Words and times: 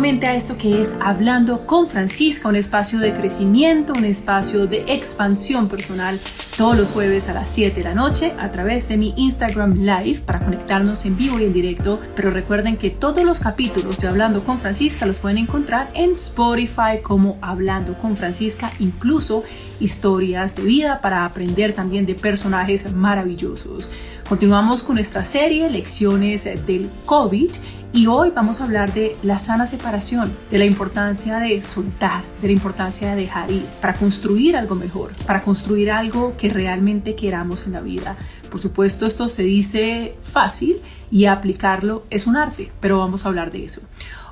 nuevamente 0.00 0.28
a 0.28 0.34
esto 0.34 0.56
que 0.56 0.80
es 0.80 0.96
Hablando 1.02 1.66
con 1.66 1.86
Francisca, 1.86 2.48
un 2.48 2.56
espacio 2.56 2.98
de 3.00 3.12
crecimiento, 3.12 3.92
un 3.92 4.06
espacio 4.06 4.66
de 4.66 4.94
expansión 4.94 5.68
personal, 5.68 6.18
todos 6.56 6.74
los 6.74 6.92
jueves 6.92 7.28
a 7.28 7.34
las 7.34 7.50
7 7.50 7.82
de 7.82 7.84
la 7.84 7.94
noche 7.94 8.32
a 8.38 8.50
través 8.50 8.88
de 8.88 8.96
mi 8.96 9.12
Instagram 9.18 9.74
Live 9.74 10.20
para 10.24 10.38
conectarnos 10.38 11.04
en 11.04 11.18
vivo 11.18 11.38
y 11.38 11.44
en 11.44 11.52
directo. 11.52 12.00
Pero 12.16 12.30
recuerden 12.30 12.78
que 12.78 12.88
todos 12.88 13.24
los 13.24 13.40
capítulos 13.40 13.98
de 13.98 14.08
Hablando 14.08 14.42
con 14.42 14.56
Francisca 14.56 15.04
los 15.04 15.18
pueden 15.18 15.36
encontrar 15.36 15.90
en 15.92 16.12
Spotify 16.12 17.02
como 17.02 17.36
Hablando 17.42 17.98
con 17.98 18.16
Francisca, 18.16 18.72
incluso 18.78 19.44
historias 19.80 20.56
de 20.56 20.62
vida 20.62 21.02
para 21.02 21.26
aprender 21.26 21.74
también 21.74 22.06
de 22.06 22.14
personajes 22.14 22.90
maravillosos. 22.90 23.92
Continuamos 24.26 24.82
con 24.82 24.94
nuestra 24.94 25.24
serie 25.24 25.68
Lecciones 25.68 26.44
del 26.44 26.88
COVID 27.04 27.50
y 27.92 28.06
hoy 28.06 28.30
vamos 28.34 28.60
a 28.60 28.64
hablar 28.64 28.94
de 28.94 29.16
la 29.22 29.38
sana 29.38 29.66
separación, 29.66 30.32
de 30.50 30.58
la 30.58 30.64
importancia 30.64 31.38
de 31.38 31.60
soltar, 31.62 32.22
de 32.40 32.46
la 32.46 32.52
importancia 32.52 33.10
de 33.10 33.16
dejar 33.16 33.50
ir, 33.50 33.66
para 33.80 33.94
construir 33.94 34.56
algo 34.56 34.76
mejor, 34.76 35.10
para 35.26 35.42
construir 35.42 35.90
algo 35.90 36.34
que 36.38 36.50
realmente 36.50 37.16
queramos 37.16 37.66
en 37.66 37.72
la 37.72 37.80
vida. 37.80 38.16
Por 38.48 38.60
supuesto, 38.60 39.06
esto 39.06 39.28
se 39.28 39.42
dice 39.42 40.14
fácil 40.22 40.76
y 41.10 41.24
aplicarlo 41.24 42.04
es 42.10 42.26
un 42.26 42.36
arte, 42.36 42.70
pero 42.80 42.98
vamos 42.98 43.24
a 43.24 43.28
hablar 43.28 43.50
de 43.50 43.64
eso. 43.64 43.82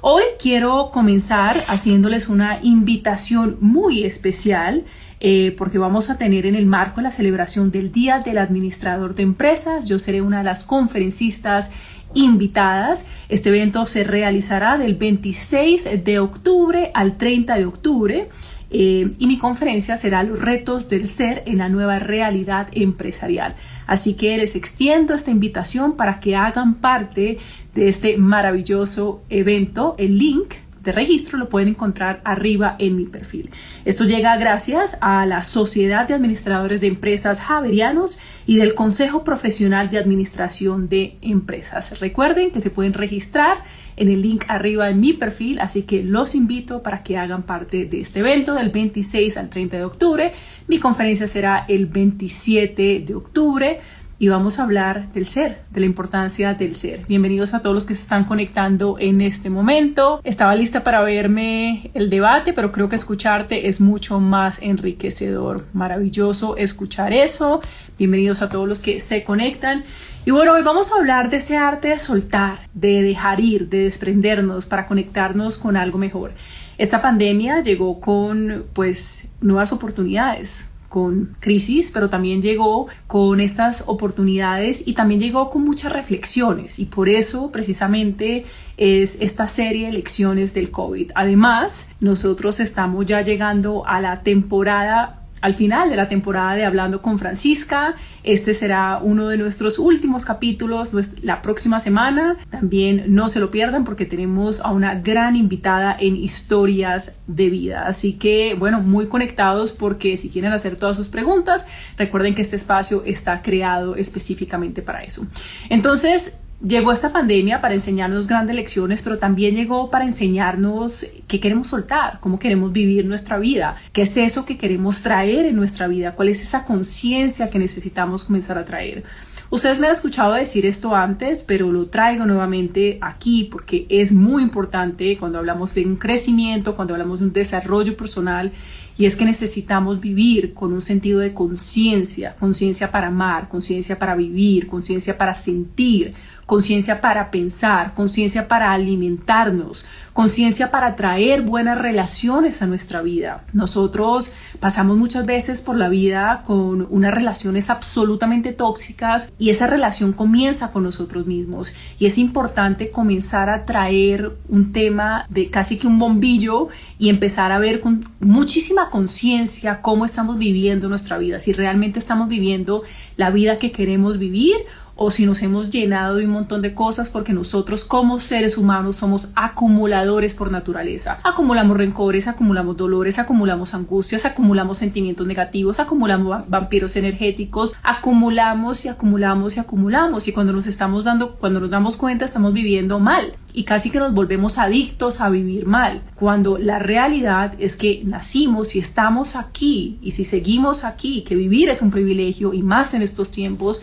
Hoy 0.00 0.22
quiero 0.40 0.90
comenzar 0.92 1.64
haciéndoles 1.66 2.28
una 2.28 2.60
invitación 2.62 3.56
muy 3.60 4.04
especial 4.04 4.84
eh, 5.20 5.52
porque 5.58 5.78
vamos 5.78 6.10
a 6.10 6.18
tener 6.18 6.46
en 6.46 6.54
el 6.54 6.66
marco 6.66 7.00
la 7.00 7.10
celebración 7.10 7.72
del 7.72 7.90
Día 7.90 8.20
del 8.20 8.38
Administrador 8.38 9.16
de 9.16 9.24
Empresas. 9.24 9.86
Yo 9.86 9.98
seré 9.98 10.22
una 10.22 10.38
de 10.38 10.44
las 10.44 10.62
conferencistas 10.62 11.72
invitadas. 12.14 13.06
Este 13.28 13.50
evento 13.50 13.86
se 13.86 14.04
realizará 14.04 14.78
del 14.78 14.94
26 14.94 16.04
de 16.04 16.18
octubre 16.18 16.90
al 16.94 17.16
30 17.16 17.56
de 17.56 17.64
octubre. 17.64 18.28
Eh, 18.70 19.08
y 19.18 19.26
mi 19.26 19.38
conferencia 19.38 19.96
será 19.96 20.22
Los 20.22 20.40
retos 20.42 20.90
del 20.90 21.08
ser 21.08 21.42
en 21.46 21.58
la 21.58 21.70
nueva 21.70 21.98
realidad 21.98 22.68
empresarial. 22.72 23.56
Así 23.86 24.14
que 24.14 24.36
les 24.36 24.56
extiendo 24.56 25.14
esta 25.14 25.30
invitación 25.30 25.96
para 25.96 26.20
que 26.20 26.36
hagan 26.36 26.74
parte 26.74 27.38
de 27.74 27.88
este 27.88 28.18
maravilloso 28.18 29.22
evento. 29.30 29.94
El 29.98 30.18
link 30.18 30.54
de 30.88 30.92
registro 30.92 31.36
lo 31.36 31.50
pueden 31.50 31.68
encontrar 31.68 32.22
arriba 32.24 32.74
en 32.78 32.96
mi 32.96 33.04
perfil. 33.04 33.50
Esto 33.84 34.04
llega 34.04 34.34
gracias 34.38 34.96
a 35.02 35.26
la 35.26 35.42
Sociedad 35.42 36.08
de 36.08 36.14
Administradores 36.14 36.80
de 36.80 36.86
Empresas 36.86 37.42
Javerianos 37.42 38.18
y 38.46 38.56
del 38.56 38.72
Consejo 38.72 39.22
Profesional 39.22 39.90
de 39.90 39.98
Administración 39.98 40.88
de 40.88 41.18
Empresas. 41.20 42.00
Recuerden 42.00 42.50
que 42.50 42.62
se 42.62 42.70
pueden 42.70 42.94
registrar 42.94 43.64
en 43.96 44.08
el 44.08 44.22
link 44.22 44.44
arriba 44.48 44.88
en 44.88 45.00
mi 45.00 45.12
perfil, 45.12 45.60
así 45.60 45.82
que 45.82 46.02
los 46.02 46.34
invito 46.34 46.82
para 46.82 47.02
que 47.02 47.18
hagan 47.18 47.42
parte 47.42 47.84
de 47.84 48.00
este 48.00 48.20
evento 48.20 48.54
del 48.54 48.70
26 48.70 49.36
al 49.36 49.50
30 49.50 49.76
de 49.76 49.84
octubre. 49.84 50.32
Mi 50.68 50.78
conferencia 50.78 51.28
será 51.28 51.66
el 51.68 51.84
27 51.84 53.02
de 53.04 53.14
octubre 53.14 53.80
y 54.20 54.28
vamos 54.28 54.58
a 54.58 54.64
hablar 54.64 55.12
del 55.12 55.26
ser, 55.26 55.62
de 55.70 55.80
la 55.80 55.86
importancia 55.86 56.54
del 56.54 56.74
ser. 56.74 57.04
Bienvenidos 57.06 57.54
a 57.54 57.62
todos 57.62 57.74
los 57.74 57.86
que 57.86 57.94
se 57.94 58.02
están 58.02 58.24
conectando 58.24 58.96
en 58.98 59.20
este 59.20 59.48
momento. 59.48 60.20
Estaba 60.24 60.56
lista 60.56 60.82
para 60.82 61.02
verme 61.02 61.92
el 61.94 62.10
debate, 62.10 62.52
pero 62.52 62.72
creo 62.72 62.88
que 62.88 62.96
escucharte 62.96 63.68
es 63.68 63.80
mucho 63.80 64.18
más 64.18 64.60
enriquecedor. 64.60 65.66
Maravilloso 65.72 66.56
escuchar 66.56 67.12
eso. 67.12 67.60
Bienvenidos 67.96 68.42
a 68.42 68.48
todos 68.48 68.68
los 68.68 68.82
que 68.82 68.98
se 68.98 69.22
conectan. 69.22 69.84
Y 70.26 70.32
bueno, 70.32 70.54
hoy 70.54 70.62
vamos 70.62 70.92
a 70.92 70.96
hablar 70.96 71.30
de 71.30 71.36
ese 71.36 71.56
arte 71.56 71.88
de 71.88 71.98
soltar, 72.00 72.58
de 72.74 73.02
dejar 73.02 73.38
ir, 73.38 73.68
de 73.68 73.84
desprendernos 73.84 74.66
para 74.66 74.86
conectarnos 74.86 75.58
con 75.58 75.76
algo 75.76 75.96
mejor. 75.96 76.32
Esta 76.76 77.00
pandemia 77.00 77.62
llegó 77.62 78.00
con 78.00 78.64
pues 78.72 79.28
nuevas 79.40 79.72
oportunidades, 79.72 80.72
con 80.88 81.36
crisis, 81.40 81.90
pero 81.92 82.08
también 82.08 82.40
llegó 82.42 82.86
con 83.06 83.40
estas 83.40 83.84
oportunidades 83.86 84.82
y 84.86 84.94
también 84.94 85.20
llegó 85.20 85.50
con 85.50 85.62
muchas 85.64 85.92
reflexiones 85.92 86.78
y 86.78 86.86
por 86.86 87.08
eso 87.08 87.50
precisamente 87.50 88.44
es 88.76 89.20
esta 89.20 89.48
serie 89.48 89.86
de 89.86 89.92
lecciones 89.92 90.54
del 90.54 90.70
COVID. 90.70 91.12
Además, 91.14 91.90
nosotros 92.00 92.60
estamos 92.60 93.06
ya 93.06 93.22
llegando 93.22 93.86
a 93.86 94.00
la 94.00 94.22
temporada 94.22 95.17
al 95.40 95.54
final 95.54 95.90
de 95.90 95.96
la 95.96 96.08
temporada 96.08 96.54
de 96.54 96.64
Hablando 96.64 97.02
con 97.02 97.18
Francisca. 97.18 97.94
Este 98.22 98.54
será 98.54 99.00
uno 99.02 99.28
de 99.28 99.38
nuestros 99.38 99.78
últimos 99.78 100.24
capítulos 100.24 100.94
la 101.22 101.42
próxima 101.42 101.80
semana. 101.80 102.36
También 102.50 103.04
no 103.08 103.28
se 103.28 103.40
lo 103.40 103.50
pierdan 103.50 103.84
porque 103.84 104.04
tenemos 104.04 104.60
a 104.60 104.70
una 104.70 104.96
gran 104.96 105.36
invitada 105.36 105.96
en 105.98 106.16
historias 106.16 107.18
de 107.26 107.50
vida. 107.50 107.86
Así 107.86 108.14
que, 108.14 108.54
bueno, 108.54 108.80
muy 108.80 109.06
conectados 109.06 109.72
porque 109.72 110.16
si 110.16 110.28
quieren 110.28 110.52
hacer 110.52 110.76
todas 110.76 110.96
sus 110.96 111.08
preguntas, 111.08 111.66
recuerden 111.96 112.34
que 112.34 112.42
este 112.42 112.56
espacio 112.56 113.02
está 113.06 113.42
creado 113.42 113.96
específicamente 113.96 114.82
para 114.82 115.02
eso. 115.02 115.26
Entonces, 115.68 116.38
Llegó 116.60 116.90
esta 116.90 117.12
pandemia 117.12 117.60
para 117.60 117.74
enseñarnos 117.74 118.26
grandes 118.26 118.56
lecciones, 118.56 119.00
pero 119.02 119.16
también 119.16 119.54
llegó 119.54 119.88
para 119.88 120.04
enseñarnos 120.04 121.06
qué 121.28 121.38
queremos 121.38 121.68
soltar, 121.68 122.18
cómo 122.18 122.40
queremos 122.40 122.72
vivir 122.72 123.06
nuestra 123.06 123.38
vida, 123.38 123.76
qué 123.92 124.02
es 124.02 124.16
eso 124.16 124.44
que 124.44 124.58
queremos 124.58 125.02
traer 125.02 125.46
en 125.46 125.54
nuestra 125.54 125.86
vida, 125.86 126.16
cuál 126.16 126.28
es 126.28 126.42
esa 126.42 126.64
conciencia 126.64 127.48
que 127.48 127.60
necesitamos 127.60 128.24
comenzar 128.24 128.58
a 128.58 128.64
traer. 128.64 129.04
Ustedes 129.50 129.78
me 129.78 129.86
han 129.86 129.92
escuchado 129.92 130.34
decir 130.34 130.66
esto 130.66 130.96
antes, 130.96 131.44
pero 131.44 131.70
lo 131.70 131.86
traigo 131.86 132.26
nuevamente 132.26 132.98
aquí 133.02 133.44
porque 133.44 133.86
es 133.88 134.12
muy 134.12 134.42
importante 134.42 135.16
cuando 135.16 135.38
hablamos 135.38 135.72
de 135.76 135.86
un 135.86 135.96
crecimiento, 135.96 136.74
cuando 136.74 136.94
hablamos 136.94 137.20
de 137.20 137.26
un 137.26 137.32
desarrollo 137.32 137.96
personal, 137.96 138.50
y 138.98 139.06
es 139.06 139.16
que 139.16 139.24
necesitamos 139.24 140.00
vivir 140.00 140.52
con 140.54 140.72
un 140.72 140.80
sentido 140.80 141.20
de 141.20 141.32
conciencia, 141.32 142.34
conciencia 142.34 142.90
para 142.90 143.06
amar, 143.06 143.48
conciencia 143.48 143.96
para 143.96 144.16
vivir, 144.16 144.66
conciencia 144.66 145.16
para 145.16 145.36
sentir, 145.36 146.14
conciencia 146.48 147.02
para 147.02 147.30
pensar, 147.30 147.92
conciencia 147.92 148.48
para 148.48 148.72
alimentarnos, 148.72 149.84
conciencia 150.14 150.70
para 150.70 150.96
traer 150.96 151.42
buenas 151.42 151.76
relaciones 151.76 152.62
a 152.62 152.66
nuestra 152.66 153.02
vida. 153.02 153.44
Nosotros 153.52 154.34
pasamos 154.58 154.96
muchas 154.96 155.26
veces 155.26 155.60
por 155.60 155.76
la 155.76 155.90
vida 155.90 156.42
con 156.46 156.86
unas 156.88 157.12
relaciones 157.12 157.68
absolutamente 157.68 158.54
tóxicas 158.54 159.30
y 159.38 159.50
esa 159.50 159.66
relación 159.66 160.14
comienza 160.14 160.72
con 160.72 160.84
nosotros 160.84 161.26
mismos 161.26 161.74
y 161.98 162.06
es 162.06 162.16
importante 162.16 162.90
comenzar 162.90 163.50
a 163.50 163.66
traer 163.66 164.34
un 164.48 164.72
tema 164.72 165.26
de 165.28 165.50
casi 165.50 165.76
que 165.76 165.86
un 165.86 165.98
bombillo 165.98 166.68
y 166.98 167.10
empezar 167.10 167.52
a 167.52 167.58
ver 167.58 167.80
con 167.80 168.06
muchísima 168.20 168.88
conciencia 168.88 169.82
cómo 169.82 170.06
estamos 170.06 170.38
viviendo 170.38 170.88
nuestra 170.88 171.18
vida, 171.18 171.40
si 171.40 171.52
realmente 171.52 171.98
estamos 171.98 172.30
viviendo 172.30 172.84
la 173.18 173.30
vida 173.30 173.58
que 173.58 173.70
queremos 173.70 174.18
vivir 174.18 174.56
o 175.00 175.12
si 175.12 175.26
nos 175.26 175.42
hemos 175.42 175.70
llenado 175.70 176.16
de 176.16 176.24
un 176.24 176.32
montón 176.32 176.60
de 176.60 176.74
cosas 176.74 177.08
porque 177.10 177.32
nosotros 177.32 177.84
como 177.84 178.18
seres 178.18 178.58
humanos 178.58 178.96
somos 178.96 179.30
acumuladores 179.36 180.34
por 180.34 180.50
naturaleza. 180.50 181.20
Acumulamos 181.22 181.76
rencores, 181.76 182.26
acumulamos 182.26 182.76
dolores, 182.76 183.20
acumulamos 183.20 183.74
angustias, 183.74 184.24
acumulamos 184.24 184.78
sentimientos 184.78 185.24
negativos, 185.24 185.78
acumulamos 185.78 186.42
vampiros 186.48 186.96
energéticos, 186.96 187.76
acumulamos 187.84 188.84
y 188.84 188.88
acumulamos 188.88 189.56
y 189.56 189.60
acumulamos 189.60 190.26
y 190.26 190.32
cuando 190.32 190.52
nos 190.52 190.66
estamos 190.66 191.04
dando, 191.04 191.36
cuando 191.36 191.60
nos 191.60 191.70
damos 191.70 191.96
cuenta 191.96 192.24
estamos 192.24 192.52
viviendo 192.52 192.98
mal 192.98 193.34
y 193.54 193.62
casi 193.62 193.90
que 193.90 194.00
nos 194.00 194.12
volvemos 194.12 194.58
adictos 194.58 195.20
a 195.20 195.30
vivir 195.30 195.66
mal, 195.66 196.02
cuando 196.16 196.58
la 196.58 196.80
realidad 196.80 197.54
es 197.60 197.76
que 197.76 198.02
nacimos 198.04 198.74
y 198.74 198.80
estamos 198.80 199.36
aquí 199.36 199.98
y 200.02 200.10
si 200.10 200.24
seguimos 200.24 200.82
aquí, 200.82 201.22
que 201.22 201.36
vivir 201.36 201.68
es 201.68 201.82
un 201.82 201.92
privilegio 201.92 202.52
y 202.52 202.62
más 202.62 202.94
en 202.94 203.02
estos 203.02 203.30
tiempos, 203.30 203.80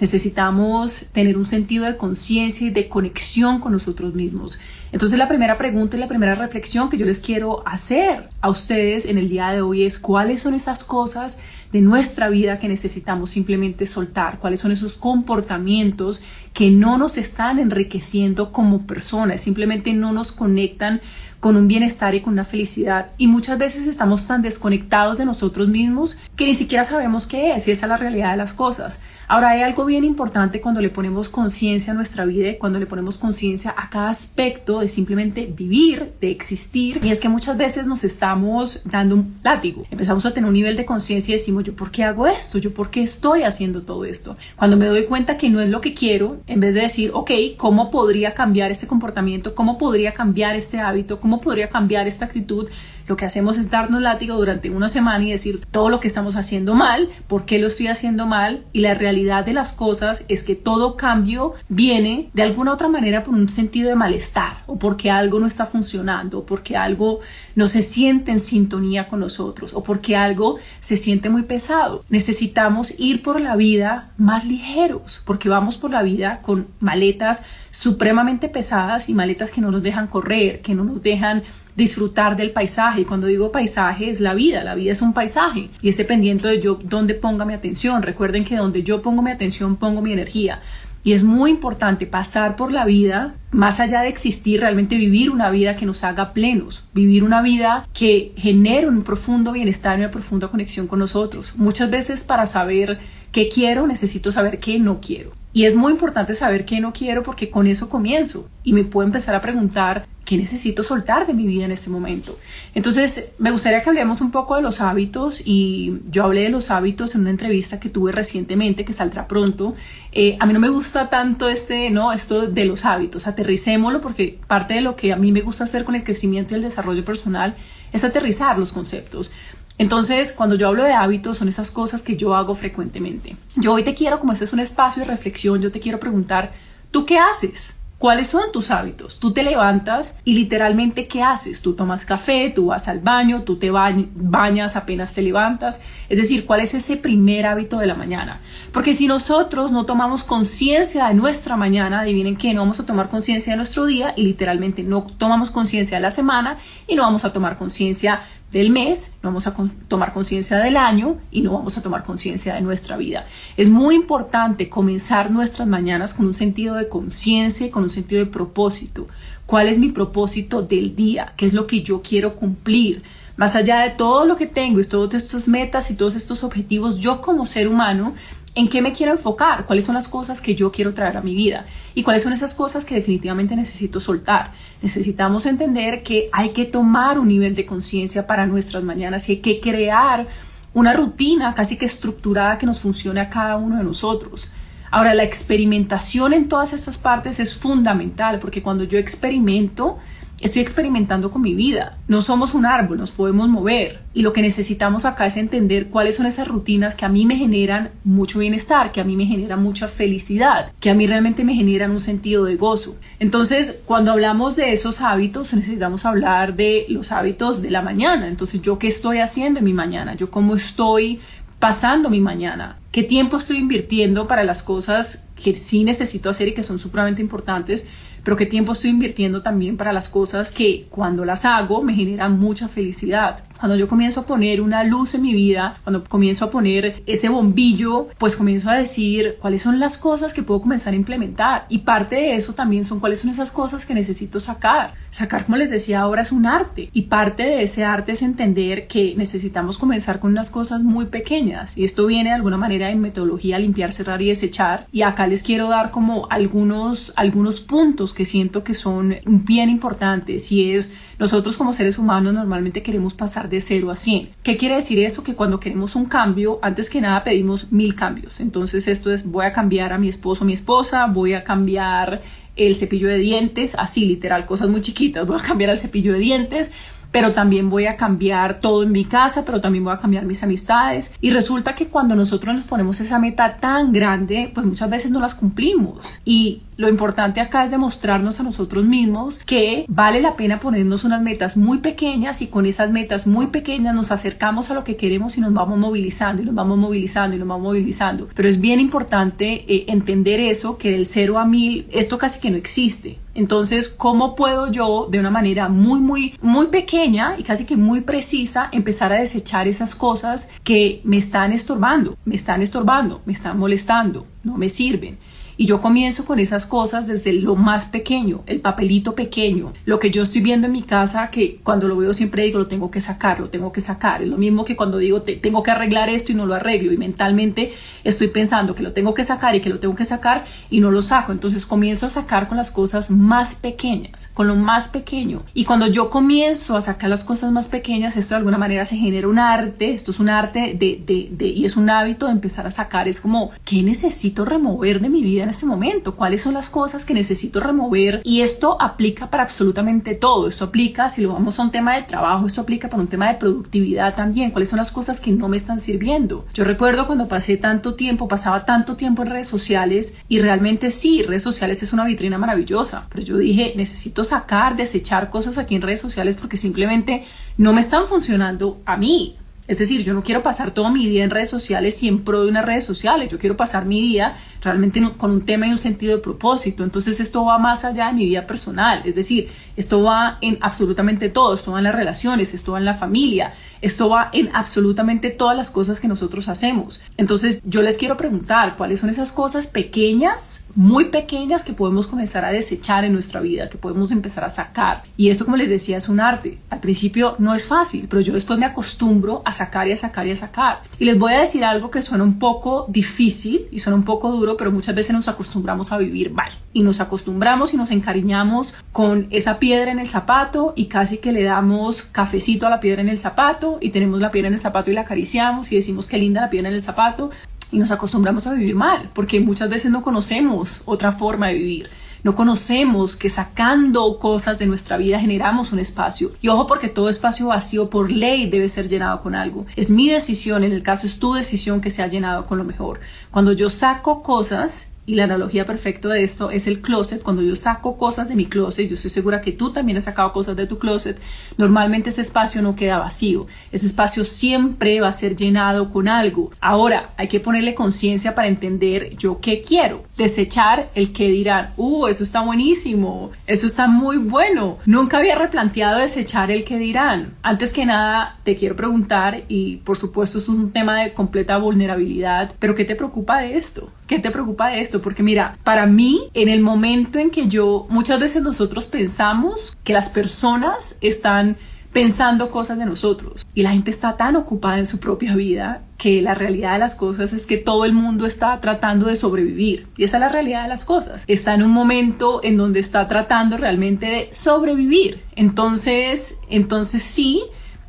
Necesitamos 0.00 1.06
tener 1.12 1.36
un 1.36 1.44
sentido 1.44 1.84
de 1.84 1.96
conciencia 1.96 2.68
y 2.68 2.70
de 2.70 2.88
conexión 2.88 3.58
con 3.58 3.72
nosotros 3.72 4.14
mismos. 4.14 4.60
Entonces 4.92 5.18
la 5.18 5.28
primera 5.28 5.58
pregunta 5.58 5.96
y 5.96 6.00
la 6.00 6.08
primera 6.08 6.34
reflexión 6.34 6.88
que 6.88 6.96
yo 6.96 7.04
les 7.04 7.20
quiero 7.20 7.62
hacer 7.66 8.28
a 8.40 8.48
ustedes 8.48 9.06
en 9.06 9.18
el 9.18 9.28
día 9.28 9.50
de 9.50 9.60
hoy 9.60 9.82
es 9.82 9.98
cuáles 9.98 10.40
son 10.40 10.54
esas 10.54 10.84
cosas 10.84 11.40
de 11.72 11.80
nuestra 11.82 12.30
vida 12.30 12.58
que 12.58 12.68
necesitamos 12.68 13.30
simplemente 13.30 13.86
soltar, 13.86 14.38
cuáles 14.38 14.60
son 14.60 14.72
esos 14.72 14.96
comportamientos 14.96 16.24
que 16.54 16.70
no 16.70 16.96
nos 16.96 17.18
están 17.18 17.58
enriqueciendo 17.58 18.52
como 18.52 18.86
personas, 18.86 19.42
simplemente 19.42 19.92
no 19.92 20.12
nos 20.12 20.32
conectan 20.32 21.00
con 21.40 21.56
un 21.56 21.68
bienestar 21.68 22.14
y 22.14 22.20
con 22.20 22.32
una 22.32 22.44
felicidad. 22.44 23.12
Y 23.18 23.26
muchas 23.26 23.58
veces 23.58 23.86
estamos 23.86 24.26
tan 24.26 24.42
desconectados 24.42 25.18
de 25.18 25.26
nosotros 25.26 25.68
mismos 25.68 26.20
que 26.36 26.44
ni 26.44 26.54
siquiera 26.54 26.84
sabemos 26.84 27.26
qué 27.26 27.52
es 27.54 27.68
y 27.68 27.72
esa 27.72 27.86
es 27.86 27.90
la 27.90 27.96
realidad 27.96 28.32
de 28.32 28.36
las 28.36 28.52
cosas. 28.52 29.00
Ahora 29.30 29.50
hay 29.50 29.60
algo 29.60 29.84
bien 29.84 30.04
importante 30.04 30.60
cuando 30.60 30.80
le 30.80 30.88
ponemos 30.88 31.28
conciencia 31.28 31.92
a 31.92 31.96
nuestra 31.96 32.24
vida 32.24 32.48
y 32.48 32.56
cuando 32.56 32.78
le 32.78 32.86
ponemos 32.86 33.18
conciencia 33.18 33.74
a 33.76 33.90
cada 33.90 34.08
aspecto 34.08 34.80
de 34.80 34.88
simplemente 34.88 35.44
vivir, 35.44 36.14
de 36.18 36.30
existir. 36.30 36.98
Y 37.02 37.10
es 37.10 37.20
que 37.20 37.28
muchas 37.28 37.58
veces 37.58 37.86
nos 37.86 38.04
estamos 38.04 38.82
dando 38.86 39.16
un 39.16 39.38
látigo. 39.42 39.82
Empezamos 39.90 40.24
a 40.24 40.32
tener 40.32 40.48
un 40.48 40.54
nivel 40.54 40.78
de 40.78 40.86
conciencia 40.86 41.32
y 41.32 41.38
decimos, 41.38 41.64
yo 41.64 41.76
por 41.76 41.90
qué 41.90 42.04
hago 42.04 42.26
esto, 42.26 42.56
yo 42.56 42.72
por 42.72 42.90
qué 42.90 43.02
estoy 43.02 43.42
haciendo 43.42 43.82
todo 43.82 44.06
esto. 44.06 44.34
Cuando 44.56 44.78
me 44.78 44.86
doy 44.86 45.04
cuenta 45.04 45.36
que 45.36 45.50
no 45.50 45.60
es 45.60 45.68
lo 45.68 45.82
que 45.82 45.92
quiero, 45.92 46.40
en 46.46 46.60
vez 46.60 46.74
de 46.74 46.80
decir, 46.82 47.10
ok, 47.12 47.30
¿cómo 47.58 47.90
podría 47.90 48.32
cambiar 48.32 48.70
este 48.70 48.86
comportamiento? 48.86 49.54
¿Cómo 49.54 49.76
podría 49.76 50.12
cambiar 50.12 50.56
este 50.56 50.78
hábito? 50.78 51.20
¿Cómo 51.28 51.42
podría 51.42 51.68
cambiar 51.68 52.06
esta 52.06 52.24
actitud? 52.24 52.70
Lo 53.08 53.16
que 53.16 53.24
hacemos 53.24 53.56
es 53.56 53.70
darnos 53.70 54.02
látigo 54.02 54.36
durante 54.36 54.68
una 54.68 54.88
semana 54.88 55.24
y 55.24 55.30
decir 55.30 55.64
todo 55.70 55.88
lo 55.88 55.98
que 55.98 56.08
estamos 56.08 56.36
haciendo 56.36 56.74
mal, 56.74 57.08
por 57.26 57.46
qué 57.46 57.58
lo 57.58 57.68
estoy 57.68 57.86
haciendo 57.86 58.26
mal 58.26 58.64
y 58.74 58.80
la 58.80 58.92
realidad 58.92 59.46
de 59.46 59.54
las 59.54 59.72
cosas 59.72 60.26
es 60.28 60.44
que 60.44 60.54
todo 60.54 60.94
cambio 60.94 61.54
viene 61.70 62.28
de 62.34 62.42
alguna 62.42 62.74
otra 62.74 62.88
manera 62.88 63.24
por 63.24 63.32
un 63.32 63.48
sentido 63.48 63.88
de 63.88 63.96
malestar 63.96 64.62
o 64.66 64.78
porque 64.78 65.10
algo 65.10 65.40
no 65.40 65.46
está 65.46 65.64
funcionando 65.64 66.40
o 66.40 66.46
porque 66.46 66.76
algo 66.76 67.20
no 67.54 67.66
se 67.66 67.80
siente 67.80 68.30
en 68.30 68.38
sintonía 68.38 69.08
con 69.08 69.20
nosotros 69.20 69.72
o 69.72 69.82
porque 69.82 70.14
algo 70.14 70.58
se 70.80 70.98
siente 70.98 71.30
muy 71.30 71.44
pesado. 71.44 72.04
Necesitamos 72.10 72.94
ir 72.98 73.22
por 73.22 73.40
la 73.40 73.56
vida 73.56 74.12
más 74.18 74.44
ligeros 74.44 75.22
porque 75.24 75.48
vamos 75.48 75.78
por 75.78 75.92
la 75.92 76.02
vida 76.02 76.40
con 76.42 76.68
maletas 76.78 77.44
supremamente 77.70 78.48
pesadas 78.48 79.08
y 79.08 79.14
maletas 79.14 79.50
que 79.50 79.60
no 79.60 79.70
nos 79.70 79.82
dejan 79.82 80.08
correr, 80.08 80.60
que 80.60 80.74
no 80.74 80.84
nos 80.84 81.00
dejan 81.00 81.42
disfrutar 81.78 82.36
del 82.36 82.50
paisaje. 82.50 83.02
Y 83.02 83.04
cuando 83.04 83.28
digo 83.28 83.52
paisaje 83.52 84.10
es 84.10 84.20
la 84.20 84.34
vida, 84.34 84.64
la 84.64 84.74
vida 84.74 84.92
es 84.92 85.00
un 85.00 85.14
paisaje 85.14 85.70
y 85.80 85.88
es 85.88 85.96
dependiendo 85.96 86.48
de 86.48 86.60
yo 86.60 86.78
dónde 86.82 87.14
ponga 87.14 87.46
mi 87.46 87.54
atención. 87.54 88.02
Recuerden 88.02 88.44
que 88.44 88.56
donde 88.56 88.82
yo 88.82 89.00
pongo 89.00 89.22
mi 89.22 89.30
atención 89.30 89.76
pongo 89.76 90.02
mi 90.02 90.12
energía. 90.12 90.60
Y 91.04 91.12
es 91.12 91.22
muy 91.22 91.52
importante 91.52 92.06
pasar 92.06 92.56
por 92.56 92.72
la 92.72 92.84
vida, 92.84 93.36
más 93.52 93.78
allá 93.78 94.00
de 94.00 94.08
existir, 94.08 94.60
realmente 94.60 94.96
vivir 94.96 95.30
una 95.30 95.48
vida 95.48 95.76
que 95.76 95.86
nos 95.86 96.02
haga 96.02 96.32
plenos, 96.32 96.86
vivir 96.92 97.22
una 97.22 97.40
vida 97.40 97.88
que 97.94 98.32
genere 98.36 98.88
un 98.88 99.04
profundo 99.04 99.52
bienestar 99.52 99.96
y 99.96 100.02
una 100.02 100.10
profunda 100.10 100.48
conexión 100.48 100.88
con 100.88 100.98
nosotros. 100.98 101.54
Muchas 101.56 101.88
veces 101.88 102.24
para 102.24 102.46
saber 102.46 102.98
qué 103.30 103.48
quiero 103.48 103.86
necesito 103.86 104.32
saber 104.32 104.58
qué 104.58 104.80
no 104.80 105.00
quiero. 105.00 105.30
Y 105.52 105.64
es 105.64 105.76
muy 105.76 105.92
importante 105.92 106.34
saber 106.34 106.64
qué 106.64 106.80
no 106.80 106.92
quiero 106.92 107.22
porque 107.22 107.48
con 107.48 107.68
eso 107.68 107.88
comienzo 107.88 108.48
y 108.64 108.72
me 108.72 108.84
puedo 108.84 109.06
empezar 109.06 109.34
a 109.34 109.40
preguntar 109.40 110.06
qué 110.28 110.36
necesito 110.36 110.82
soltar 110.82 111.26
de 111.26 111.32
mi 111.32 111.46
vida 111.46 111.64
en 111.64 111.72
este 111.72 111.88
momento. 111.88 112.38
Entonces, 112.74 113.30
me 113.38 113.50
gustaría 113.50 113.80
que 113.80 113.88
hablemos 113.88 114.20
un 114.20 114.30
poco 114.30 114.56
de 114.56 114.60
los 114.60 114.82
hábitos 114.82 115.40
y 115.42 116.00
yo 116.10 116.24
hablé 116.24 116.42
de 116.42 116.48
los 116.50 116.70
hábitos 116.70 117.14
en 117.14 117.22
una 117.22 117.30
entrevista 117.30 117.80
que 117.80 117.88
tuve 117.88 118.12
recientemente 118.12 118.84
que 118.84 118.92
saldrá 118.92 119.26
pronto. 119.26 119.74
Eh, 120.12 120.36
a 120.38 120.44
mí 120.44 120.52
no 120.52 120.60
me 120.60 120.68
gusta 120.68 121.08
tanto 121.08 121.48
este, 121.48 121.88
no, 121.88 122.12
esto 122.12 122.46
de 122.46 122.66
los 122.66 122.84
hábitos, 122.84 123.26
aterricémoslo 123.26 124.02
porque 124.02 124.38
parte 124.46 124.74
de 124.74 124.82
lo 124.82 124.96
que 124.96 125.14
a 125.14 125.16
mí 125.16 125.32
me 125.32 125.40
gusta 125.40 125.64
hacer 125.64 125.84
con 125.84 125.94
el 125.94 126.04
crecimiento 126.04 126.52
y 126.52 126.56
el 126.56 126.62
desarrollo 126.62 127.06
personal 127.06 127.56
es 127.94 128.04
aterrizar 128.04 128.58
los 128.58 128.74
conceptos. 128.74 129.32
Entonces, 129.78 130.32
cuando 130.32 130.56
yo 130.56 130.68
hablo 130.68 130.84
de 130.84 130.92
hábitos, 130.92 131.38
son 131.38 131.48
esas 131.48 131.70
cosas 131.70 132.02
que 132.02 132.16
yo 132.16 132.34
hago 132.34 132.54
frecuentemente. 132.54 133.34
Yo 133.56 133.72
hoy 133.72 133.82
te 133.82 133.94
quiero, 133.94 134.20
como 134.20 134.32
este 134.32 134.44
es 134.44 134.52
un 134.52 134.60
espacio 134.60 135.04
de 135.04 135.08
reflexión, 135.08 135.62
yo 135.62 135.72
te 135.72 135.80
quiero 135.80 135.98
preguntar, 135.98 136.52
¿tú 136.90 137.06
qué 137.06 137.18
haces? 137.18 137.78
¿Cuáles 137.98 138.28
son 138.28 138.52
tus 138.52 138.70
hábitos? 138.70 139.18
Tú 139.18 139.32
te 139.32 139.42
levantas 139.42 140.18
y 140.24 140.34
literalmente 140.34 141.08
¿qué 141.08 141.24
haces? 141.24 141.62
Tú 141.62 141.74
tomas 141.74 142.06
café, 142.06 142.52
tú 142.54 142.66
vas 142.66 142.86
al 142.86 143.00
baño, 143.00 143.42
tú 143.42 143.56
te 143.56 143.72
bañas 143.72 144.76
apenas 144.76 145.12
te 145.14 145.22
levantas. 145.22 145.82
Es 146.08 146.18
decir, 146.18 146.46
¿cuál 146.46 146.60
es 146.60 146.74
ese 146.74 146.96
primer 146.96 147.44
hábito 147.44 147.80
de 147.80 147.86
la 147.86 147.96
mañana? 147.96 148.38
Porque 148.72 148.94
si 148.94 149.08
nosotros 149.08 149.72
no 149.72 149.84
tomamos 149.84 150.22
conciencia 150.22 151.08
de 151.08 151.14
nuestra 151.14 151.56
mañana, 151.56 152.02
adivinen 152.02 152.36
que 152.36 152.54
no 152.54 152.60
vamos 152.60 152.78
a 152.78 152.86
tomar 152.86 153.08
conciencia 153.08 153.54
de 153.54 153.56
nuestro 153.56 153.84
día 153.84 154.14
y 154.16 154.22
literalmente 154.22 154.84
no 154.84 155.02
tomamos 155.02 155.50
conciencia 155.50 155.96
de 155.96 156.02
la 156.02 156.12
semana 156.12 156.56
y 156.86 156.94
no 156.94 157.02
vamos 157.02 157.24
a 157.24 157.32
tomar 157.32 157.58
conciencia 157.58 158.22
del 158.50 158.70
mes, 158.70 159.16
no 159.22 159.28
vamos 159.28 159.46
a 159.46 159.54
tomar 159.88 160.12
conciencia 160.12 160.58
del 160.58 160.76
año 160.76 161.18
y 161.30 161.42
no 161.42 161.52
vamos 161.52 161.76
a 161.76 161.82
tomar 161.82 162.02
conciencia 162.02 162.54
de 162.54 162.62
nuestra 162.62 162.96
vida. 162.96 163.26
Es 163.56 163.68
muy 163.68 163.94
importante 163.94 164.68
comenzar 164.68 165.30
nuestras 165.30 165.68
mañanas 165.68 166.14
con 166.14 166.26
un 166.26 166.34
sentido 166.34 166.74
de 166.76 166.88
conciencia 166.88 167.66
y 167.66 167.70
con 167.70 167.84
un 167.84 167.90
sentido 167.90 168.24
de 168.24 168.30
propósito. 168.30 169.06
¿Cuál 169.44 169.68
es 169.68 169.78
mi 169.78 169.90
propósito 169.90 170.62
del 170.62 170.96
día? 170.96 171.34
¿Qué 171.36 171.46
es 171.46 171.52
lo 171.52 171.66
que 171.66 171.82
yo 171.82 172.02
quiero 172.02 172.36
cumplir? 172.36 173.02
Más 173.36 173.54
allá 173.54 173.80
de 173.82 173.90
todo 173.90 174.26
lo 174.26 174.36
que 174.36 174.46
tengo 174.46 174.80
y 174.80 174.84
todas 174.84 175.14
estas 175.14 175.46
metas 175.46 175.90
y 175.90 175.94
todos 175.94 176.16
estos 176.16 176.42
objetivos, 176.42 177.00
yo 177.00 177.20
como 177.20 177.46
ser 177.46 177.68
humano 177.68 178.14
en 178.58 178.68
qué 178.68 178.82
me 178.82 178.92
quiero 178.92 179.12
enfocar, 179.12 179.66
cuáles 179.66 179.84
son 179.84 179.94
las 179.94 180.08
cosas 180.08 180.42
que 180.42 180.56
yo 180.56 180.72
quiero 180.72 180.92
traer 180.92 181.16
a 181.16 181.20
mi 181.20 181.32
vida 181.32 181.64
y 181.94 182.02
cuáles 182.02 182.24
son 182.24 182.32
esas 182.32 182.54
cosas 182.54 182.84
que 182.84 182.96
definitivamente 182.96 183.54
necesito 183.54 184.00
soltar. 184.00 184.50
Necesitamos 184.82 185.46
entender 185.46 186.02
que 186.02 186.28
hay 186.32 186.48
que 186.48 186.64
tomar 186.64 187.20
un 187.20 187.28
nivel 187.28 187.54
de 187.54 187.64
conciencia 187.64 188.26
para 188.26 188.46
nuestras 188.46 188.82
mañanas 188.82 189.28
y 189.28 189.34
hay 189.34 189.38
que 189.38 189.60
crear 189.60 190.26
una 190.74 190.92
rutina 190.92 191.54
casi 191.54 191.78
que 191.78 191.86
estructurada 191.86 192.58
que 192.58 192.66
nos 192.66 192.80
funcione 192.80 193.20
a 193.20 193.28
cada 193.28 193.56
uno 193.56 193.76
de 193.76 193.84
nosotros. 193.84 194.50
Ahora, 194.90 195.14
la 195.14 195.22
experimentación 195.22 196.32
en 196.32 196.48
todas 196.48 196.72
estas 196.72 196.98
partes 196.98 197.38
es 197.38 197.56
fundamental 197.56 198.40
porque 198.40 198.60
cuando 198.60 198.82
yo 198.82 198.98
experimento, 198.98 199.98
Estoy 200.40 200.62
experimentando 200.62 201.32
con 201.32 201.42
mi 201.42 201.54
vida. 201.54 201.98
No 202.06 202.22
somos 202.22 202.54
un 202.54 202.64
árbol, 202.64 202.98
nos 202.98 203.10
podemos 203.10 203.48
mover. 203.48 204.02
Y 204.14 204.22
lo 204.22 204.32
que 204.32 204.40
necesitamos 204.40 205.04
acá 205.04 205.26
es 205.26 205.36
entender 205.36 205.88
cuáles 205.88 206.14
son 206.14 206.26
esas 206.26 206.46
rutinas 206.46 206.94
que 206.94 207.04
a 207.04 207.08
mí 207.08 207.26
me 207.26 207.34
generan 207.34 207.90
mucho 208.04 208.38
bienestar, 208.38 208.92
que 208.92 209.00
a 209.00 209.04
mí 209.04 209.16
me 209.16 209.26
generan 209.26 209.60
mucha 209.60 209.88
felicidad, 209.88 210.72
que 210.80 210.90
a 210.90 210.94
mí 210.94 211.08
realmente 211.08 211.42
me 211.42 211.54
generan 211.54 211.90
un 211.90 212.00
sentido 212.00 212.44
de 212.44 212.54
gozo. 212.54 212.96
Entonces, 213.18 213.80
cuando 213.84 214.12
hablamos 214.12 214.54
de 214.54 214.72
esos 214.72 215.00
hábitos, 215.00 215.52
necesitamos 215.54 216.04
hablar 216.04 216.54
de 216.54 216.86
los 216.88 217.10
hábitos 217.10 217.60
de 217.60 217.72
la 217.72 217.82
mañana. 217.82 218.28
Entonces, 218.28 218.62
¿yo 218.62 218.78
qué 218.78 218.86
estoy 218.86 219.18
haciendo 219.18 219.58
en 219.58 219.64
mi 219.64 219.74
mañana? 219.74 220.14
¿Yo 220.14 220.30
cómo 220.30 220.54
estoy 220.54 221.18
pasando 221.58 222.10
mi 222.10 222.20
mañana? 222.20 222.78
¿Qué 222.92 223.02
tiempo 223.02 223.36
estoy 223.36 223.58
invirtiendo 223.58 224.28
para 224.28 224.44
las 224.44 224.62
cosas 224.62 225.26
que 225.34 225.56
sí 225.56 225.82
necesito 225.82 226.30
hacer 226.30 226.48
y 226.48 226.54
que 226.54 226.62
son 226.62 226.78
supremamente 226.78 227.22
importantes? 227.22 227.88
Pero 228.28 228.36
qué 228.36 228.44
tiempo 228.44 228.72
estoy 228.72 228.90
invirtiendo 228.90 229.40
también 229.40 229.78
para 229.78 229.90
las 229.90 230.10
cosas 230.10 230.52
que 230.52 230.84
cuando 230.90 231.24
las 231.24 231.46
hago 231.46 231.82
me 231.82 231.94
generan 231.94 232.38
mucha 232.38 232.68
felicidad. 232.68 233.42
Cuando 233.58 233.76
yo 233.76 233.88
comienzo 233.88 234.20
a 234.20 234.26
poner 234.26 234.60
una 234.60 234.84
luz 234.84 235.14
en 235.14 235.22
mi 235.22 235.32
vida, 235.32 235.78
cuando 235.82 236.04
comienzo 236.04 236.44
a 236.44 236.50
poner 236.50 237.02
ese 237.06 237.28
bombillo, 237.28 238.08
pues 238.18 238.36
comienzo 238.36 238.70
a 238.70 238.74
decir 238.74 239.36
cuáles 239.40 239.62
son 239.62 239.80
las 239.80 239.96
cosas 239.96 240.32
que 240.32 240.44
puedo 240.44 240.60
comenzar 240.60 240.92
a 240.92 240.96
implementar. 240.96 241.66
Y 241.68 241.78
parte 241.78 242.16
de 242.16 242.36
eso 242.36 242.54
también 242.54 242.84
son 242.84 243.00
cuáles 243.00 243.18
son 243.18 243.30
esas 243.30 243.50
cosas 243.50 243.84
que 243.84 243.94
necesito 243.94 244.38
sacar. 244.38 244.94
Sacar, 245.10 245.44
como 245.44 245.56
les 245.56 245.70
decía 245.70 246.00
ahora, 246.00 246.22
es 246.22 246.30
un 246.30 246.46
arte. 246.46 246.88
Y 246.92 247.02
parte 247.02 247.42
de 247.42 247.62
ese 247.62 247.84
arte 247.84 248.12
es 248.12 248.22
entender 248.22 248.86
que 248.86 249.14
necesitamos 249.16 249.76
comenzar 249.76 250.20
con 250.20 250.30
unas 250.30 250.50
cosas 250.50 250.82
muy 250.82 251.06
pequeñas. 251.06 251.76
Y 251.76 251.84
esto 251.84 252.06
viene 252.06 252.30
de 252.30 252.36
alguna 252.36 252.58
manera 252.58 252.90
en 252.90 253.00
metodología 253.00 253.58
limpiar, 253.58 253.90
cerrar 253.90 254.22
y 254.22 254.28
desechar. 254.28 254.86
Y 254.92 255.02
acá 255.02 255.26
les 255.26 255.42
quiero 255.42 255.68
dar 255.68 255.90
como 255.90 256.28
algunos, 256.30 257.12
algunos 257.16 257.58
puntos 257.58 258.14
que 258.14 258.24
siento 258.24 258.62
que 258.62 258.74
son 258.74 259.16
bien 259.24 259.68
importantes. 259.68 260.52
Y 260.52 260.72
es, 260.72 260.90
nosotros 261.18 261.56
como 261.56 261.72
seres 261.72 261.98
humanos 261.98 262.34
normalmente 262.34 262.82
queremos 262.82 263.14
pasar 263.14 263.48
de 263.48 263.60
0 263.60 263.90
a 263.90 263.96
100. 263.96 264.30
¿Qué 264.42 264.56
quiere 264.56 264.76
decir 264.76 264.98
eso? 265.00 265.24
Que 265.24 265.34
cuando 265.34 265.58
queremos 265.60 265.96
un 265.96 266.06
cambio, 266.06 266.58
antes 266.62 266.88
que 266.88 267.00
nada 267.00 267.24
pedimos 267.24 267.72
mil 267.72 267.94
cambios. 267.94 268.40
Entonces 268.40 268.86
esto 268.88 269.12
es, 269.12 269.30
voy 269.30 269.46
a 269.46 269.52
cambiar 269.52 269.92
a 269.92 269.98
mi 269.98 270.08
esposo 270.08 270.44
mi 270.44 270.52
esposa, 270.52 271.06
voy 271.06 271.34
a 271.34 271.44
cambiar 271.44 272.22
el 272.56 272.74
cepillo 272.74 273.08
de 273.08 273.18
dientes, 273.18 273.76
así 273.78 274.04
literal, 274.04 274.46
cosas 274.46 274.68
muy 274.68 274.80
chiquitas, 274.80 275.26
voy 275.26 275.38
a 275.38 275.42
cambiar 275.42 275.70
el 275.70 275.78
cepillo 275.78 276.12
de 276.12 276.18
dientes, 276.18 276.72
pero 277.10 277.32
también 277.32 277.70
voy 277.70 277.86
a 277.86 277.96
cambiar 277.96 278.60
todo 278.60 278.82
en 278.82 278.92
mi 278.92 279.04
casa, 279.04 279.44
pero 279.44 279.60
también 279.60 279.84
voy 279.84 279.94
a 279.94 279.96
cambiar 279.96 280.26
mis 280.26 280.42
amistades. 280.42 281.14
Y 281.20 281.30
resulta 281.30 281.74
que 281.74 281.88
cuando 281.88 282.14
nosotros 282.14 282.54
nos 282.54 282.64
ponemos 282.64 283.00
esa 283.00 283.18
meta 283.18 283.56
tan 283.56 283.92
grande, 283.92 284.50
pues 284.54 284.66
muchas 284.66 284.90
veces 284.90 285.10
no 285.10 285.20
las 285.20 285.34
cumplimos. 285.34 286.20
Y 286.24 286.62
lo 286.78 286.88
importante 286.88 287.40
acá 287.40 287.64
es 287.64 287.72
demostrarnos 287.72 288.38
a 288.38 288.44
nosotros 288.44 288.84
mismos 288.84 289.40
que 289.40 289.84
vale 289.88 290.20
la 290.20 290.36
pena 290.36 290.60
ponernos 290.60 291.02
unas 291.02 291.20
metas 291.20 291.56
muy 291.56 291.78
pequeñas 291.78 292.40
y 292.40 292.46
con 292.46 292.66
esas 292.66 292.92
metas 292.92 293.26
muy 293.26 293.48
pequeñas 293.48 293.96
nos 293.96 294.12
acercamos 294.12 294.70
a 294.70 294.74
lo 294.74 294.84
que 294.84 294.96
queremos 294.96 295.36
y 295.36 295.40
nos 295.40 295.52
vamos 295.52 295.76
movilizando 295.76 296.40
y 296.40 296.44
nos 296.44 296.54
vamos 296.54 296.78
movilizando 296.78 297.34
y 297.34 297.40
nos 297.40 297.48
vamos 297.48 297.64
movilizando. 297.64 298.28
Pero 298.32 298.48
es 298.48 298.60
bien 298.60 298.78
importante 298.78 299.64
eh, 299.66 299.86
entender 299.88 300.38
eso, 300.38 300.78
que 300.78 300.92
del 300.92 301.04
cero 301.04 301.40
a 301.40 301.44
mil 301.44 301.88
esto 301.90 302.16
casi 302.16 302.38
que 302.40 302.52
no 302.52 302.56
existe. 302.56 303.18
Entonces, 303.34 303.88
¿cómo 303.88 304.36
puedo 304.36 304.70
yo 304.70 305.08
de 305.10 305.18
una 305.18 305.30
manera 305.30 305.68
muy, 305.68 305.98
muy, 305.98 306.36
muy 306.42 306.68
pequeña 306.68 307.34
y 307.38 307.42
casi 307.42 307.66
que 307.66 307.76
muy 307.76 308.02
precisa 308.02 308.68
empezar 308.70 309.12
a 309.12 309.18
desechar 309.18 309.66
esas 309.66 309.96
cosas 309.96 310.50
que 310.62 311.00
me 311.02 311.16
están 311.16 311.52
estorbando, 311.52 312.16
me 312.24 312.36
están 312.36 312.62
estorbando, 312.62 313.20
me 313.26 313.32
están 313.32 313.58
molestando, 313.58 314.28
no 314.44 314.56
me 314.56 314.68
sirven? 314.68 315.18
Y 315.60 315.66
yo 315.66 315.80
comienzo 315.80 316.24
con 316.24 316.38
esas 316.38 316.66
cosas 316.66 317.08
desde 317.08 317.32
lo 317.32 317.56
más 317.56 317.86
pequeño, 317.86 318.44
el 318.46 318.60
papelito 318.60 319.16
pequeño, 319.16 319.72
lo 319.86 319.98
que 319.98 320.12
yo 320.12 320.22
estoy 320.22 320.40
viendo 320.40 320.68
en 320.68 320.72
mi 320.72 320.82
casa, 320.82 321.30
que 321.30 321.58
cuando 321.64 321.88
lo 321.88 321.96
veo 321.96 322.14
siempre 322.14 322.44
digo, 322.44 322.60
lo 322.60 322.68
tengo 322.68 322.92
que 322.92 323.00
sacar, 323.00 323.40
lo 323.40 323.48
tengo 323.48 323.72
que 323.72 323.80
sacar. 323.80 324.22
Es 324.22 324.28
lo 324.28 324.36
mismo 324.36 324.64
que 324.64 324.76
cuando 324.76 324.98
digo, 324.98 325.20
tengo 325.20 325.64
que 325.64 325.72
arreglar 325.72 326.10
esto 326.10 326.30
y 326.30 326.36
no 326.36 326.46
lo 326.46 326.54
arreglo. 326.54 326.92
Y 326.92 326.96
mentalmente 326.96 327.72
estoy 328.04 328.28
pensando 328.28 328.76
que 328.76 328.84
lo 328.84 328.92
tengo 328.92 329.14
que 329.14 329.24
sacar 329.24 329.56
y 329.56 329.60
que 329.60 329.68
lo 329.68 329.80
tengo 329.80 329.96
que 329.96 330.04
sacar 330.04 330.44
y 330.70 330.78
no 330.78 330.92
lo 330.92 331.02
saco. 331.02 331.32
Entonces 331.32 331.66
comienzo 331.66 332.06
a 332.06 332.10
sacar 332.10 332.46
con 332.46 332.56
las 332.56 332.70
cosas 332.70 333.10
más 333.10 333.56
pequeñas, 333.56 334.30
con 334.34 334.46
lo 334.46 334.54
más 334.54 334.86
pequeño. 334.86 335.42
Y 335.54 335.64
cuando 335.64 335.88
yo 335.88 336.08
comienzo 336.08 336.76
a 336.76 336.80
sacar 336.80 337.10
las 337.10 337.24
cosas 337.24 337.50
más 337.50 337.66
pequeñas, 337.66 338.16
esto 338.16 338.36
de 338.36 338.38
alguna 338.38 338.58
manera 338.58 338.84
se 338.84 338.96
genera 338.96 339.26
un 339.26 339.40
arte, 339.40 339.90
esto 339.92 340.12
es 340.12 340.20
un 340.20 340.28
arte 340.28 340.76
de, 340.78 341.02
de, 341.04 341.30
de 341.32 341.48
y 341.48 341.64
es 341.64 341.76
un 341.76 341.90
hábito 341.90 342.26
de 342.26 342.32
empezar 342.32 342.64
a 342.64 342.70
sacar. 342.70 343.08
Es 343.08 343.20
como, 343.20 343.50
¿qué 343.64 343.82
necesito 343.82 344.44
remover 344.44 345.00
de 345.00 345.08
mi 345.08 345.20
vida? 345.20 345.47
En 345.48 345.50
este 345.50 345.64
momento, 345.64 346.14
cuáles 346.14 346.42
son 346.42 346.52
las 346.52 346.68
cosas 346.68 347.06
que 347.06 347.14
necesito 347.14 347.58
remover 347.58 348.20
y 348.22 348.42
esto 348.42 348.76
aplica 348.80 349.30
para 349.30 349.44
absolutamente 349.44 350.14
todo, 350.14 350.46
esto 350.46 350.66
aplica 350.66 351.08
si 351.08 351.22
lo 351.22 351.32
vamos 351.32 351.58
a 351.58 351.62
un 351.62 351.70
tema 351.70 351.96
de 351.96 352.02
trabajo, 352.02 352.46
esto 352.46 352.60
aplica 352.60 352.90
para 352.90 353.00
un 353.00 353.08
tema 353.08 353.28
de 353.28 353.36
productividad 353.36 354.14
también, 354.14 354.50
cuáles 354.50 354.68
son 354.68 354.76
las 354.76 354.92
cosas 354.92 355.22
que 355.22 355.32
no 355.32 355.48
me 355.48 355.56
están 355.56 355.80
sirviendo. 355.80 356.44
Yo 356.52 356.64
recuerdo 356.64 357.06
cuando 357.06 357.28
pasé 357.28 357.56
tanto 357.56 357.94
tiempo, 357.94 358.28
pasaba 358.28 358.66
tanto 358.66 358.94
tiempo 358.94 359.22
en 359.22 359.30
redes 359.30 359.48
sociales 359.48 360.18
y 360.28 360.40
realmente 360.40 360.90
sí, 360.90 361.22
redes 361.22 361.44
sociales 361.44 361.82
es 361.82 361.94
una 361.94 362.04
vitrina 362.04 362.36
maravillosa, 362.36 363.06
pero 363.08 363.22
yo 363.22 363.38
dije, 363.38 363.72
necesito 363.74 364.24
sacar, 364.24 364.76
desechar 364.76 365.30
cosas 365.30 365.56
aquí 365.56 365.74
en 365.74 365.82
redes 365.82 366.02
sociales 366.02 366.36
porque 366.38 366.58
simplemente 366.58 367.24
no 367.56 367.72
me 367.72 367.80
están 367.80 368.06
funcionando 368.06 368.78
a 368.84 368.98
mí. 368.98 369.34
Es 369.68 369.78
decir, 369.78 370.02
yo 370.02 370.14
no 370.14 370.22
quiero 370.22 370.42
pasar 370.42 370.70
todo 370.70 370.90
mi 370.90 371.06
día 371.06 371.22
en 371.22 371.30
redes 371.30 371.50
sociales 371.50 372.02
y 372.02 372.08
en 372.08 372.24
pro 372.24 372.42
de 372.42 372.48
unas 372.48 372.64
redes 372.64 372.84
sociales. 372.84 373.30
Yo 373.30 373.38
quiero 373.38 373.54
pasar 373.54 373.84
mi 373.84 374.00
día 374.00 374.34
realmente 374.62 374.98
con 375.18 375.30
un 375.30 375.44
tema 375.44 375.66
y 375.66 375.70
un 375.72 375.78
sentido 375.78 376.16
de 376.16 376.22
propósito. 376.22 376.84
Entonces 376.84 377.20
esto 377.20 377.44
va 377.44 377.58
más 377.58 377.84
allá 377.84 378.06
de 378.06 378.14
mi 378.14 378.24
vida 378.24 378.46
personal. 378.46 379.02
Es 379.04 379.14
decir, 379.14 379.50
esto 379.76 380.02
va 380.02 380.38
en 380.40 380.56
absolutamente 380.62 381.28
todo. 381.28 381.52
Esto 381.52 381.72
va 381.72 381.78
en 381.78 381.84
las 381.84 381.94
relaciones, 381.94 382.54
esto 382.54 382.72
va 382.72 382.78
en 382.78 382.86
la 382.86 382.94
familia, 382.94 383.52
esto 383.80 384.08
va 384.08 384.30
en 384.32 384.50
absolutamente 384.54 385.30
todas 385.30 385.56
las 385.56 385.70
cosas 385.70 386.00
que 386.00 386.08
nosotros 386.08 386.48
hacemos. 386.48 387.02
Entonces 387.16 387.60
yo 387.64 387.82
les 387.82 387.96
quiero 387.96 388.16
preguntar 388.16 388.76
cuáles 388.76 389.00
son 389.00 389.10
esas 389.10 389.32
cosas 389.32 389.66
pequeñas, 389.66 390.66
muy 390.74 391.06
pequeñas 391.06 391.64
que 391.64 391.72
podemos 391.72 392.06
comenzar 392.06 392.44
a 392.44 392.52
desechar 392.52 393.04
en 393.04 393.12
nuestra 393.12 393.40
vida, 393.40 393.68
que 393.68 393.78
podemos 393.78 394.12
empezar 394.12 394.44
a 394.44 394.50
sacar. 394.50 395.02
Y 395.16 395.30
esto, 395.30 395.44
como 395.44 395.56
les 395.56 395.70
decía, 395.70 395.96
es 395.96 396.08
un 396.08 396.20
arte. 396.20 396.58
Al 396.70 396.80
principio 396.80 397.36
no 397.38 397.54
es 397.54 397.66
fácil, 397.66 398.06
pero 398.08 398.20
yo 398.20 398.32
después 398.32 398.58
me 398.58 398.66
acostumbro 398.66 399.42
a 399.44 399.52
sacar 399.52 399.88
y 399.88 399.92
a 399.92 399.96
sacar 399.96 400.26
y 400.26 400.32
a 400.32 400.36
sacar. 400.36 400.82
Y 400.98 401.04
les 401.04 401.18
voy 401.18 401.32
a 401.32 401.40
decir 401.40 401.64
algo 401.64 401.90
que 401.90 402.02
suena 402.02 402.24
un 402.24 402.38
poco 402.38 402.86
difícil 402.88 403.68
y 403.70 403.78
suena 403.78 403.96
un 403.96 404.04
poco 404.04 404.30
duro, 404.30 404.56
pero 404.56 404.72
muchas 404.72 404.94
veces 404.94 405.14
nos 405.14 405.28
acostumbramos 405.28 405.92
a 405.92 405.98
vivir 405.98 406.32
mal. 406.32 406.52
Y 406.72 406.82
nos 406.82 407.00
acostumbramos 407.00 407.74
y 407.74 407.76
nos 407.76 407.90
encariñamos 407.90 408.76
con 408.92 409.26
esa 409.30 409.58
piedra 409.58 409.90
en 409.90 409.98
el 409.98 410.06
zapato 410.06 410.72
y 410.76 410.86
casi 410.86 411.18
que 411.18 411.32
le 411.32 411.42
damos 411.42 412.02
cafecito 412.02 412.66
a 412.66 412.70
la 412.70 412.80
piedra 412.80 413.02
en 413.02 413.08
el 413.08 413.18
zapato 413.18 413.67
y 413.80 413.90
tenemos 413.90 414.20
la 414.20 414.30
piedra 414.30 414.48
en 414.48 414.54
el 414.54 414.60
zapato 414.60 414.90
y 414.90 414.94
la 414.94 415.02
acariciamos 415.02 415.70
y 415.70 415.76
decimos 415.76 416.06
qué 416.06 416.16
linda 416.16 416.40
la 416.40 416.50
piedra 416.50 416.68
en 416.68 416.74
el 416.74 416.80
zapato 416.80 417.30
y 417.70 417.78
nos 417.78 417.90
acostumbramos 417.90 418.46
a 418.46 418.54
vivir 418.54 418.74
mal 418.74 419.10
porque 419.14 419.40
muchas 419.40 419.68
veces 419.68 419.92
no 419.92 420.02
conocemos 420.02 420.82
otra 420.86 421.12
forma 421.12 421.48
de 421.48 421.54
vivir. 421.54 421.88
No 422.24 422.34
conocemos 422.34 423.16
que 423.16 423.28
sacando 423.28 424.18
cosas 424.18 424.58
de 424.58 424.66
nuestra 424.66 424.96
vida 424.96 425.20
generamos 425.20 425.72
un 425.72 425.78
espacio. 425.78 426.32
Y 426.42 426.48
ojo 426.48 426.66
porque 426.66 426.88
todo 426.88 427.08
espacio 427.08 427.46
vacío 427.46 427.90
por 427.90 428.10
ley 428.10 428.50
debe 428.50 428.68
ser 428.68 428.88
llenado 428.88 429.20
con 429.20 429.36
algo. 429.36 429.66
Es 429.76 429.90
mi 429.90 430.08
decisión, 430.08 430.64
en 430.64 430.72
el 430.72 430.82
caso 430.82 431.06
es 431.06 431.20
tu 431.20 431.34
decisión 431.34 431.80
que 431.80 431.90
sea 431.90 432.08
llenado 432.08 432.44
con 432.44 432.58
lo 432.58 432.64
mejor. 432.64 432.98
Cuando 433.30 433.52
yo 433.52 433.70
saco 433.70 434.22
cosas 434.22 434.88
y 435.08 435.14
la 435.14 435.24
analogía 435.24 435.64
perfecta 435.64 436.10
de 436.10 436.22
esto 436.22 436.50
es 436.50 436.66
el 436.66 436.82
closet. 436.82 437.22
Cuando 437.22 437.40
yo 437.40 437.56
saco 437.56 437.96
cosas 437.96 438.28
de 438.28 438.36
mi 438.36 438.44
closet, 438.44 438.86
yo 438.86 438.94
estoy 438.94 439.10
segura 439.10 439.40
que 439.40 439.52
tú 439.52 439.72
también 439.72 439.96
has 439.96 440.04
sacado 440.04 440.34
cosas 440.34 440.54
de 440.54 440.66
tu 440.66 440.78
closet, 440.78 441.18
normalmente 441.56 442.10
ese 442.10 442.20
espacio 442.20 442.60
no 442.60 442.76
queda 442.76 442.98
vacío. 442.98 443.46
Ese 443.72 443.86
espacio 443.86 444.26
siempre 444.26 445.00
va 445.00 445.08
a 445.08 445.12
ser 445.12 445.34
llenado 445.34 445.88
con 445.88 446.08
algo. 446.08 446.50
Ahora, 446.60 447.14
hay 447.16 447.26
que 447.26 447.40
ponerle 447.40 447.74
conciencia 447.74 448.34
para 448.34 448.48
entender 448.48 449.16
yo 449.16 449.40
qué 449.40 449.62
quiero. 449.62 450.04
Desechar 450.18 450.90
el 450.94 451.10
que 451.14 451.30
dirán, 451.30 451.70
uh, 451.78 452.06
eso 452.06 452.22
está 452.22 452.42
buenísimo, 452.42 453.30
eso 453.46 453.66
está 453.66 453.86
muy 453.86 454.18
bueno. 454.18 454.76
Nunca 454.84 455.16
había 455.16 455.36
replanteado 455.36 456.00
desechar 456.00 456.50
el 456.50 456.66
que 456.66 456.76
dirán. 456.76 457.32
Antes 457.40 457.72
que 457.72 457.86
nada, 457.86 458.38
te 458.44 458.56
quiero 458.56 458.76
preguntar, 458.76 459.44
y 459.48 459.76
por 459.76 459.96
supuesto 459.96 460.36
es 460.36 460.50
un 460.50 460.70
tema 460.70 461.00
de 461.00 461.14
completa 461.14 461.56
vulnerabilidad, 461.56 462.52
pero 462.58 462.74
¿qué 462.74 462.84
te 462.84 462.94
preocupa 462.94 463.40
de 463.40 463.56
esto? 463.56 463.90
¿Qué 464.08 464.18
te 464.18 464.30
preocupa 464.30 464.70
de 464.70 464.80
esto? 464.80 465.02
Porque 465.02 465.22
mira, 465.22 465.58
para 465.64 465.84
mí, 465.84 466.30
en 466.32 466.48
el 466.48 466.62
momento 466.62 467.18
en 467.18 467.30
que 467.30 467.46
yo, 467.46 467.86
muchas 467.90 468.18
veces 468.18 468.42
nosotros 468.42 468.86
pensamos 468.86 469.76
que 469.84 469.92
las 469.92 470.08
personas 470.08 470.96
están 471.02 471.58
pensando 471.92 472.50
cosas 472.50 472.78
de 472.78 472.86
nosotros 472.86 473.46
y 473.54 473.62
la 473.62 473.72
gente 473.72 473.90
está 473.90 474.16
tan 474.16 474.36
ocupada 474.36 474.78
en 474.78 474.86
su 474.86 474.98
propia 474.98 475.34
vida 475.34 475.82
que 475.98 476.22
la 476.22 476.34
realidad 476.34 476.72
de 476.72 476.78
las 476.78 476.94
cosas 476.94 477.34
es 477.34 477.46
que 477.46 477.58
todo 477.58 477.84
el 477.84 477.92
mundo 477.92 478.24
está 478.24 478.58
tratando 478.60 479.08
de 479.08 479.16
sobrevivir. 479.16 479.88
Y 479.98 480.04
esa 480.04 480.16
es 480.16 480.20
la 480.22 480.28
realidad 480.30 480.62
de 480.62 480.68
las 480.68 480.86
cosas. 480.86 481.24
Está 481.26 481.54
en 481.54 481.62
un 481.62 481.70
momento 481.70 482.40
en 482.42 482.56
donde 482.56 482.80
está 482.80 483.08
tratando 483.08 483.58
realmente 483.58 484.06
de 484.06 484.28
sobrevivir. 484.32 485.22
Entonces 485.36 486.38
entonces 486.48 487.02
sí 487.02 487.42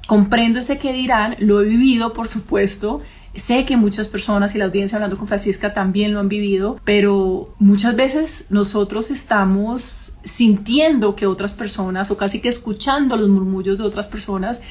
comprendo 0.06 0.60
ese 0.60 0.80
que 0.80 0.92
dirán 0.92 1.38
lo 1.40 1.62
he 1.62 1.66
vivido 1.66 2.12
por 2.12 2.28
supuesto 2.28 3.00
Sé 3.36 3.66
que 3.66 3.78
muchas 3.78 4.08
personas 4.08 4.56
y 4.56 4.58
la 4.58 4.66
audiencia 4.66 4.96
hablando 4.96 5.18
con 5.18 5.28
Francisca 5.28 5.74
también 5.74 6.14
lo 6.14 6.20
han 6.20 6.30
vivido, 6.30 6.80
pero 6.84 7.54
muchas 7.60 7.96
veces 7.96 8.48
nosotros 8.50 9.12
estamos 9.12 10.18
sintiendo 10.24 11.16
que 11.16 11.28
otras 11.28 11.54
personas 11.54 12.12
o 12.12 12.18
casi 12.18 12.42
que 12.42 12.50
escuchando 12.50 13.16
los 13.18 13.30
murmullos 13.30 13.78
de 13.78 13.84
otras 13.84 14.08
personas 14.08 14.62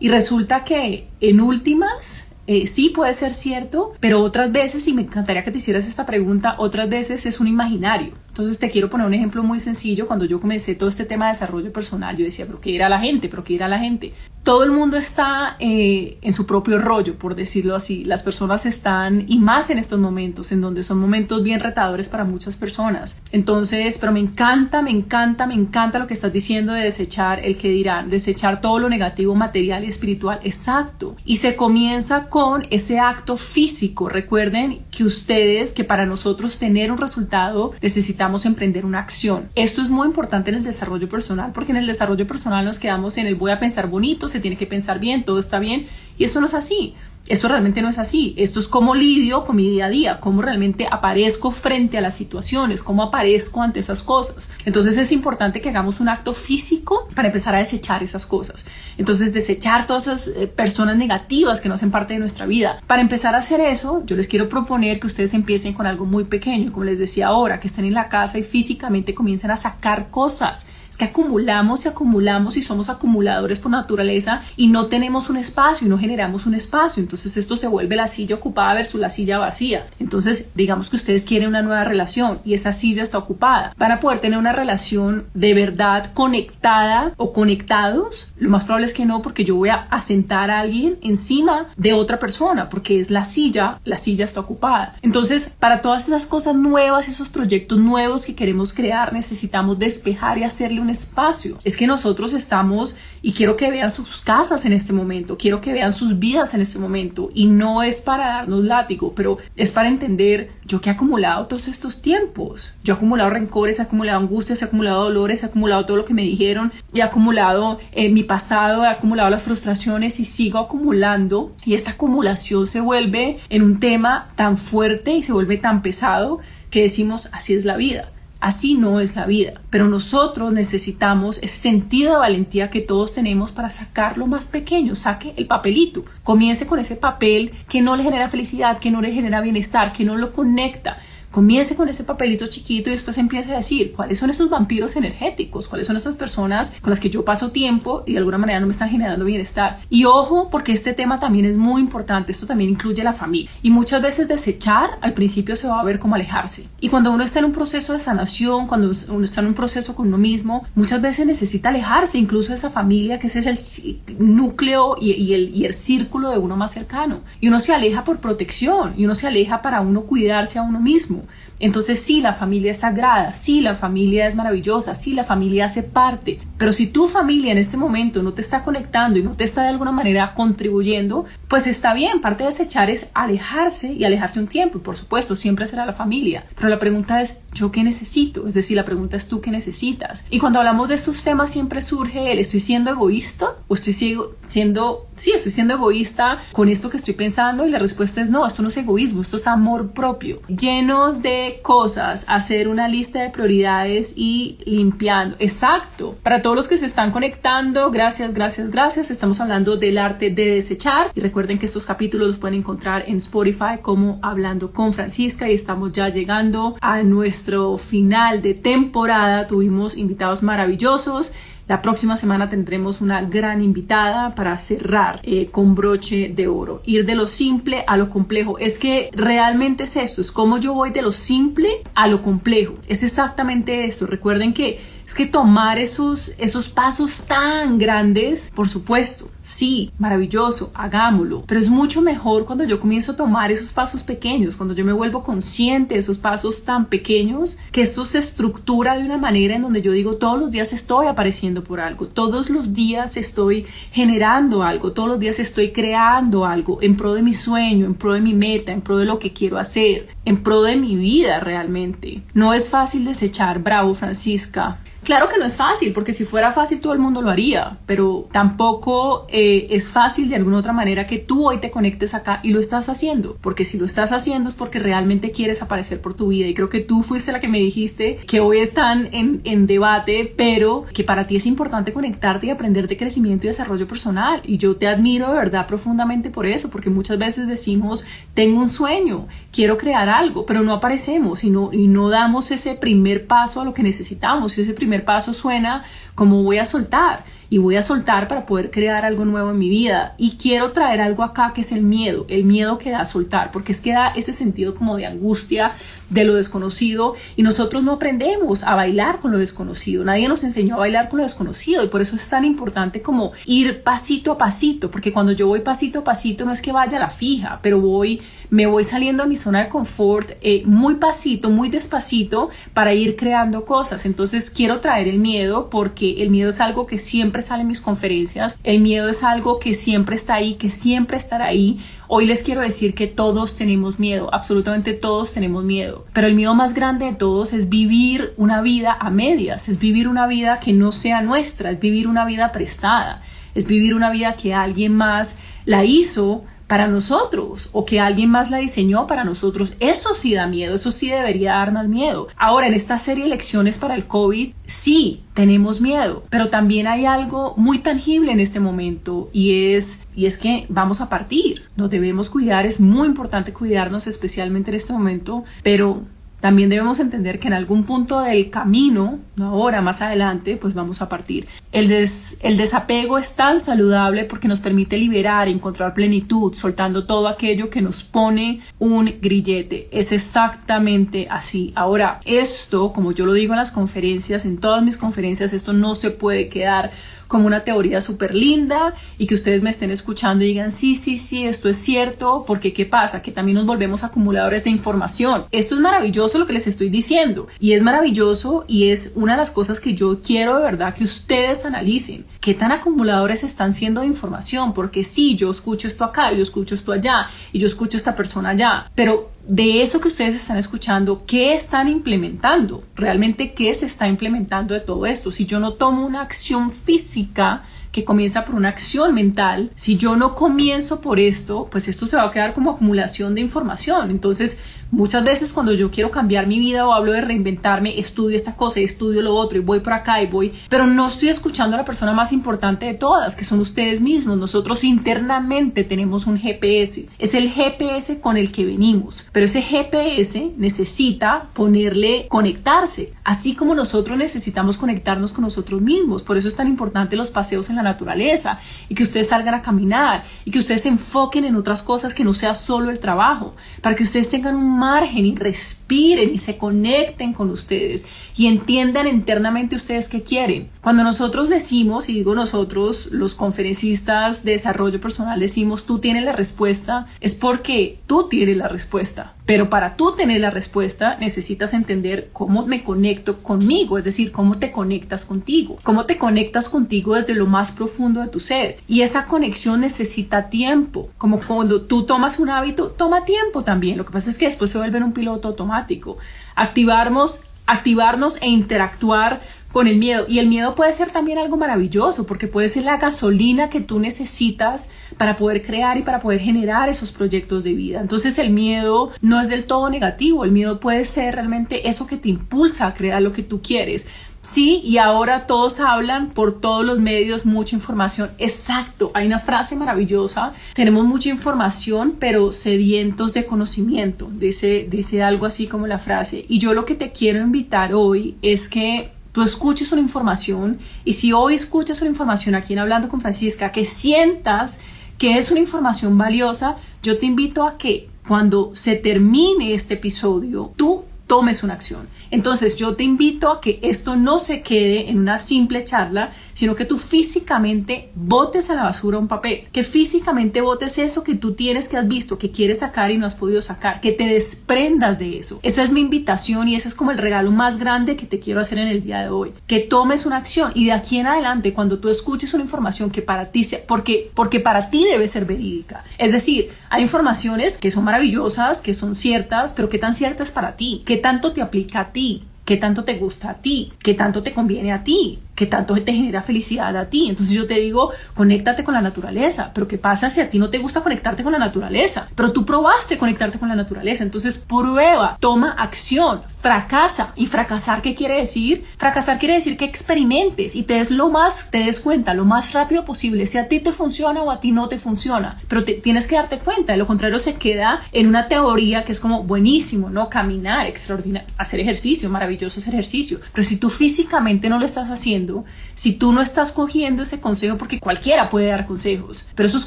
y 0.00 0.08
resulta 0.08 0.64
que 0.64 1.08
en 1.20 1.40
últimas 1.40 2.28
eh, 2.46 2.66
sí 2.66 2.88
puede 2.88 3.12
ser 3.12 3.34
cierto, 3.34 3.92
pero 4.00 4.22
otras 4.22 4.50
veces, 4.52 4.88
y 4.88 4.94
me 4.94 5.02
encantaría 5.02 5.44
que 5.44 5.50
te 5.50 5.58
hicieras 5.58 5.86
esta 5.86 6.06
pregunta, 6.06 6.54
otras 6.58 6.88
veces 6.88 7.26
es 7.26 7.40
un 7.40 7.46
imaginario. 7.46 8.14
Entonces 8.38 8.60
te 8.60 8.70
quiero 8.70 8.88
poner 8.88 9.04
un 9.04 9.14
ejemplo 9.14 9.42
muy 9.42 9.58
sencillo. 9.58 10.06
Cuando 10.06 10.24
yo 10.24 10.38
comencé 10.38 10.76
todo 10.76 10.88
este 10.88 11.04
tema 11.04 11.26
de 11.26 11.32
desarrollo 11.32 11.72
personal, 11.72 12.16
yo 12.16 12.24
decía, 12.24 12.46
pero 12.46 12.60
¿qué 12.60 12.76
era 12.76 12.88
la 12.88 13.00
gente? 13.00 13.28
¿Pero 13.28 13.42
qué 13.42 13.56
era 13.56 13.66
la 13.66 13.80
gente? 13.80 14.12
Todo 14.44 14.62
el 14.62 14.70
mundo 14.70 14.96
está 14.96 15.56
eh, 15.58 16.18
en 16.22 16.32
su 16.32 16.46
propio 16.46 16.78
rollo, 16.78 17.18
por 17.18 17.34
decirlo 17.34 17.74
así. 17.74 18.04
Las 18.04 18.22
personas 18.22 18.64
están, 18.64 19.24
y 19.26 19.40
más 19.40 19.70
en 19.70 19.78
estos 19.78 19.98
momentos, 19.98 20.52
en 20.52 20.60
donde 20.60 20.84
son 20.84 21.00
momentos 21.00 21.42
bien 21.42 21.58
retadores 21.58 22.08
para 22.08 22.24
muchas 22.24 22.56
personas. 22.56 23.20
Entonces, 23.32 23.98
pero 23.98 24.12
me 24.12 24.20
encanta, 24.20 24.82
me 24.82 24.92
encanta, 24.92 25.48
me 25.48 25.54
encanta 25.54 25.98
lo 25.98 26.06
que 26.06 26.14
estás 26.14 26.32
diciendo 26.32 26.72
de 26.72 26.82
desechar 26.82 27.44
el 27.44 27.58
que 27.58 27.68
dirán, 27.68 28.08
desechar 28.08 28.60
todo 28.60 28.78
lo 28.78 28.88
negativo 28.88 29.34
material 29.34 29.84
y 29.84 29.88
espiritual. 29.88 30.38
Exacto. 30.44 31.16
Y 31.24 31.36
se 31.36 31.56
comienza 31.56 32.28
con 32.28 32.66
ese 32.70 33.00
acto 33.00 33.36
físico. 33.36 34.08
Recuerden 34.08 34.84
que 34.92 35.02
ustedes, 35.02 35.72
que 35.72 35.82
para 35.82 36.06
nosotros 36.06 36.58
tener 36.58 36.92
un 36.92 36.98
resultado 36.98 37.74
necesitamos 37.82 38.27
emprender 38.46 38.84
una 38.84 38.98
acción. 38.98 39.48
Esto 39.54 39.82
es 39.82 39.88
muy 39.88 40.06
importante 40.06 40.50
en 40.50 40.56
el 40.56 40.64
desarrollo 40.64 41.08
personal 41.08 41.52
porque 41.52 41.72
en 41.72 41.78
el 41.78 41.86
desarrollo 41.86 42.26
personal 42.26 42.64
nos 42.64 42.78
quedamos 42.78 43.18
en 43.18 43.26
el 43.26 43.34
voy 43.34 43.50
a 43.50 43.58
pensar 43.58 43.88
bonito, 43.88 44.28
se 44.28 44.40
tiene 44.40 44.56
que 44.56 44.66
pensar 44.66 44.98
bien, 45.00 45.24
todo 45.24 45.38
está 45.38 45.58
bien 45.58 45.86
y 46.16 46.24
eso 46.24 46.40
no 46.40 46.46
es 46.46 46.54
así. 46.54 46.94
Eso 47.28 47.48
realmente 47.48 47.82
no 47.82 47.88
es 47.88 47.98
así. 47.98 48.34
Esto 48.36 48.60
es 48.60 48.68
cómo 48.68 48.94
lidio 48.94 49.44
con 49.44 49.56
mi 49.56 49.68
día 49.68 49.86
a 49.86 49.90
día, 49.90 50.20
cómo 50.20 50.42
realmente 50.42 50.86
aparezco 50.90 51.50
frente 51.50 51.98
a 51.98 52.00
las 52.00 52.16
situaciones, 52.16 52.82
cómo 52.82 53.02
aparezco 53.02 53.62
ante 53.62 53.80
esas 53.80 54.02
cosas. 54.02 54.50
Entonces 54.64 54.96
es 54.96 55.12
importante 55.12 55.60
que 55.60 55.68
hagamos 55.68 56.00
un 56.00 56.08
acto 56.08 56.32
físico 56.32 57.08
para 57.14 57.28
empezar 57.28 57.54
a 57.54 57.58
desechar 57.58 58.02
esas 58.02 58.26
cosas. 58.26 58.66
Entonces 58.96 59.34
desechar 59.34 59.86
todas 59.86 60.06
esas 60.06 60.28
eh, 60.28 60.46
personas 60.46 60.96
negativas 60.96 61.60
que 61.60 61.68
no 61.68 61.74
hacen 61.74 61.90
parte 61.90 62.14
de 62.14 62.20
nuestra 62.20 62.46
vida. 62.46 62.80
Para 62.86 63.02
empezar 63.02 63.34
a 63.34 63.38
hacer 63.38 63.60
eso, 63.60 64.02
yo 64.06 64.16
les 64.16 64.28
quiero 64.28 64.48
proponer 64.48 65.00
que 65.00 65.06
ustedes 65.06 65.34
empiecen 65.34 65.74
con 65.74 65.86
algo 65.86 66.04
muy 66.04 66.24
pequeño, 66.24 66.72
como 66.72 66.84
les 66.84 66.98
decía 66.98 67.28
ahora, 67.28 67.60
que 67.60 67.68
estén 67.68 67.84
en 67.84 67.94
la 67.94 68.08
casa 68.08 68.38
y 68.38 68.42
físicamente 68.42 69.14
comiencen 69.14 69.50
a 69.50 69.56
sacar 69.56 70.10
cosas 70.10 70.68
que 70.98 71.04
acumulamos 71.06 71.84
y 71.84 71.88
acumulamos 71.88 72.56
y 72.56 72.62
somos 72.62 72.90
acumuladores 72.90 73.60
por 73.60 73.70
naturaleza 73.70 74.42
y 74.56 74.66
no 74.66 74.86
tenemos 74.86 75.30
un 75.30 75.36
espacio 75.36 75.86
y 75.86 75.90
no 75.90 75.96
generamos 75.96 76.46
un 76.46 76.54
espacio. 76.54 77.02
Entonces 77.02 77.36
esto 77.36 77.56
se 77.56 77.68
vuelve 77.68 77.96
la 77.96 78.08
silla 78.08 78.34
ocupada 78.34 78.74
versus 78.74 79.00
la 79.00 79.08
silla 79.08 79.38
vacía. 79.38 79.86
Entonces 80.00 80.50
digamos 80.54 80.90
que 80.90 80.96
ustedes 80.96 81.24
quieren 81.24 81.48
una 81.48 81.62
nueva 81.62 81.84
relación 81.84 82.40
y 82.44 82.54
esa 82.54 82.72
silla 82.72 83.02
está 83.02 83.18
ocupada. 83.18 83.74
Para 83.78 84.00
poder 84.00 84.18
tener 84.18 84.38
una 84.38 84.52
relación 84.52 85.26
de 85.34 85.54
verdad 85.54 86.12
conectada 86.14 87.14
o 87.16 87.32
conectados, 87.32 88.32
lo 88.36 88.50
más 88.50 88.64
probable 88.64 88.86
es 88.86 88.94
que 88.94 89.06
no 89.06 89.22
porque 89.22 89.44
yo 89.44 89.54
voy 89.54 89.68
a 89.68 89.86
asentar 89.90 90.50
a 90.50 90.60
alguien 90.60 90.98
encima 91.02 91.68
de 91.76 91.92
otra 91.92 92.18
persona 92.18 92.68
porque 92.68 92.98
es 92.98 93.10
la 93.10 93.24
silla, 93.24 93.80
la 93.84 93.98
silla 93.98 94.24
está 94.24 94.40
ocupada. 94.40 94.96
Entonces 95.02 95.56
para 95.60 95.80
todas 95.80 96.08
esas 96.08 96.26
cosas 96.26 96.56
nuevas, 96.56 97.08
esos 97.08 97.28
proyectos 97.28 97.78
nuevos 97.78 98.26
que 98.26 98.34
queremos 98.34 98.74
crear, 98.74 99.12
necesitamos 99.12 99.78
despejar 99.78 100.38
y 100.38 100.44
hacerle 100.44 100.80
un 100.80 100.87
espacio. 100.90 101.58
Es 101.64 101.76
que 101.76 101.86
nosotros 101.86 102.32
estamos, 102.32 102.96
y 103.22 103.32
quiero 103.32 103.56
que 103.56 103.70
vean 103.70 103.90
sus 103.90 104.22
casas 104.22 104.64
en 104.64 104.72
este 104.72 104.92
momento, 104.92 105.36
quiero 105.38 105.60
que 105.60 105.72
vean 105.72 105.92
sus 105.92 106.18
vidas 106.18 106.54
en 106.54 106.60
este 106.60 106.78
momento, 106.78 107.30
y 107.34 107.46
no 107.46 107.82
es 107.82 108.00
para 108.00 108.28
darnos 108.28 108.64
látigo, 108.64 109.12
pero 109.14 109.36
es 109.56 109.72
para 109.72 109.88
entender 109.88 110.50
yo 110.64 110.80
que 110.80 110.90
he 110.90 110.92
acumulado 110.92 111.46
todos 111.46 111.68
estos 111.68 112.02
tiempos. 112.02 112.74
Yo 112.84 112.94
he 112.94 112.96
acumulado 112.96 113.30
rencores, 113.30 113.78
he 113.78 113.82
acumulado 113.82 114.18
angustias, 114.18 114.62
he 114.62 114.66
acumulado 114.66 115.04
dolores, 115.04 115.42
he 115.42 115.46
acumulado 115.46 115.86
todo 115.86 115.96
lo 115.96 116.04
que 116.04 116.14
me 116.14 116.22
dijeron, 116.22 116.72
he 116.94 117.02
acumulado 117.02 117.78
eh, 117.92 118.10
mi 118.10 118.22
pasado, 118.22 118.84
he 118.84 118.88
acumulado 118.88 119.30
las 119.30 119.44
frustraciones 119.44 120.20
y 120.20 120.24
sigo 120.24 120.58
acumulando. 120.58 121.52
Y 121.64 121.74
esta 121.74 121.92
acumulación 121.92 122.66
se 122.66 122.80
vuelve 122.80 123.38
en 123.48 123.62
un 123.62 123.80
tema 123.80 124.28
tan 124.36 124.56
fuerte 124.56 125.12
y 125.12 125.22
se 125.22 125.32
vuelve 125.32 125.56
tan 125.56 125.82
pesado 125.82 126.40
que 126.70 126.82
decimos 126.82 127.28
así 127.32 127.54
es 127.54 127.64
la 127.64 127.76
vida. 127.76 128.10
Así 128.40 128.74
no 128.74 129.00
es 129.00 129.16
la 129.16 129.26
vida, 129.26 129.52
pero 129.68 129.88
nosotros 129.88 130.52
necesitamos 130.52 131.38
ese 131.38 131.58
sentido 131.58 132.12
de 132.12 132.18
valentía 132.18 132.70
que 132.70 132.80
todos 132.80 133.14
tenemos 133.14 133.50
para 133.50 133.68
sacar 133.68 134.16
lo 134.16 134.28
más 134.28 134.46
pequeño, 134.46 134.94
saque 134.94 135.34
el 135.36 135.48
papelito, 135.48 136.04
comience 136.22 136.68
con 136.68 136.78
ese 136.78 136.94
papel 136.94 137.50
que 137.68 137.80
no 137.80 137.96
le 137.96 138.04
genera 138.04 138.28
felicidad, 138.28 138.78
que 138.78 138.92
no 138.92 139.02
le 139.02 139.12
genera 139.12 139.40
bienestar, 139.40 139.92
que 139.92 140.04
no 140.04 140.16
lo 140.16 140.32
conecta, 140.32 140.98
comience 141.30 141.76
con 141.76 141.88
ese 141.88 142.04
papelito 142.04 142.46
chiquito 142.46 142.90
y 142.90 142.92
después 142.92 143.18
empiece 143.18 143.52
a 143.52 143.56
decir 143.56 143.92
cuáles 143.92 144.18
son 144.18 144.30
esos 144.30 144.50
vampiros 144.50 144.96
energéticos, 144.96 145.68
cuáles 145.68 145.86
son 145.86 145.96
esas 145.96 146.14
personas 146.14 146.74
con 146.80 146.90
las 146.90 147.00
que 147.00 147.10
yo 147.10 147.24
paso 147.24 147.50
tiempo 147.50 148.02
y 148.06 148.12
de 148.12 148.18
alguna 148.18 148.38
manera 148.38 148.60
no 148.60 148.66
me 148.66 148.72
están 148.72 148.90
generando 148.90 149.24
bienestar. 149.24 149.80
Y 149.90 150.04
ojo, 150.04 150.48
porque 150.50 150.72
este 150.72 150.94
tema 150.94 151.18
también 151.20 151.44
es 151.44 151.56
muy 151.56 151.80
importante, 151.80 152.32
esto 152.32 152.46
también 152.46 152.70
incluye 152.70 153.02
la 153.04 153.12
familia. 153.12 153.50
Y 153.62 153.70
muchas 153.70 154.02
veces 154.02 154.28
desechar 154.28 154.90
al 155.00 155.12
principio 155.12 155.56
se 155.56 155.68
va 155.68 155.80
a 155.80 155.84
ver 155.84 155.98
como 155.98 156.14
alejarse. 156.14 156.68
Y 156.80 156.88
cuando 156.88 157.12
uno 157.12 157.24
está 157.24 157.40
en 157.40 157.46
un 157.46 157.52
proceso 157.52 157.92
de 157.92 157.98
sanación, 157.98 158.66
cuando 158.66 158.92
uno 159.10 159.24
está 159.24 159.40
en 159.40 159.48
un 159.48 159.54
proceso 159.54 159.94
con 159.94 160.08
uno 160.08 160.18
mismo, 160.18 160.66
muchas 160.74 161.00
veces 161.02 161.26
necesita 161.26 161.68
alejarse 161.68 162.18
incluso 162.18 162.48
de 162.48 162.54
esa 162.54 162.70
familia, 162.70 163.18
que 163.18 163.26
ese 163.26 163.40
es 163.40 163.46
el 163.46 164.00
núcleo 164.18 164.96
y, 165.00 165.32
el, 165.32 165.54
y 165.54 165.64
el 165.64 165.74
círculo 165.74 166.30
de 166.30 166.38
uno 166.38 166.56
más 166.56 166.72
cercano. 166.72 167.20
Y 167.40 167.48
uno 167.48 167.60
se 167.60 167.74
aleja 167.74 168.04
por 168.04 168.18
protección 168.18 168.94
y 168.96 169.04
uno 169.04 169.14
se 169.14 169.26
aleja 169.26 169.62
para 169.62 169.80
uno 169.80 170.02
cuidarse 170.02 170.58
a 170.58 170.62
uno 170.62 170.80
mismo. 170.80 171.22
Entonces 171.60 172.00
sí, 172.00 172.20
la 172.20 172.32
familia 172.32 172.70
es 172.70 172.80
sagrada, 172.80 173.32
sí, 173.32 173.60
la 173.60 173.74
familia 173.74 174.26
es 174.26 174.36
maravillosa, 174.36 174.94
sí, 174.94 175.14
la 175.14 175.24
familia 175.24 175.64
hace 175.64 175.82
parte, 175.82 176.38
pero 176.58 176.72
si 176.72 176.88
tu 176.88 177.08
familia 177.08 177.52
en 177.52 177.58
este 177.58 177.76
momento 177.76 178.22
no 178.22 178.32
te 178.32 178.40
está 178.40 178.62
conectando 178.62 179.18
y 179.18 179.22
no 179.22 179.32
te 179.32 179.44
está 179.44 179.62
de 179.62 179.68
alguna 179.68 179.92
manera 179.92 180.34
contribuyendo, 180.34 181.24
pues 181.48 181.66
está 181.66 181.94
bien, 181.94 182.20
parte 182.20 182.42
de 182.42 182.50
desechar 182.50 182.90
es 182.90 183.10
alejarse 183.14 183.92
y 183.92 184.04
alejarse 184.04 184.40
un 184.40 184.48
tiempo, 184.48 184.80
por 184.80 184.96
supuesto, 184.96 185.36
siempre 185.36 185.66
será 185.66 185.86
la 185.86 185.92
familia, 185.92 186.44
pero 186.56 186.68
la 186.68 186.78
pregunta 186.78 187.20
es, 187.20 187.40
¿yo 187.52 187.70
qué 187.70 187.82
necesito? 187.84 188.46
Es 188.46 188.54
decir, 188.54 188.76
la 188.76 188.84
pregunta 188.84 189.16
es 189.16 189.28
tú 189.28 189.40
qué 189.40 189.50
necesitas. 189.50 190.26
Y 190.30 190.38
cuando 190.38 190.58
hablamos 190.58 190.88
de 190.88 190.96
estos 190.96 191.22
temas 191.24 191.50
siempre 191.50 191.82
surge 191.82 192.32
el, 192.32 192.38
¿estoy 192.38 192.60
siendo 192.60 192.90
egoísta? 192.90 193.54
¿O 193.68 193.74
estoy 193.74 193.92
siendo, 193.92 195.06
sí, 195.16 195.32
estoy 195.32 195.52
siendo 195.52 195.74
egoísta 195.74 196.38
con 196.52 196.68
esto 196.68 196.90
que 196.90 196.96
estoy 196.96 197.14
pensando? 197.14 197.66
Y 197.66 197.70
la 197.70 197.78
respuesta 197.78 198.20
es 198.20 198.30
no, 198.30 198.46
esto 198.46 198.62
no 198.62 198.68
es 198.68 198.76
egoísmo, 198.76 199.20
esto 199.20 199.36
es 199.36 199.46
amor 199.46 199.92
propio, 199.92 200.40
llenos 200.48 201.22
de 201.22 201.60
cosas, 201.62 202.24
hacer 202.28 202.68
una 202.68 202.88
lista 202.88 203.20
de 203.20 203.30
prioridades 203.30 204.14
y 204.16 204.58
limpiando. 204.64 205.36
Exacto. 205.38 206.16
Para 206.22 206.42
todos 206.48 206.56
los 206.56 206.68
que 206.68 206.78
se 206.78 206.86
están 206.86 207.10
conectando, 207.10 207.90
gracias, 207.90 208.32
gracias, 208.32 208.70
gracias. 208.70 209.10
Estamos 209.10 209.38
hablando 209.42 209.76
del 209.76 209.98
arte 209.98 210.30
de 210.30 210.52
desechar. 210.52 211.12
Y 211.14 211.20
recuerden 211.20 211.58
que 211.58 211.66
estos 211.66 211.84
capítulos 211.84 212.26
los 212.26 212.38
pueden 212.38 212.60
encontrar 212.60 213.04
en 213.06 213.18
Spotify 213.18 213.82
como 213.82 214.18
Hablando 214.22 214.72
con 214.72 214.94
Francisca 214.94 215.46
y 215.50 215.52
estamos 215.52 215.92
ya 215.92 216.08
llegando 216.08 216.74
a 216.80 217.02
nuestro 217.02 217.76
final 217.76 218.40
de 218.40 218.54
temporada. 218.54 219.46
Tuvimos 219.46 219.98
invitados 219.98 220.42
maravillosos. 220.42 221.34
La 221.66 221.82
próxima 221.82 222.16
semana 222.16 222.48
tendremos 222.48 223.02
una 223.02 223.20
gran 223.20 223.62
invitada 223.62 224.34
para 224.34 224.56
cerrar 224.56 225.20
eh, 225.24 225.48
con 225.50 225.74
broche 225.74 226.32
de 226.34 226.48
oro. 226.48 226.80
Ir 226.86 227.04
de 227.04 227.14
lo 227.14 227.26
simple 227.26 227.84
a 227.86 227.98
lo 227.98 228.08
complejo. 228.08 228.58
Es 228.58 228.78
que 228.78 229.10
realmente 229.12 229.84
es 229.84 229.96
esto, 229.96 230.22
es 230.22 230.32
como 230.32 230.56
yo 230.56 230.72
voy 230.72 230.92
de 230.92 231.02
lo 231.02 231.12
simple 231.12 231.82
a 231.94 232.06
lo 232.06 232.22
complejo. 232.22 232.72
Es 232.86 233.02
exactamente 233.02 233.84
esto. 233.84 234.06
Recuerden 234.06 234.54
que 234.54 234.80
es 235.08 235.14
que 235.14 235.24
tomar 235.24 235.78
esos, 235.78 236.32
esos 236.36 236.68
pasos 236.68 237.22
tan 237.22 237.78
grandes, 237.78 238.52
por 238.54 238.68
supuesto, 238.68 239.30
sí, 239.40 239.90
maravilloso, 239.98 240.70
hagámoslo, 240.74 241.42
pero 241.46 241.58
es 241.58 241.70
mucho 241.70 242.02
mejor 242.02 242.44
cuando 242.44 242.64
yo 242.64 242.78
comienzo 242.78 243.12
a 243.12 243.16
tomar 243.16 243.50
esos 243.50 243.72
pasos 243.72 244.02
pequeños, 244.02 244.54
cuando 244.54 244.74
yo 244.74 244.84
me 244.84 244.92
vuelvo 244.92 245.22
consciente 245.22 245.94
de 245.94 246.00
esos 246.00 246.18
pasos 246.18 246.64
tan 246.64 246.84
pequeños, 246.84 247.58
que 247.72 247.80
esto 247.80 248.04
se 248.04 248.18
estructura 248.18 248.98
de 248.98 249.04
una 249.06 249.16
manera 249.16 249.56
en 249.56 249.62
donde 249.62 249.80
yo 249.80 249.92
digo 249.92 250.16
todos 250.16 250.38
los 250.38 250.50
días 250.50 250.74
estoy 250.74 251.06
apareciendo 251.06 251.64
por 251.64 251.80
algo, 251.80 252.06
todos 252.06 252.50
los 252.50 252.74
días 252.74 253.16
estoy 253.16 253.64
generando 253.90 254.62
algo, 254.62 254.92
todos 254.92 255.08
los 255.08 255.18
días 255.18 255.38
estoy 255.38 255.72
creando 255.72 256.44
algo 256.44 256.80
en 256.82 256.98
pro 256.98 257.14
de 257.14 257.22
mi 257.22 257.32
sueño, 257.32 257.86
en 257.86 257.94
pro 257.94 258.12
de 258.12 258.20
mi 258.20 258.34
meta, 258.34 258.72
en 258.72 258.82
pro 258.82 258.98
de 258.98 259.06
lo 259.06 259.18
que 259.18 259.32
quiero 259.32 259.56
hacer, 259.56 260.06
en 260.26 260.42
pro 260.42 260.60
de 260.60 260.76
mi 260.76 260.96
vida 260.96 261.40
realmente. 261.40 262.20
No 262.34 262.52
es 262.52 262.68
fácil 262.68 263.06
desechar, 263.06 263.62
bravo 263.62 263.94
Francisca, 263.94 264.78
Claro 265.08 265.30
que 265.30 265.38
no 265.38 265.46
es 265.46 265.56
fácil, 265.56 265.94
porque 265.94 266.12
si 266.12 266.26
fuera 266.26 266.52
fácil 266.52 266.82
todo 266.82 266.92
el 266.92 266.98
mundo 266.98 267.22
lo 267.22 267.30
haría, 267.30 267.78
pero 267.86 268.28
tampoco 268.30 269.24
eh, 269.30 269.66
es 269.70 269.88
fácil 269.88 270.28
de 270.28 270.36
alguna 270.36 270.58
otra 270.58 270.74
manera 270.74 271.06
que 271.06 271.16
tú 271.16 271.48
hoy 271.48 271.60
te 271.60 271.70
conectes 271.70 272.12
acá 272.12 272.40
y 272.42 272.50
lo 272.50 272.60
estás 272.60 272.90
haciendo, 272.90 273.38
porque 273.40 273.64
si 273.64 273.78
lo 273.78 273.86
estás 273.86 274.12
haciendo 274.12 274.50
es 274.50 274.54
porque 274.54 274.78
realmente 274.78 275.30
quieres 275.30 275.62
aparecer 275.62 276.02
por 276.02 276.12
tu 276.12 276.28
vida. 276.28 276.46
Y 276.46 276.52
creo 276.52 276.68
que 276.68 276.80
tú 276.80 277.02
fuiste 277.02 277.32
la 277.32 277.40
que 277.40 277.48
me 277.48 277.56
dijiste 277.56 278.18
que 278.26 278.40
hoy 278.40 278.58
están 278.58 279.08
en, 279.12 279.40
en 279.44 279.66
debate, 279.66 280.30
pero 280.36 280.84
que 280.92 281.04
para 281.04 281.24
ti 281.24 281.36
es 281.36 281.46
importante 281.46 281.94
conectarte 281.94 282.48
y 282.48 282.50
aprender 282.50 282.86
de 282.86 282.98
crecimiento 282.98 283.46
y 283.46 283.48
desarrollo 283.48 283.88
personal. 283.88 284.42
Y 284.44 284.58
yo 284.58 284.76
te 284.76 284.88
admiro 284.88 285.28
de 285.28 285.38
verdad 285.38 285.66
profundamente 285.66 286.28
por 286.28 286.44
eso, 286.44 286.68
porque 286.68 286.90
muchas 286.90 287.16
veces 287.16 287.46
decimos, 287.46 288.04
tengo 288.34 288.60
un 288.60 288.68
sueño, 288.68 289.26
quiero 289.52 289.78
crear 289.78 290.10
algo, 290.10 290.44
pero 290.44 290.62
no 290.62 290.74
aparecemos 290.74 291.44
y 291.44 291.48
no, 291.48 291.70
y 291.72 291.86
no 291.86 292.10
damos 292.10 292.50
ese 292.50 292.74
primer 292.74 293.26
paso 293.26 293.62
a 293.62 293.64
lo 293.64 293.72
que 293.72 293.82
necesitamos, 293.82 294.58
ese 294.58 294.74
primer 294.74 294.97
paso 295.02 295.34
suena 295.34 295.82
como 296.14 296.42
voy 296.42 296.58
a 296.58 296.64
soltar 296.64 297.24
y 297.50 297.58
voy 297.58 297.76
a 297.76 297.82
soltar 297.82 298.28
para 298.28 298.46
poder 298.46 298.70
crear 298.70 299.04
algo 299.04 299.24
nuevo 299.24 299.50
en 299.50 299.58
mi 299.58 299.68
vida. 299.68 300.14
Y 300.18 300.36
quiero 300.36 300.72
traer 300.72 301.00
algo 301.00 301.22
acá 301.22 301.52
que 301.54 301.62
es 301.62 301.72
el 301.72 301.82
miedo, 301.82 302.26
el 302.28 302.44
miedo 302.44 302.78
que 302.78 302.90
da 302.90 303.00
a 303.00 303.06
soltar, 303.06 303.50
porque 303.52 303.72
es 303.72 303.80
que 303.80 303.92
da 303.92 304.08
ese 304.08 304.32
sentido 304.32 304.74
como 304.74 304.96
de 304.96 305.06
angustia 305.06 305.72
de 306.10 306.24
lo 306.24 306.34
desconocido 306.34 307.14
y 307.36 307.42
nosotros 307.42 307.84
no 307.84 307.92
aprendemos 307.92 308.64
a 308.64 308.74
bailar 308.74 309.20
con 309.20 309.32
lo 309.32 309.38
desconocido. 309.38 310.04
Nadie 310.04 310.28
nos 310.28 310.44
enseñó 310.44 310.74
a 310.74 310.78
bailar 310.78 311.08
con 311.08 311.18
lo 311.18 311.22
desconocido 311.22 311.84
y 311.84 311.88
por 311.88 312.00
eso 312.00 312.16
es 312.16 312.28
tan 312.28 312.44
importante 312.44 313.02
como 313.02 313.32
ir 313.46 313.82
pasito 313.82 314.32
a 314.32 314.38
pasito, 314.38 314.90
porque 314.90 315.12
cuando 315.12 315.32
yo 315.32 315.46
voy 315.46 315.60
pasito 315.60 316.00
a 316.00 316.04
pasito 316.04 316.44
no 316.44 316.52
es 316.52 316.62
que 316.62 316.72
vaya 316.72 316.98
a 316.98 317.00
la 317.00 317.10
fija, 317.10 317.60
pero 317.62 317.80
voy 317.80 318.20
me 318.50 318.66
voy 318.66 318.84
saliendo 318.84 319.22
a 319.22 319.26
mi 319.26 319.36
zona 319.36 319.64
de 319.64 319.68
confort 319.68 320.30
eh, 320.40 320.62
muy 320.64 320.94
pasito, 320.94 321.50
muy 321.50 321.68
despacito 321.68 322.50
para 322.72 322.94
ir 322.94 323.16
creando 323.16 323.64
cosas. 323.64 324.06
Entonces 324.06 324.50
quiero 324.50 324.80
traer 324.80 325.08
el 325.08 325.18
miedo 325.18 325.68
porque 325.70 326.22
el 326.22 326.30
miedo 326.30 326.48
es 326.48 326.60
algo 326.60 326.86
que 326.86 326.98
siempre 326.98 327.37
sale 327.42 327.64
mis 327.64 327.80
conferencias, 327.80 328.58
el 328.64 328.80
miedo 328.80 329.08
es 329.08 329.22
algo 329.24 329.58
que 329.58 329.74
siempre 329.74 330.16
está 330.16 330.34
ahí, 330.34 330.54
que 330.54 330.70
siempre 330.70 331.16
estará 331.16 331.46
ahí. 331.46 331.80
Hoy 332.06 332.26
les 332.26 332.42
quiero 332.42 332.60
decir 332.60 332.94
que 332.94 333.06
todos 333.06 333.56
tenemos 333.56 333.98
miedo, 333.98 334.28
absolutamente 334.32 334.94
todos 334.94 335.32
tenemos 335.32 335.64
miedo, 335.64 336.06
pero 336.12 336.26
el 336.26 336.34
miedo 336.34 336.54
más 336.54 336.74
grande 336.74 337.06
de 337.06 337.14
todos 337.14 337.52
es 337.52 337.68
vivir 337.68 338.32
una 338.36 338.62
vida 338.62 338.96
a 338.98 339.10
medias, 339.10 339.68
es 339.68 339.78
vivir 339.78 340.08
una 340.08 340.26
vida 340.26 340.58
que 340.60 340.72
no 340.72 340.92
sea 340.92 341.22
nuestra, 341.22 341.70
es 341.70 341.80
vivir 341.80 342.08
una 342.08 342.24
vida 342.24 342.52
prestada, 342.52 343.22
es 343.54 343.66
vivir 343.66 343.94
una 343.94 344.10
vida 344.10 344.34
que 344.34 344.54
alguien 344.54 344.94
más 344.94 345.38
la 345.64 345.84
hizo 345.84 346.42
para 346.68 346.86
nosotros 346.86 347.70
o 347.72 347.84
que 347.84 347.98
alguien 347.98 348.30
más 348.30 348.50
la 348.52 348.58
diseñó 348.58 349.08
para 349.08 349.24
nosotros. 349.24 349.72
Eso 349.80 350.14
sí 350.14 350.34
da 350.34 350.46
miedo, 350.46 350.76
eso 350.76 350.92
sí 350.92 351.10
debería 351.10 351.54
darnos 351.54 351.88
miedo. 351.88 352.28
Ahora, 352.36 352.68
en 352.68 352.74
esta 352.74 352.98
serie 352.98 353.24
de 353.24 353.30
lecciones 353.30 353.78
para 353.78 353.96
el 353.96 354.04
COVID, 354.04 354.52
sí, 354.66 355.22
tenemos 355.34 355.80
miedo, 355.80 356.24
pero 356.30 356.48
también 356.48 356.86
hay 356.86 357.06
algo 357.06 357.54
muy 357.56 357.78
tangible 357.78 358.32
en 358.32 358.40
este 358.40 358.60
momento 358.60 359.30
y 359.32 359.72
es, 359.72 360.06
y 360.14 360.26
es 360.26 360.36
que 360.36 360.66
vamos 360.68 361.00
a 361.00 361.08
partir, 361.08 361.62
nos 361.76 361.90
debemos 361.90 362.28
cuidar, 362.28 362.66
es 362.66 362.80
muy 362.80 363.06
importante 363.06 363.52
cuidarnos 363.52 364.06
especialmente 364.06 364.70
en 364.70 364.76
este 364.76 364.92
momento, 364.92 365.44
pero 365.62 366.02
también 366.40 366.68
debemos 366.68 367.00
entender 367.00 367.40
que 367.40 367.48
en 367.48 367.54
algún 367.54 367.84
punto 367.84 368.20
del 368.20 368.48
camino, 368.48 369.18
no 369.34 369.46
ahora, 369.46 369.82
más 369.82 370.02
adelante, 370.02 370.56
pues 370.56 370.72
vamos 370.72 371.02
a 371.02 371.08
partir. 371.08 371.48
El, 371.72 371.90
el 371.92 372.56
desapego 372.56 373.18
es 373.18 373.34
tan 373.34 373.58
saludable 373.58 374.24
porque 374.24 374.46
nos 374.46 374.60
permite 374.60 374.96
liberar, 374.96 375.48
encontrar 375.48 375.94
plenitud, 375.94 376.54
soltando 376.54 377.06
todo 377.06 377.26
aquello 377.26 377.70
que 377.70 377.82
nos 377.82 378.04
pone 378.04 378.60
un 378.78 379.16
grillete. 379.20 379.88
Es 379.90 380.12
exactamente 380.12 381.26
así. 381.28 381.72
Ahora, 381.74 382.20
esto, 382.24 382.92
como 382.92 383.10
yo 383.10 383.26
lo 383.26 383.32
digo 383.32 383.52
en 383.52 383.58
las 383.58 383.72
conferencias, 383.72 384.44
en 384.44 384.58
todas 384.58 384.82
mis 384.82 384.96
conferencias, 384.96 385.52
esto 385.52 385.72
no 385.72 385.96
se 385.96 386.10
puede 386.10 386.48
quedar 386.48 386.90
como 387.26 387.46
una 387.46 387.60
teoría 387.60 388.00
súper 388.00 388.34
linda 388.34 388.94
y 389.18 389.26
que 389.26 389.34
ustedes 389.34 389.60
me 389.60 389.68
estén 389.68 389.90
escuchando 389.90 390.44
y 390.44 390.48
digan, 390.48 390.72
sí, 390.72 390.94
sí, 390.94 391.18
sí, 391.18 391.46
esto 391.46 391.68
es 391.68 391.76
cierto, 391.76 392.44
porque 392.46 392.72
¿qué 392.72 392.86
pasa? 392.86 393.20
Que 393.20 393.32
también 393.32 393.56
nos 393.56 393.66
volvemos 393.66 394.02
acumuladores 394.02 394.64
de 394.64 394.70
información. 394.70 395.44
Esto 395.50 395.74
es 395.74 395.80
maravilloso 395.82 396.27
lo 396.36 396.46
que 396.46 396.52
les 396.52 396.66
estoy 396.66 396.90
diciendo 396.90 397.46
y 397.58 397.72
es 397.72 397.82
maravilloso 397.82 398.64
y 398.68 398.90
es 398.90 399.12
una 399.14 399.32
de 399.32 399.38
las 399.38 399.50
cosas 399.50 399.80
que 399.80 399.94
yo 399.94 400.20
quiero 400.20 400.58
de 400.58 400.64
verdad 400.64 400.94
que 400.94 401.04
ustedes 401.04 401.64
analicen. 401.64 402.26
¿Qué 402.40 402.54
tan 402.54 402.72
acumuladores 402.72 403.44
están 403.44 403.72
siendo 403.72 404.02
de 404.02 404.06
información? 404.08 404.74
Porque 404.74 405.04
sí, 405.04 405.36
yo 405.36 405.50
escucho 405.50 405.88
esto 405.88 406.04
acá, 406.04 406.32
yo 406.32 406.42
escucho 406.42 406.74
esto 406.74 406.92
allá 406.92 407.28
y 407.52 407.58
yo 407.58 407.66
escucho 407.66 407.96
esta 407.96 408.14
persona 408.14 408.50
allá, 408.50 408.90
pero 408.94 409.30
de 409.46 409.82
eso 409.82 410.00
que 410.00 410.08
ustedes 410.08 410.36
están 410.36 410.58
escuchando, 410.58 411.24
¿qué 411.26 411.54
están 411.54 411.88
implementando? 411.88 412.82
¿Realmente 412.94 413.52
qué 413.54 413.72
se 413.74 413.86
está 413.86 414.06
implementando 414.06 414.74
de 414.74 414.80
todo 414.80 415.06
esto? 415.06 415.30
Si 415.30 415.46
yo 415.46 415.58
no 415.58 415.72
tomo 415.72 416.04
una 416.04 416.20
acción 416.20 416.70
física, 416.70 417.62
que 417.92 418.04
comienza 418.04 418.44
por 418.44 418.54
una 418.54 418.68
acción 418.68 419.14
mental, 419.14 419.70
si 419.74 419.96
yo 419.96 420.16
no 420.16 420.34
comienzo 420.34 421.00
por 421.00 421.18
esto, 421.18 421.68
pues 421.70 421.88
esto 421.88 422.06
se 422.06 422.16
va 422.16 422.24
a 422.24 422.30
quedar 422.30 422.52
como 422.52 422.70
acumulación 422.70 423.34
de 423.34 423.40
información. 423.40 424.10
Entonces, 424.10 424.62
Muchas 424.90 425.22
veces 425.22 425.52
cuando 425.52 425.74
yo 425.74 425.90
quiero 425.90 426.10
cambiar 426.10 426.46
mi 426.46 426.58
vida 426.58 426.86
o 426.86 426.94
hablo 426.94 427.12
de 427.12 427.20
reinventarme, 427.20 427.98
estudio 427.98 428.34
esta 428.34 428.56
cosa 428.56 428.80
y 428.80 428.84
estudio 428.84 429.20
lo 429.20 429.34
otro 429.34 429.58
y 429.58 429.60
voy 429.60 429.80
por 429.80 429.92
acá 429.92 430.22
y 430.22 430.26
voy, 430.26 430.50
pero 430.70 430.86
no 430.86 431.08
estoy 431.08 431.28
escuchando 431.28 431.76
a 431.76 431.80
la 431.80 431.84
persona 431.84 432.14
más 432.14 432.32
importante 432.32 432.86
de 432.86 432.94
todas, 432.94 433.36
que 433.36 433.44
son 433.44 433.60
ustedes 433.60 434.00
mismos. 434.00 434.38
Nosotros 434.38 434.84
internamente 434.84 435.84
tenemos 435.84 436.26
un 436.26 436.38
GPS. 436.38 437.06
Es 437.18 437.34
el 437.34 437.50
GPS 437.50 438.20
con 438.20 438.38
el 438.38 438.50
que 438.50 438.64
venimos, 438.64 439.28
pero 439.30 439.44
ese 439.44 439.60
GPS 439.60 440.52
necesita 440.56 441.48
ponerle 441.52 442.26
conectarse, 442.30 443.12
así 443.24 443.54
como 443.54 443.74
nosotros 443.74 444.16
necesitamos 444.16 444.78
conectarnos 444.78 445.34
con 445.34 445.44
nosotros 445.44 445.82
mismos. 445.82 446.22
Por 446.22 446.38
eso 446.38 446.48
es 446.48 446.56
tan 446.56 446.66
importante 446.66 447.14
los 447.14 447.30
paseos 447.30 447.68
en 447.68 447.76
la 447.76 447.82
naturaleza 447.82 448.58
y 448.88 448.94
que 448.94 449.02
ustedes 449.02 449.28
salgan 449.28 449.52
a 449.52 449.60
caminar 449.60 450.24
y 450.46 450.50
que 450.50 450.60
ustedes 450.60 450.80
se 450.84 450.88
enfoquen 450.88 451.44
en 451.44 451.56
otras 451.56 451.82
cosas 451.82 452.14
que 452.14 452.24
no 452.24 452.32
sea 452.32 452.54
solo 452.54 452.90
el 452.90 453.00
trabajo, 453.00 453.54
para 453.82 453.94
que 453.94 454.04
ustedes 454.04 454.30
tengan 454.30 454.56
un 454.56 454.77
margen 454.78 455.26
y 455.26 455.34
respiren 455.34 456.32
y 456.32 456.38
se 456.38 456.56
conecten 456.56 457.32
con 457.32 457.50
ustedes 457.50 458.06
y 458.38 458.46
entiendan 458.46 459.08
internamente 459.08 459.74
ustedes 459.74 460.08
qué 460.08 460.22
quieren. 460.22 460.68
Cuando 460.80 461.02
nosotros 461.02 461.50
decimos, 461.50 462.08
y 462.08 462.14
digo 462.14 462.36
nosotros, 462.36 463.08
los 463.10 463.34
conferencistas 463.34 464.44
de 464.44 464.52
desarrollo 464.52 465.00
personal, 465.00 465.40
decimos 465.40 465.84
tú 465.84 465.98
tienes 465.98 466.22
la 466.24 466.30
respuesta, 466.30 467.08
es 467.20 467.34
porque 467.34 467.98
tú 468.06 468.28
tienes 468.28 468.56
la 468.56 468.68
respuesta. 468.68 469.34
Pero 469.44 469.70
para 469.70 469.96
tú 469.96 470.12
tener 470.14 470.40
la 470.40 470.50
respuesta 470.50 471.16
necesitas 471.18 471.74
entender 471.74 472.28
cómo 472.32 472.66
me 472.66 472.84
conecto 472.84 473.42
conmigo, 473.42 473.98
es 473.98 474.04
decir, 474.04 474.30
cómo 474.30 474.58
te 474.58 474.70
conectas 474.70 475.24
contigo, 475.24 475.78
cómo 475.82 476.04
te 476.04 476.18
conectas 476.18 476.68
contigo 476.68 477.14
desde 477.14 477.34
lo 477.34 477.46
más 477.46 477.72
profundo 477.72 478.20
de 478.20 478.28
tu 478.28 478.40
ser. 478.40 478.76
Y 478.86 479.00
esa 479.00 479.24
conexión 479.24 479.80
necesita 479.80 480.50
tiempo, 480.50 481.08
como 481.18 481.40
cuando 481.40 481.80
tú 481.80 482.04
tomas 482.04 482.38
un 482.38 482.50
hábito, 482.50 482.88
toma 482.88 483.24
tiempo 483.24 483.64
también. 483.64 483.96
Lo 483.96 484.04
que 484.04 484.12
pasa 484.12 484.30
es 484.30 484.38
que 484.38 484.46
después 484.46 484.70
se 484.70 484.78
vuelve 484.78 485.02
un 485.02 485.12
piloto 485.12 485.48
automático. 485.48 486.18
Activarnos 486.54 487.40
activarnos 487.68 488.38
e 488.40 488.48
interactuar 488.48 489.40
con 489.72 489.86
el 489.86 489.98
miedo. 489.98 490.24
Y 490.28 490.38
el 490.38 490.48
miedo 490.48 490.74
puede 490.74 490.92
ser 490.92 491.10
también 491.10 491.38
algo 491.38 491.56
maravilloso, 491.56 492.26
porque 492.26 492.48
puede 492.48 492.68
ser 492.68 492.84
la 492.84 492.96
gasolina 492.96 493.68
que 493.68 493.80
tú 493.80 494.00
necesitas 494.00 494.90
para 495.16 495.36
poder 495.36 495.62
crear 495.62 495.98
y 495.98 496.02
para 496.02 496.20
poder 496.20 496.40
generar 496.40 496.88
esos 496.88 497.12
proyectos 497.12 497.64
de 497.64 497.74
vida. 497.74 498.00
Entonces 498.00 498.38
el 498.38 498.50
miedo 498.50 499.10
no 499.20 499.40
es 499.40 499.50
del 499.50 499.64
todo 499.64 499.90
negativo, 499.90 500.44
el 500.44 500.52
miedo 500.52 500.80
puede 500.80 501.04
ser 501.04 501.34
realmente 501.34 501.88
eso 501.88 502.06
que 502.06 502.16
te 502.16 502.30
impulsa 502.30 502.86
a 502.86 502.94
crear 502.94 503.20
lo 503.20 503.32
que 503.32 503.42
tú 503.42 503.60
quieres. 503.60 504.08
Sí, 504.48 504.80
y 504.82 504.96
ahora 504.96 505.46
todos 505.46 505.78
hablan 505.78 506.30
por 506.30 506.58
todos 506.58 506.82
los 506.82 506.98
medios, 506.98 507.44
mucha 507.44 507.76
información. 507.76 508.30
Exacto, 508.38 509.10
hay 509.12 509.26
una 509.26 509.40
frase 509.40 509.76
maravillosa. 509.76 510.54
Tenemos 510.72 511.04
mucha 511.04 511.28
información, 511.28 512.14
pero 512.18 512.50
sedientos 512.50 513.34
de 513.34 513.44
conocimiento. 513.44 514.26
Dice, 514.32 514.86
dice 514.88 515.22
algo 515.22 515.44
así 515.44 515.66
como 515.66 515.86
la 515.86 515.98
frase. 515.98 516.46
Y 516.48 516.60
yo 516.60 516.72
lo 516.72 516.86
que 516.86 516.94
te 516.94 517.12
quiero 517.12 517.42
invitar 517.42 517.92
hoy 517.92 518.36
es 518.40 518.70
que 518.70 519.10
tú 519.32 519.42
escuches 519.42 519.92
una 519.92 520.00
información 520.00 520.78
y 521.04 521.12
si 521.12 521.34
hoy 521.34 521.52
escuchas 521.52 522.00
una 522.00 522.08
información 522.08 522.54
aquí 522.54 522.72
en 522.72 522.78
Hablando 522.78 523.10
con 523.10 523.20
Francisca, 523.20 523.70
que 523.70 523.84
sientas 523.84 524.80
que 525.18 525.36
es 525.36 525.50
una 525.50 525.60
información 525.60 526.16
valiosa, 526.16 526.78
yo 527.02 527.18
te 527.18 527.26
invito 527.26 527.64
a 527.64 527.76
que 527.76 528.08
cuando 528.26 528.70
se 528.72 528.96
termine 528.96 529.74
este 529.74 529.92
episodio, 529.92 530.72
tú 530.74 531.04
tomes 531.26 531.62
una 531.62 531.74
acción. 531.74 532.08
Entonces 532.30 532.76
yo 532.76 532.94
te 532.94 533.04
invito 533.04 533.50
a 533.50 533.60
que 533.60 533.78
esto 533.82 534.16
no 534.16 534.38
se 534.38 534.62
quede 534.62 535.10
en 535.10 535.18
una 535.18 535.38
simple 535.38 535.84
charla, 535.84 536.30
sino 536.52 536.74
que 536.74 536.84
tú 536.84 536.98
físicamente 536.98 538.10
botes 538.14 538.68
a 538.70 538.74
la 538.74 538.82
basura 538.82 539.18
un 539.18 539.28
papel, 539.28 539.64
que 539.72 539.84
físicamente 539.84 540.60
botes 540.60 540.98
eso 540.98 541.22
que 541.22 541.36
tú 541.36 541.52
tienes 541.52 541.88
que 541.88 541.96
has 541.96 542.08
visto, 542.08 542.38
que 542.38 542.50
quieres 542.50 542.80
sacar 542.80 543.10
y 543.10 543.18
no 543.18 543.26
has 543.26 543.36
podido 543.36 543.62
sacar, 543.62 544.00
que 544.00 544.12
te 544.12 544.26
desprendas 544.26 545.18
de 545.18 545.38
eso. 545.38 545.60
Esa 545.62 545.82
es 545.82 545.92
mi 545.92 546.00
invitación 546.00 546.68
y 546.68 546.74
ese 546.74 546.88
es 546.88 546.94
como 546.94 547.10
el 547.10 547.18
regalo 547.18 547.50
más 547.52 547.78
grande 547.78 548.16
que 548.16 548.26
te 548.26 548.40
quiero 548.40 548.60
hacer 548.60 548.78
en 548.78 548.88
el 548.88 549.02
día 549.02 549.20
de 549.20 549.28
hoy, 549.28 549.52
que 549.66 549.80
tomes 549.80 550.26
una 550.26 550.36
acción 550.36 550.72
y 550.74 550.86
de 550.86 550.92
aquí 550.92 551.18
en 551.18 551.28
adelante 551.28 551.72
cuando 551.72 551.98
tú 551.98 552.08
escuches 552.08 552.54
una 552.54 552.64
información 552.64 553.10
que 553.10 553.22
para 553.22 553.50
ti 553.50 553.64
sea, 553.64 553.80
porque 553.86 554.30
porque 554.34 554.60
para 554.60 554.90
ti 554.90 555.04
debe 555.04 555.28
ser 555.28 555.44
verídica. 555.44 556.04
Es 556.18 556.32
decir, 556.32 556.70
hay 556.90 557.02
informaciones 557.02 557.78
que 557.78 557.90
son 557.90 558.04
maravillosas, 558.04 558.80
que 558.80 558.94
son 558.94 559.14
ciertas, 559.14 559.74
pero 559.74 559.88
qué 559.88 559.98
tan 559.98 560.14
ciertas 560.14 560.50
para 560.50 560.74
ti, 560.76 561.02
qué 561.06 561.16
tanto 561.16 561.52
te 561.52 561.62
aplica 561.62 562.00
a 562.00 562.12
ti 562.12 562.17
qué 562.64 562.76
tanto 562.76 563.04
te 563.04 563.16
gusta 563.18 563.50
a 563.50 563.54
ti, 563.54 563.92
qué 564.02 564.14
tanto 564.14 564.42
te 564.42 564.52
conviene 564.52 564.92
a 564.92 565.02
ti, 565.02 565.38
qué 565.58 565.66
tanto 565.66 565.96
te 565.96 566.12
genera 566.12 566.40
felicidad 566.40 566.96
a 566.96 567.06
ti. 567.06 567.28
Entonces 567.28 567.52
yo 567.52 567.66
te 567.66 567.74
digo, 567.74 568.12
conéctate 568.34 568.84
con 568.84 568.94
la 568.94 569.00
naturaleza, 569.00 569.72
pero 569.74 569.88
¿qué 569.88 569.98
pasa 569.98 570.30
si 570.30 570.40
a 570.40 570.48
ti 570.48 570.56
no 570.60 570.70
te 570.70 570.78
gusta 570.78 571.02
conectarte 571.02 571.42
con 571.42 571.50
la 571.50 571.58
naturaleza? 571.58 572.28
Pero 572.36 572.52
tú 572.52 572.64
probaste 572.64 573.18
conectarte 573.18 573.58
con 573.58 573.68
la 573.68 573.74
naturaleza, 573.74 574.22
entonces 574.22 574.56
prueba, 574.56 575.36
toma 575.40 575.72
acción, 575.72 576.42
fracasa. 576.60 577.32
¿Y 577.34 577.46
fracasar 577.46 578.02
qué 578.02 578.14
quiere 578.14 578.36
decir? 578.36 578.84
Fracasar 578.98 579.40
quiere 579.40 579.54
decir 579.54 579.76
que 579.76 579.84
experimentes 579.84 580.76
y 580.76 580.84
te 580.84 580.94
des 580.94 581.10
lo 581.10 581.28
más, 581.28 581.72
te 581.72 581.78
des 581.78 581.98
cuenta 581.98 582.34
lo 582.34 582.44
más 582.44 582.72
rápido 582.72 583.04
posible 583.04 583.46
si 583.46 583.58
a 583.58 583.68
ti 583.68 583.80
te 583.80 583.90
funciona 583.90 584.42
o 584.42 584.52
a 584.52 584.60
ti 584.60 584.70
no 584.70 584.88
te 584.88 584.98
funciona, 584.98 585.60
pero 585.66 585.82
te, 585.82 585.94
tienes 585.94 586.28
que 586.28 586.36
darte 586.36 586.58
cuenta, 586.58 586.92
de 586.92 586.98
lo 586.98 587.06
contrario 587.06 587.40
se 587.40 587.54
queda 587.54 588.00
en 588.12 588.28
una 588.28 588.46
teoría 588.46 589.02
que 589.02 589.10
es 589.10 589.18
como 589.18 589.42
buenísimo, 589.42 590.08
¿no? 590.08 590.28
Caminar, 590.28 590.86
extraordinario, 590.86 591.48
hacer 591.56 591.80
ejercicio, 591.80 592.30
maravilloso 592.30 592.78
ese 592.78 592.90
ejercicio, 592.90 593.40
pero 593.52 593.66
si 593.66 593.76
tú 593.78 593.90
físicamente 593.90 594.68
no 594.68 594.78
lo 594.78 594.84
estás 594.84 595.08
haciendo, 595.08 595.47
si 595.94 596.12
tú 596.12 596.32
no 596.32 596.40
estás 596.40 596.72
cogiendo 596.72 597.22
ese 597.22 597.40
consejo, 597.40 597.76
porque 597.76 598.00
cualquiera 598.00 598.50
puede 598.50 598.66
dar 598.66 598.86
consejos, 598.86 599.48
pero 599.54 599.68
esos 599.68 599.86